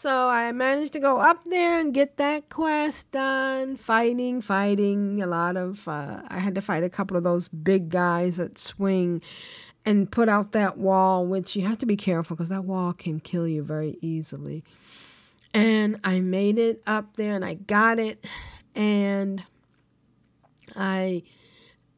So 0.00 0.28
I 0.28 0.52
managed 0.52 0.92
to 0.92 1.00
go 1.00 1.18
up 1.18 1.44
there 1.46 1.80
and 1.80 1.92
get 1.92 2.18
that 2.18 2.50
quest 2.50 3.10
done. 3.10 3.76
Fighting, 3.76 4.40
fighting. 4.40 5.20
A 5.20 5.26
lot 5.26 5.56
of, 5.56 5.88
uh, 5.88 6.22
I 6.28 6.38
had 6.38 6.54
to 6.54 6.60
fight 6.60 6.84
a 6.84 6.88
couple 6.88 7.16
of 7.16 7.24
those 7.24 7.48
big 7.48 7.88
guys 7.88 8.36
that 8.36 8.58
swing 8.58 9.20
and 9.84 10.08
put 10.08 10.28
out 10.28 10.52
that 10.52 10.78
wall, 10.78 11.26
which 11.26 11.56
you 11.56 11.66
have 11.66 11.78
to 11.78 11.86
be 11.86 11.96
careful 11.96 12.36
because 12.36 12.48
that 12.48 12.64
wall 12.64 12.92
can 12.92 13.18
kill 13.18 13.48
you 13.48 13.64
very 13.64 13.98
easily. 14.00 14.62
And 15.52 15.98
I 16.04 16.20
made 16.20 16.58
it 16.58 16.80
up 16.86 17.16
there 17.16 17.34
and 17.34 17.44
I 17.44 17.54
got 17.54 17.98
it. 17.98 18.24
And 18.76 19.44
I. 20.76 21.24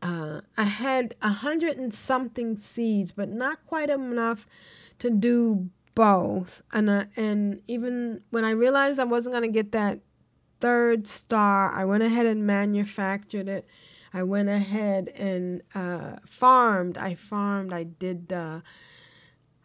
Uh, 0.02 0.40
I 0.56 0.62
had 0.64 1.14
a 1.20 1.28
hundred 1.28 1.76
and 1.76 1.92
something 1.92 2.56
seeds, 2.56 3.12
but 3.12 3.28
not 3.28 3.58
quite 3.66 3.90
enough 3.90 4.46
to 4.98 5.10
do 5.10 5.68
both. 5.94 6.62
And 6.72 6.88
uh, 6.90 7.04
and 7.16 7.60
even 7.66 8.22
when 8.30 8.44
I 8.44 8.50
realized 8.50 8.98
I 8.98 9.04
wasn't 9.04 9.34
gonna 9.34 9.48
get 9.48 9.72
that 9.72 10.00
third 10.60 11.06
star, 11.06 11.72
I 11.72 11.84
went 11.84 12.02
ahead 12.02 12.26
and 12.26 12.46
manufactured 12.46 13.48
it. 13.48 13.66
I 14.12 14.22
went 14.22 14.48
ahead 14.48 15.08
and 15.08 15.62
uh, 15.74 16.16
farmed. 16.26 16.98
I 16.98 17.14
farmed. 17.14 17.72
I 17.72 17.84
did. 17.84 18.32
Uh, 18.32 18.60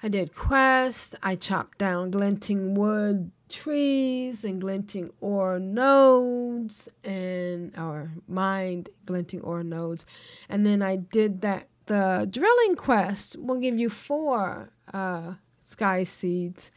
I 0.04 0.08
did 0.08 0.36
quests. 0.36 1.16
I 1.24 1.36
chopped 1.36 1.80
down 1.80 2.12
glinting 2.12 2.76
wood 2.76 3.32
trees 3.50 4.44
and 4.44 4.60
glinting 4.60 5.12
ore 5.22 5.60
nodes 5.60 6.90
and 7.04 7.76
or 7.78 8.12
mined 8.28 8.90
glinting 9.06 9.42
ore 9.42 9.64
nodes, 9.64 10.06
and 10.50 10.66
then 10.66 10.82
I 10.82 10.96
did 10.96 11.42
that. 11.42 11.70
The 11.88 12.28
drilling 12.30 12.76
quest 12.76 13.36
will 13.38 13.60
give 13.60 13.78
you 13.78 13.92
four 13.92 14.72
uh, 14.92 15.36
sky 15.76 16.06
seeds. 16.06 16.72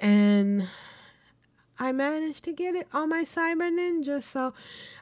And 0.00 0.66
I 1.78 1.92
managed 1.92 2.44
to 2.44 2.52
get 2.54 2.74
it 2.74 2.88
on 2.94 3.10
my 3.10 3.24
Cyber 3.24 3.70
Ninja. 3.70 4.22
So, 4.22 4.54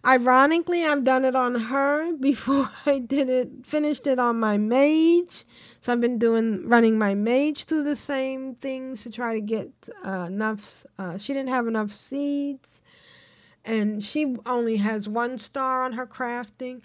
ironically, 0.04 0.84
I've 0.84 1.04
done 1.04 1.24
it 1.24 1.36
on 1.36 1.54
her 1.54 2.12
before 2.30 2.70
I 2.86 2.98
did 2.98 3.28
it, 3.28 3.48
finished 3.64 4.08
it 4.08 4.18
on 4.18 4.40
my 4.40 4.58
Mage. 4.58 5.44
So, 5.80 5.92
I've 5.92 6.00
been 6.00 6.18
doing, 6.18 6.68
running 6.68 6.98
my 6.98 7.14
Mage 7.14 7.66
through 7.66 7.84
the 7.84 7.94
same 7.94 8.56
things 8.56 9.04
to 9.04 9.12
try 9.12 9.34
to 9.34 9.40
get 9.40 9.70
uh, 10.04 10.26
enough. 10.26 10.84
Uh, 10.98 11.16
she 11.16 11.32
didn't 11.32 11.50
have 11.50 11.68
enough 11.68 11.92
seeds. 11.92 12.82
And 13.64 14.02
she 14.02 14.34
only 14.44 14.78
has 14.78 15.08
one 15.08 15.38
star 15.38 15.84
on 15.84 15.92
her 15.92 16.06
crafting 16.06 16.80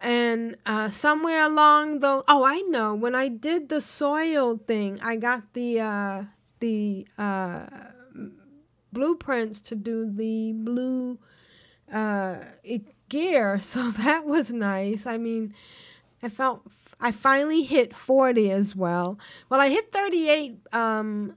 and 0.00 0.56
uh, 0.64 0.88
somewhere 0.88 1.42
along 1.44 2.00
the 2.00 2.22
oh 2.26 2.44
I 2.44 2.60
know 2.62 2.94
when 2.94 3.14
I 3.14 3.28
did 3.28 3.68
the 3.68 3.80
soil 3.80 4.58
thing 4.66 4.98
I 5.02 5.16
got 5.16 5.52
the 5.52 5.80
uh, 5.80 6.24
the 6.60 7.06
uh, 7.18 7.66
blueprints 8.92 9.60
to 9.62 9.74
do 9.74 10.10
the 10.10 10.52
blue 10.52 11.18
uh, 11.92 12.36
gear 13.08 13.60
so 13.62 13.90
that 13.90 14.24
was 14.24 14.50
nice. 14.50 15.06
I 15.06 15.18
mean 15.18 15.54
I 16.22 16.28
felt 16.28 16.62
I 17.02 17.12
finally 17.12 17.62
hit 17.62 17.96
40 17.96 18.50
as 18.52 18.76
well. 18.76 19.18
Well 19.48 19.60
I 19.60 19.68
hit 19.68 19.92
38 19.92 20.60
um, 20.72 21.36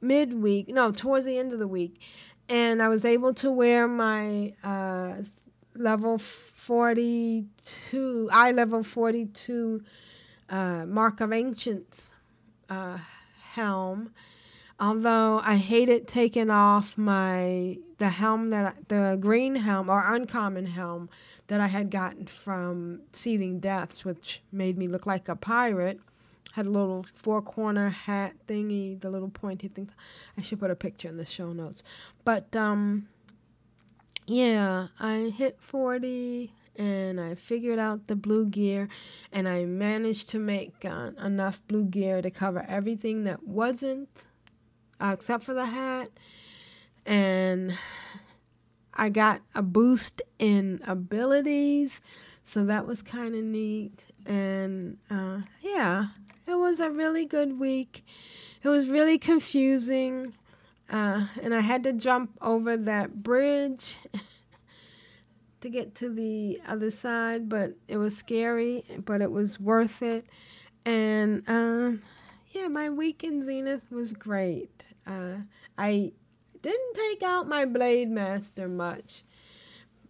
midweek 0.00 0.68
no 0.68 0.92
towards 0.92 1.24
the 1.24 1.38
end 1.38 1.52
of 1.52 1.58
the 1.58 1.68
week 1.68 2.00
and 2.48 2.82
I 2.82 2.88
was 2.88 3.04
able 3.04 3.34
to 3.34 3.50
wear 3.50 3.88
my 3.88 4.54
uh, 4.62 5.16
level 5.78 6.18
42, 6.18 8.28
eye 8.32 8.52
level 8.52 8.82
42 8.82 9.82
uh, 10.48 10.86
Mark 10.86 11.20
of 11.20 11.32
Ancients 11.32 12.14
uh, 12.68 12.98
helm. 13.52 14.10
Although 14.80 15.40
I 15.42 15.56
hated 15.56 16.06
taking 16.06 16.50
off 16.50 16.96
my 16.96 17.78
the 17.98 18.10
helm 18.10 18.50
that 18.50 18.64
I, 18.64 18.74
the 18.86 19.18
green 19.20 19.56
helm 19.56 19.90
or 19.90 20.14
uncommon 20.14 20.66
helm 20.66 21.10
that 21.48 21.60
I 21.60 21.66
had 21.66 21.90
gotten 21.90 22.26
from 22.26 23.00
Seething 23.12 23.58
Depths, 23.58 24.04
which 24.04 24.40
made 24.52 24.78
me 24.78 24.86
look 24.86 25.04
like 25.04 25.28
a 25.28 25.34
pirate. 25.34 25.98
Had 26.52 26.66
a 26.66 26.70
little 26.70 27.04
four 27.14 27.42
corner 27.42 27.90
hat 27.90 28.34
thingy, 28.46 29.00
the 29.00 29.10
little 29.10 29.28
pointy 29.28 29.68
things. 29.68 29.90
I 30.36 30.42
should 30.42 30.60
put 30.60 30.70
a 30.70 30.76
picture 30.76 31.08
in 31.08 31.16
the 31.16 31.26
show 31.26 31.52
notes. 31.52 31.82
But 32.24 32.54
um, 32.54 33.08
yeah, 34.28 34.88
I 35.00 35.32
hit 35.36 35.58
40 35.60 36.52
and 36.76 37.20
I 37.20 37.34
figured 37.34 37.78
out 37.78 38.06
the 38.06 38.14
blue 38.14 38.46
gear 38.46 38.88
and 39.32 39.48
I 39.48 39.64
managed 39.64 40.28
to 40.30 40.38
make 40.38 40.84
uh, 40.84 41.10
enough 41.22 41.60
blue 41.66 41.84
gear 41.84 42.22
to 42.22 42.30
cover 42.30 42.64
everything 42.68 43.24
that 43.24 43.42
wasn't 43.48 44.26
uh, 45.00 45.10
except 45.14 45.44
for 45.44 45.54
the 45.54 45.66
hat 45.66 46.10
and 47.06 47.76
I 48.94 49.08
got 49.08 49.40
a 49.54 49.62
boost 49.62 50.22
in 50.38 50.80
abilities 50.86 52.00
So 52.44 52.64
that 52.64 52.86
was 52.86 53.02
kind 53.02 53.34
of 53.34 53.44
neat. 53.44 54.06
And 54.24 54.96
uh, 55.10 55.40
yeah, 55.60 56.06
it 56.46 56.54
was 56.54 56.80
a 56.80 56.90
really 56.90 57.26
good 57.26 57.60
week. 57.60 58.06
It 58.62 58.68
was 58.68 58.88
really 58.88 59.18
confusing. 59.18 60.32
Uh, 60.90 61.26
and 61.42 61.54
I 61.54 61.60
had 61.60 61.82
to 61.82 61.92
jump 61.92 62.30
over 62.40 62.76
that 62.76 63.22
bridge 63.22 63.98
to 65.60 65.68
get 65.68 65.94
to 65.96 66.08
the 66.08 66.60
other 66.66 66.90
side, 66.90 67.48
but 67.48 67.74
it 67.88 67.98
was 67.98 68.16
scary, 68.16 68.84
but 69.04 69.20
it 69.20 69.30
was 69.30 69.60
worth 69.60 70.02
it. 70.02 70.26
And 70.86 71.42
uh, 71.46 71.92
yeah, 72.50 72.68
my 72.68 72.88
week 72.88 73.22
in 73.22 73.42
Zenith 73.42 73.90
was 73.90 74.12
great. 74.12 74.84
Uh, 75.06 75.38
I 75.76 76.12
didn't 76.62 76.94
take 76.94 77.22
out 77.22 77.48
my 77.48 77.64
Blade 77.64 78.10
Master 78.10 78.68
much. 78.68 79.22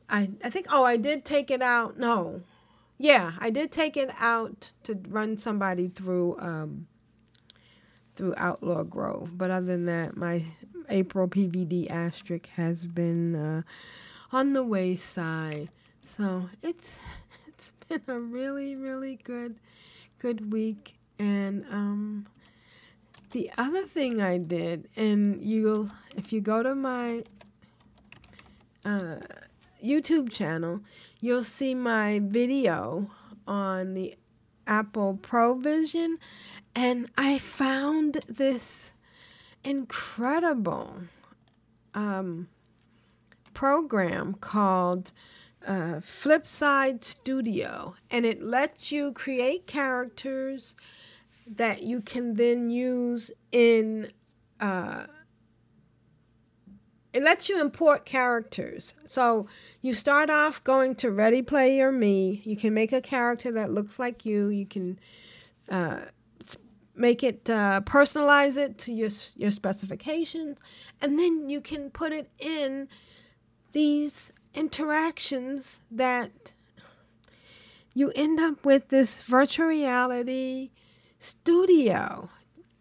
I 0.09 0.31
I 0.45 0.51
think 0.51 0.67
oh 0.73 0.85
I 0.85 0.97
did 0.97 1.25
take 1.25 1.51
it 1.51 1.63
out. 1.63 1.99
No, 1.99 2.43
yeah, 2.97 3.33
I 3.39 3.51
did 3.51 3.71
take 3.71 3.97
it 3.97 4.11
out 4.19 4.73
to 4.85 4.99
run 5.09 5.39
somebody 5.39 5.89
through 5.89 6.39
um, 6.41 6.87
through 8.17 8.35
Outlaw 8.37 8.83
Grove. 8.83 9.37
But 9.37 9.51
other 9.51 9.67
than 9.67 9.87
that, 9.87 10.17
my 10.17 10.45
April 10.89 11.29
PVD 11.29 11.91
asterisk 11.91 12.49
has 12.57 12.85
been 12.85 13.35
uh, 13.35 13.63
on 14.33 14.53
the 14.53 14.63
wayside. 14.63 15.69
So 16.03 16.49
it's 16.63 16.99
it's 17.49 17.73
been 17.89 18.03
a 18.09 18.19
really 18.19 18.77
really 18.77 19.17
good 19.17 19.57
good 20.19 20.53
week. 20.53 20.95
And 21.19 21.65
um, 21.71 22.27
the 23.33 23.51
other 23.59 23.85
thing 23.85 24.23
I 24.23 24.39
did, 24.39 24.89
and 24.97 25.41
you'll 25.43 25.91
if 26.17 26.33
you 26.33 26.41
go 26.41 26.63
to 26.63 26.75
my 26.75 27.25
uh, 28.85 29.17
YouTube 29.85 30.31
channel, 30.31 30.81
you'll 31.21 31.45
see 31.45 31.75
my 31.75 32.21
video 32.23 33.11
on 33.47 33.95
the 33.95 34.15
Apple 34.67 35.19
Pro 35.21 35.55
Vision, 35.55 36.19
and 36.75 37.11
I 37.17 37.39
found 37.39 38.21
this 38.29 38.93
incredible 39.65 40.99
um, 41.95 42.49
program 43.55 44.35
called 44.35 45.13
uh, 45.67 46.01
Flipside 46.01 47.05
Studio, 47.05 47.95
and 48.11 48.25
it 48.25 48.43
lets 48.43 48.93
you 48.93 49.13
create 49.13 49.67
characters 49.67 50.77
that 51.47 51.83
you 51.83 52.01
can 52.01 52.35
then 52.35 52.71
use 52.71 53.31
in. 53.53 54.11
Uh, 54.61 55.05
it 57.13 57.23
lets 57.23 57.49
you 57.49 57.61
import 57.61 58.05
characters. 58.05 58.95
So 59.07 59.47
you 59.81 59.93
start 59.95 60.31
off 60.31 60.63
going 60.63 60.95
to 60.97 61.11
Ready 61.11 61.43
Player 61.43 61.91
Me. 61.91 62.43
You 62.45 62.57
can 62.57 62.75
make 62.75 62.93
a 62.93 63.01
character 63.01 63.51
that 63.53 63.73
looks 63.73 63.99
like 63.99 64.25
you. 64.25 64.49
You 64.49 64.67
can 64.67 64.99
uh, 65.71 66.01
make 66.99 67.23
it 67.23 67.49
uh, 67.49 67.81
personalize 67.85 68.57
it 68.57 68.79
to 68.79 68.93
your 68.93 69.11
your 69.37 69.51
specifications, 69.51 70.59
and 71.01 71.19
then 71.19 71.49
you 71.49 71.61
can 71.61 71.91
put 71.91 72.13
it 72.13 72.31
in 72.39 72.89
these 73.73 74.33
interactions 74.55 75.81
that 75.91 76.53
you 77.95 78.13
end 78.15 78.41
up 78.41 78.65
with 78.65 78.89
this 78.89 79.21
virtual 79.23 79.67
reality 79.67 80.71
studio 81.19 82.31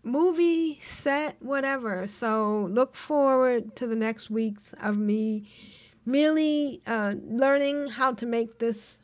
movie 0.03 0.79
set 0.81 1.35
whatever. 1.41 2.07
So 2.07 2.67
look 2.71 2.95
forward 2.95 3.75
to 3.75 3.87
the 3.87 3.95
next 3.95 4.29
weeks 4.29 4.73
of 4.81 4.97
me 4.97 5.49
really 6.05 6.81
uh, 6.87 7.15
learning 7.27 7.89
how 7.89 8.13
to 8.13 8.25
make 8.25 8.59
this 8.59 8.99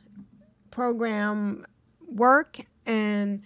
program 0.72 1.66
work 2.08 2.62
and 2.86 3.44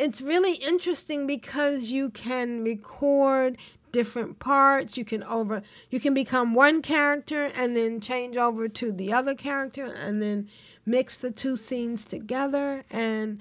it's 0.00 0.22
really 0.22 0.54
interesting 0.54 1.26
because 1.26 1.90
you 1.90 2.08
can 2.08 2.64
record 2.64 3.58
different 3.92 4.38
parts. 4.38 4.96
You 4.96 5.04
can 5.04 5.22
over 5.24 5.62
you 5.90 6.00
can 6.00 6.14
become 6.14 6.54
one 6.54 6.80
character 6.80 7.50
and 7.54 7.76
then 7.76 8.00
change 8.00 8.36
over 8.36 8.66
to 8.66 8.92
the 8.92 9.12
other 9.12 9.34
character 9.34 9.84
and 9.84 10.22
then 10.22 10.48
mix 10.86 11.18
the 11.18 11.30
two 11.30 11.54
scenes 11.54 12.06
together. 12.06 12.84
And 12.90 13.40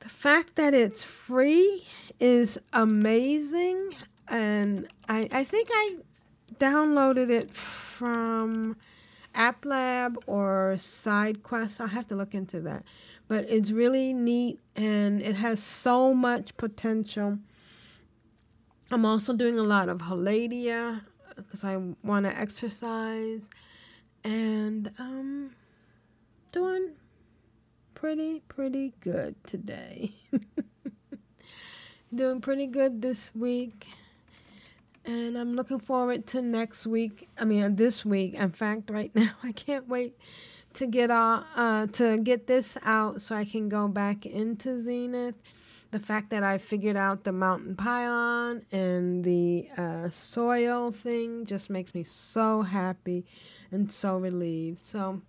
the 0.00 0.10
fact 0.10 0.56
that 0.56 0.74
it's 0.74 1.04
free 1.04 1.86
is 2.20 2.58
amazing. 2.72 3.94
And 4.28 4.88
i 5.08 5.28
i 5.32 5.42
think 5.42 5.70
i 5.72 5.96
downloaded 6.58 7.30
it 7.30 7.50
from 7.54 8.76
app 9.34 9.64
lab 9.64 10.18
or 10.26 10.76
Side 10.78 11.42
sidequest. 11.42 11.80
I 11.80 11.86
have 11.86 12.08
to 12.08 12.16
look 12.16 12.34
into 12.34 12.60
that 12.60 12.84
but 13.28 13.44
it's 13.48 13.70
really 13.70 14.12
neat 14.12 14.58
and 14.74 15.22
it 15.22 15.36
has 15.36 15.62
so 15.62 16.12
much 16.14 16.56
potential 16.56 17.38
I'm 18.90 19.04
also 19.04 19.34
doing 19.34 19.58
a 19.58 19.62
lot 19.62 19.90
of 19.90 19.98
Holodia 19.98 21.02
because 21.36 21.62
I 21.62 21.76
want 22.02 22.24
to 22.24 22.34
exercise 22.36 23.50
and 24.24 24.90
um 24.98 25.50
doing 26.52 26.92
pretty 27.94 28.40
pretty 28.48 28.94
good 29.00 29.34
today. 29.44 30.14
doing 32.14 32.40
pretty 32.40 32.66
good 32.66 33.02
this 33.02 33.34
week. 33.34 33.86
And 35.04 35.36
I'm 35.36 35.54
looking 35.54 35.80
forward 35.80 36.26
to 36.28 36.40
next 36.40 36.86
week. 36.86 37.28
I 37.38 37.44
mean, 37.44 37.76
this 37.76 38.04
week. 38.06 38.34
In 38.34 38.52
fact, 38.52 38.88
right 38.88 39.10
now, 39.14 39.32
I 39.42 39.52
can't 39.52 39.86
wait 39.86 40.16
to 40.74 40.86
get 40.86 41.10
uh, 41.10 41.42
uh 41.56 41.86
to 41.88 42.18
get 42.18 42.46
this 42.46 42.76
out 42.84 43.22
so 43.22 43.34
I 43.34 43.44
can 43.44 43.68
go 43.68 43.88
back 43.88 44.26
into 44.26 44.82
Zenith 44.82 45.34
the 45.90 45.98
fact 45.98 46.30
that 46.30 46.42
I 46.42 46.58
figured 46.58 46.96
out 46.96 47.24
the 47.24 47.32
mountain 47.32 47.74
pylon 47.74 48.62
and 48.70 49.24
the 49.24 49.68
uh, 49.76 50.10
soil 50.10 50.92
thing 50.92 51.46
just 51.46 51.70
makes 51.70 51.94
me 51.94 52.02
so 52.02 52.62
happy 52.62 53.24
and 53.70 53.90
so 53.90 54.18
relieved. 54.18 54.86
So, 54.86 55.22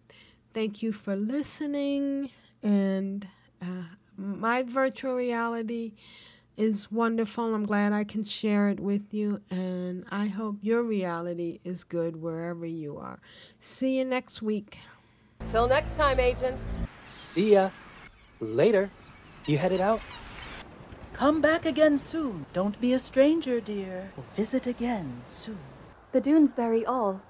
thank 0.53 0.83
you 0.83 0.91
for 0.91 1.15
listening. 1.15 2.31
And 2.61 3.27
uh, 3.61 3.83
my 4.17 4.63
virtual 4.63 5.15
reality 5.15 5.93
is 6.57 6.91
wonderful. 6.91 7.55
I'm 7.55 7.65
glad 7.65 7.93
I 7.93 8.03
can 8.03 8.25
share 8.25 8.67
it 8.67 8.81
with 8.81 9.13
you. 9.13 9.41
And 9.49 10.03
I 10.11 10.27
hope 10.27 10.57
your 10.61 10.83
reality 10.83 11.61
is 11.63 11.85
good 11.85 12.21
wherever 12.21 12.65
you 12.65 12.97
are. 12.97 13.19
See 13.61 13.97
you 13.97 14.03
next 14.03 14.41
week. 14.41 14.77
Till 15.47 15.67
next 15.67 15.95
time, 15.97 16.19
agents. 16.19 16.67
See 17.07 17.53
ya. 17.53 17.69
Later. 18.39 18.89
You 19.45 19.57
headed 19.57 19.81
out? 19.81 20.01
Come 21.13 21.41
back 21.41 21.65
again 21.65 21.97
soon. 21.97 22.45
Don't 22.53 22.79
be 22.79 22.93
a 22.93 22.99
stranger, 22.99 23.59
dear. 23.59 24.11
Visit 24.35 24.67
again 24.67 25.21
soon. 25.27 25.57
The 26.11 26.21
dunes 26.21 26.53
bury 26.53 26.85
all, 26.85 27.21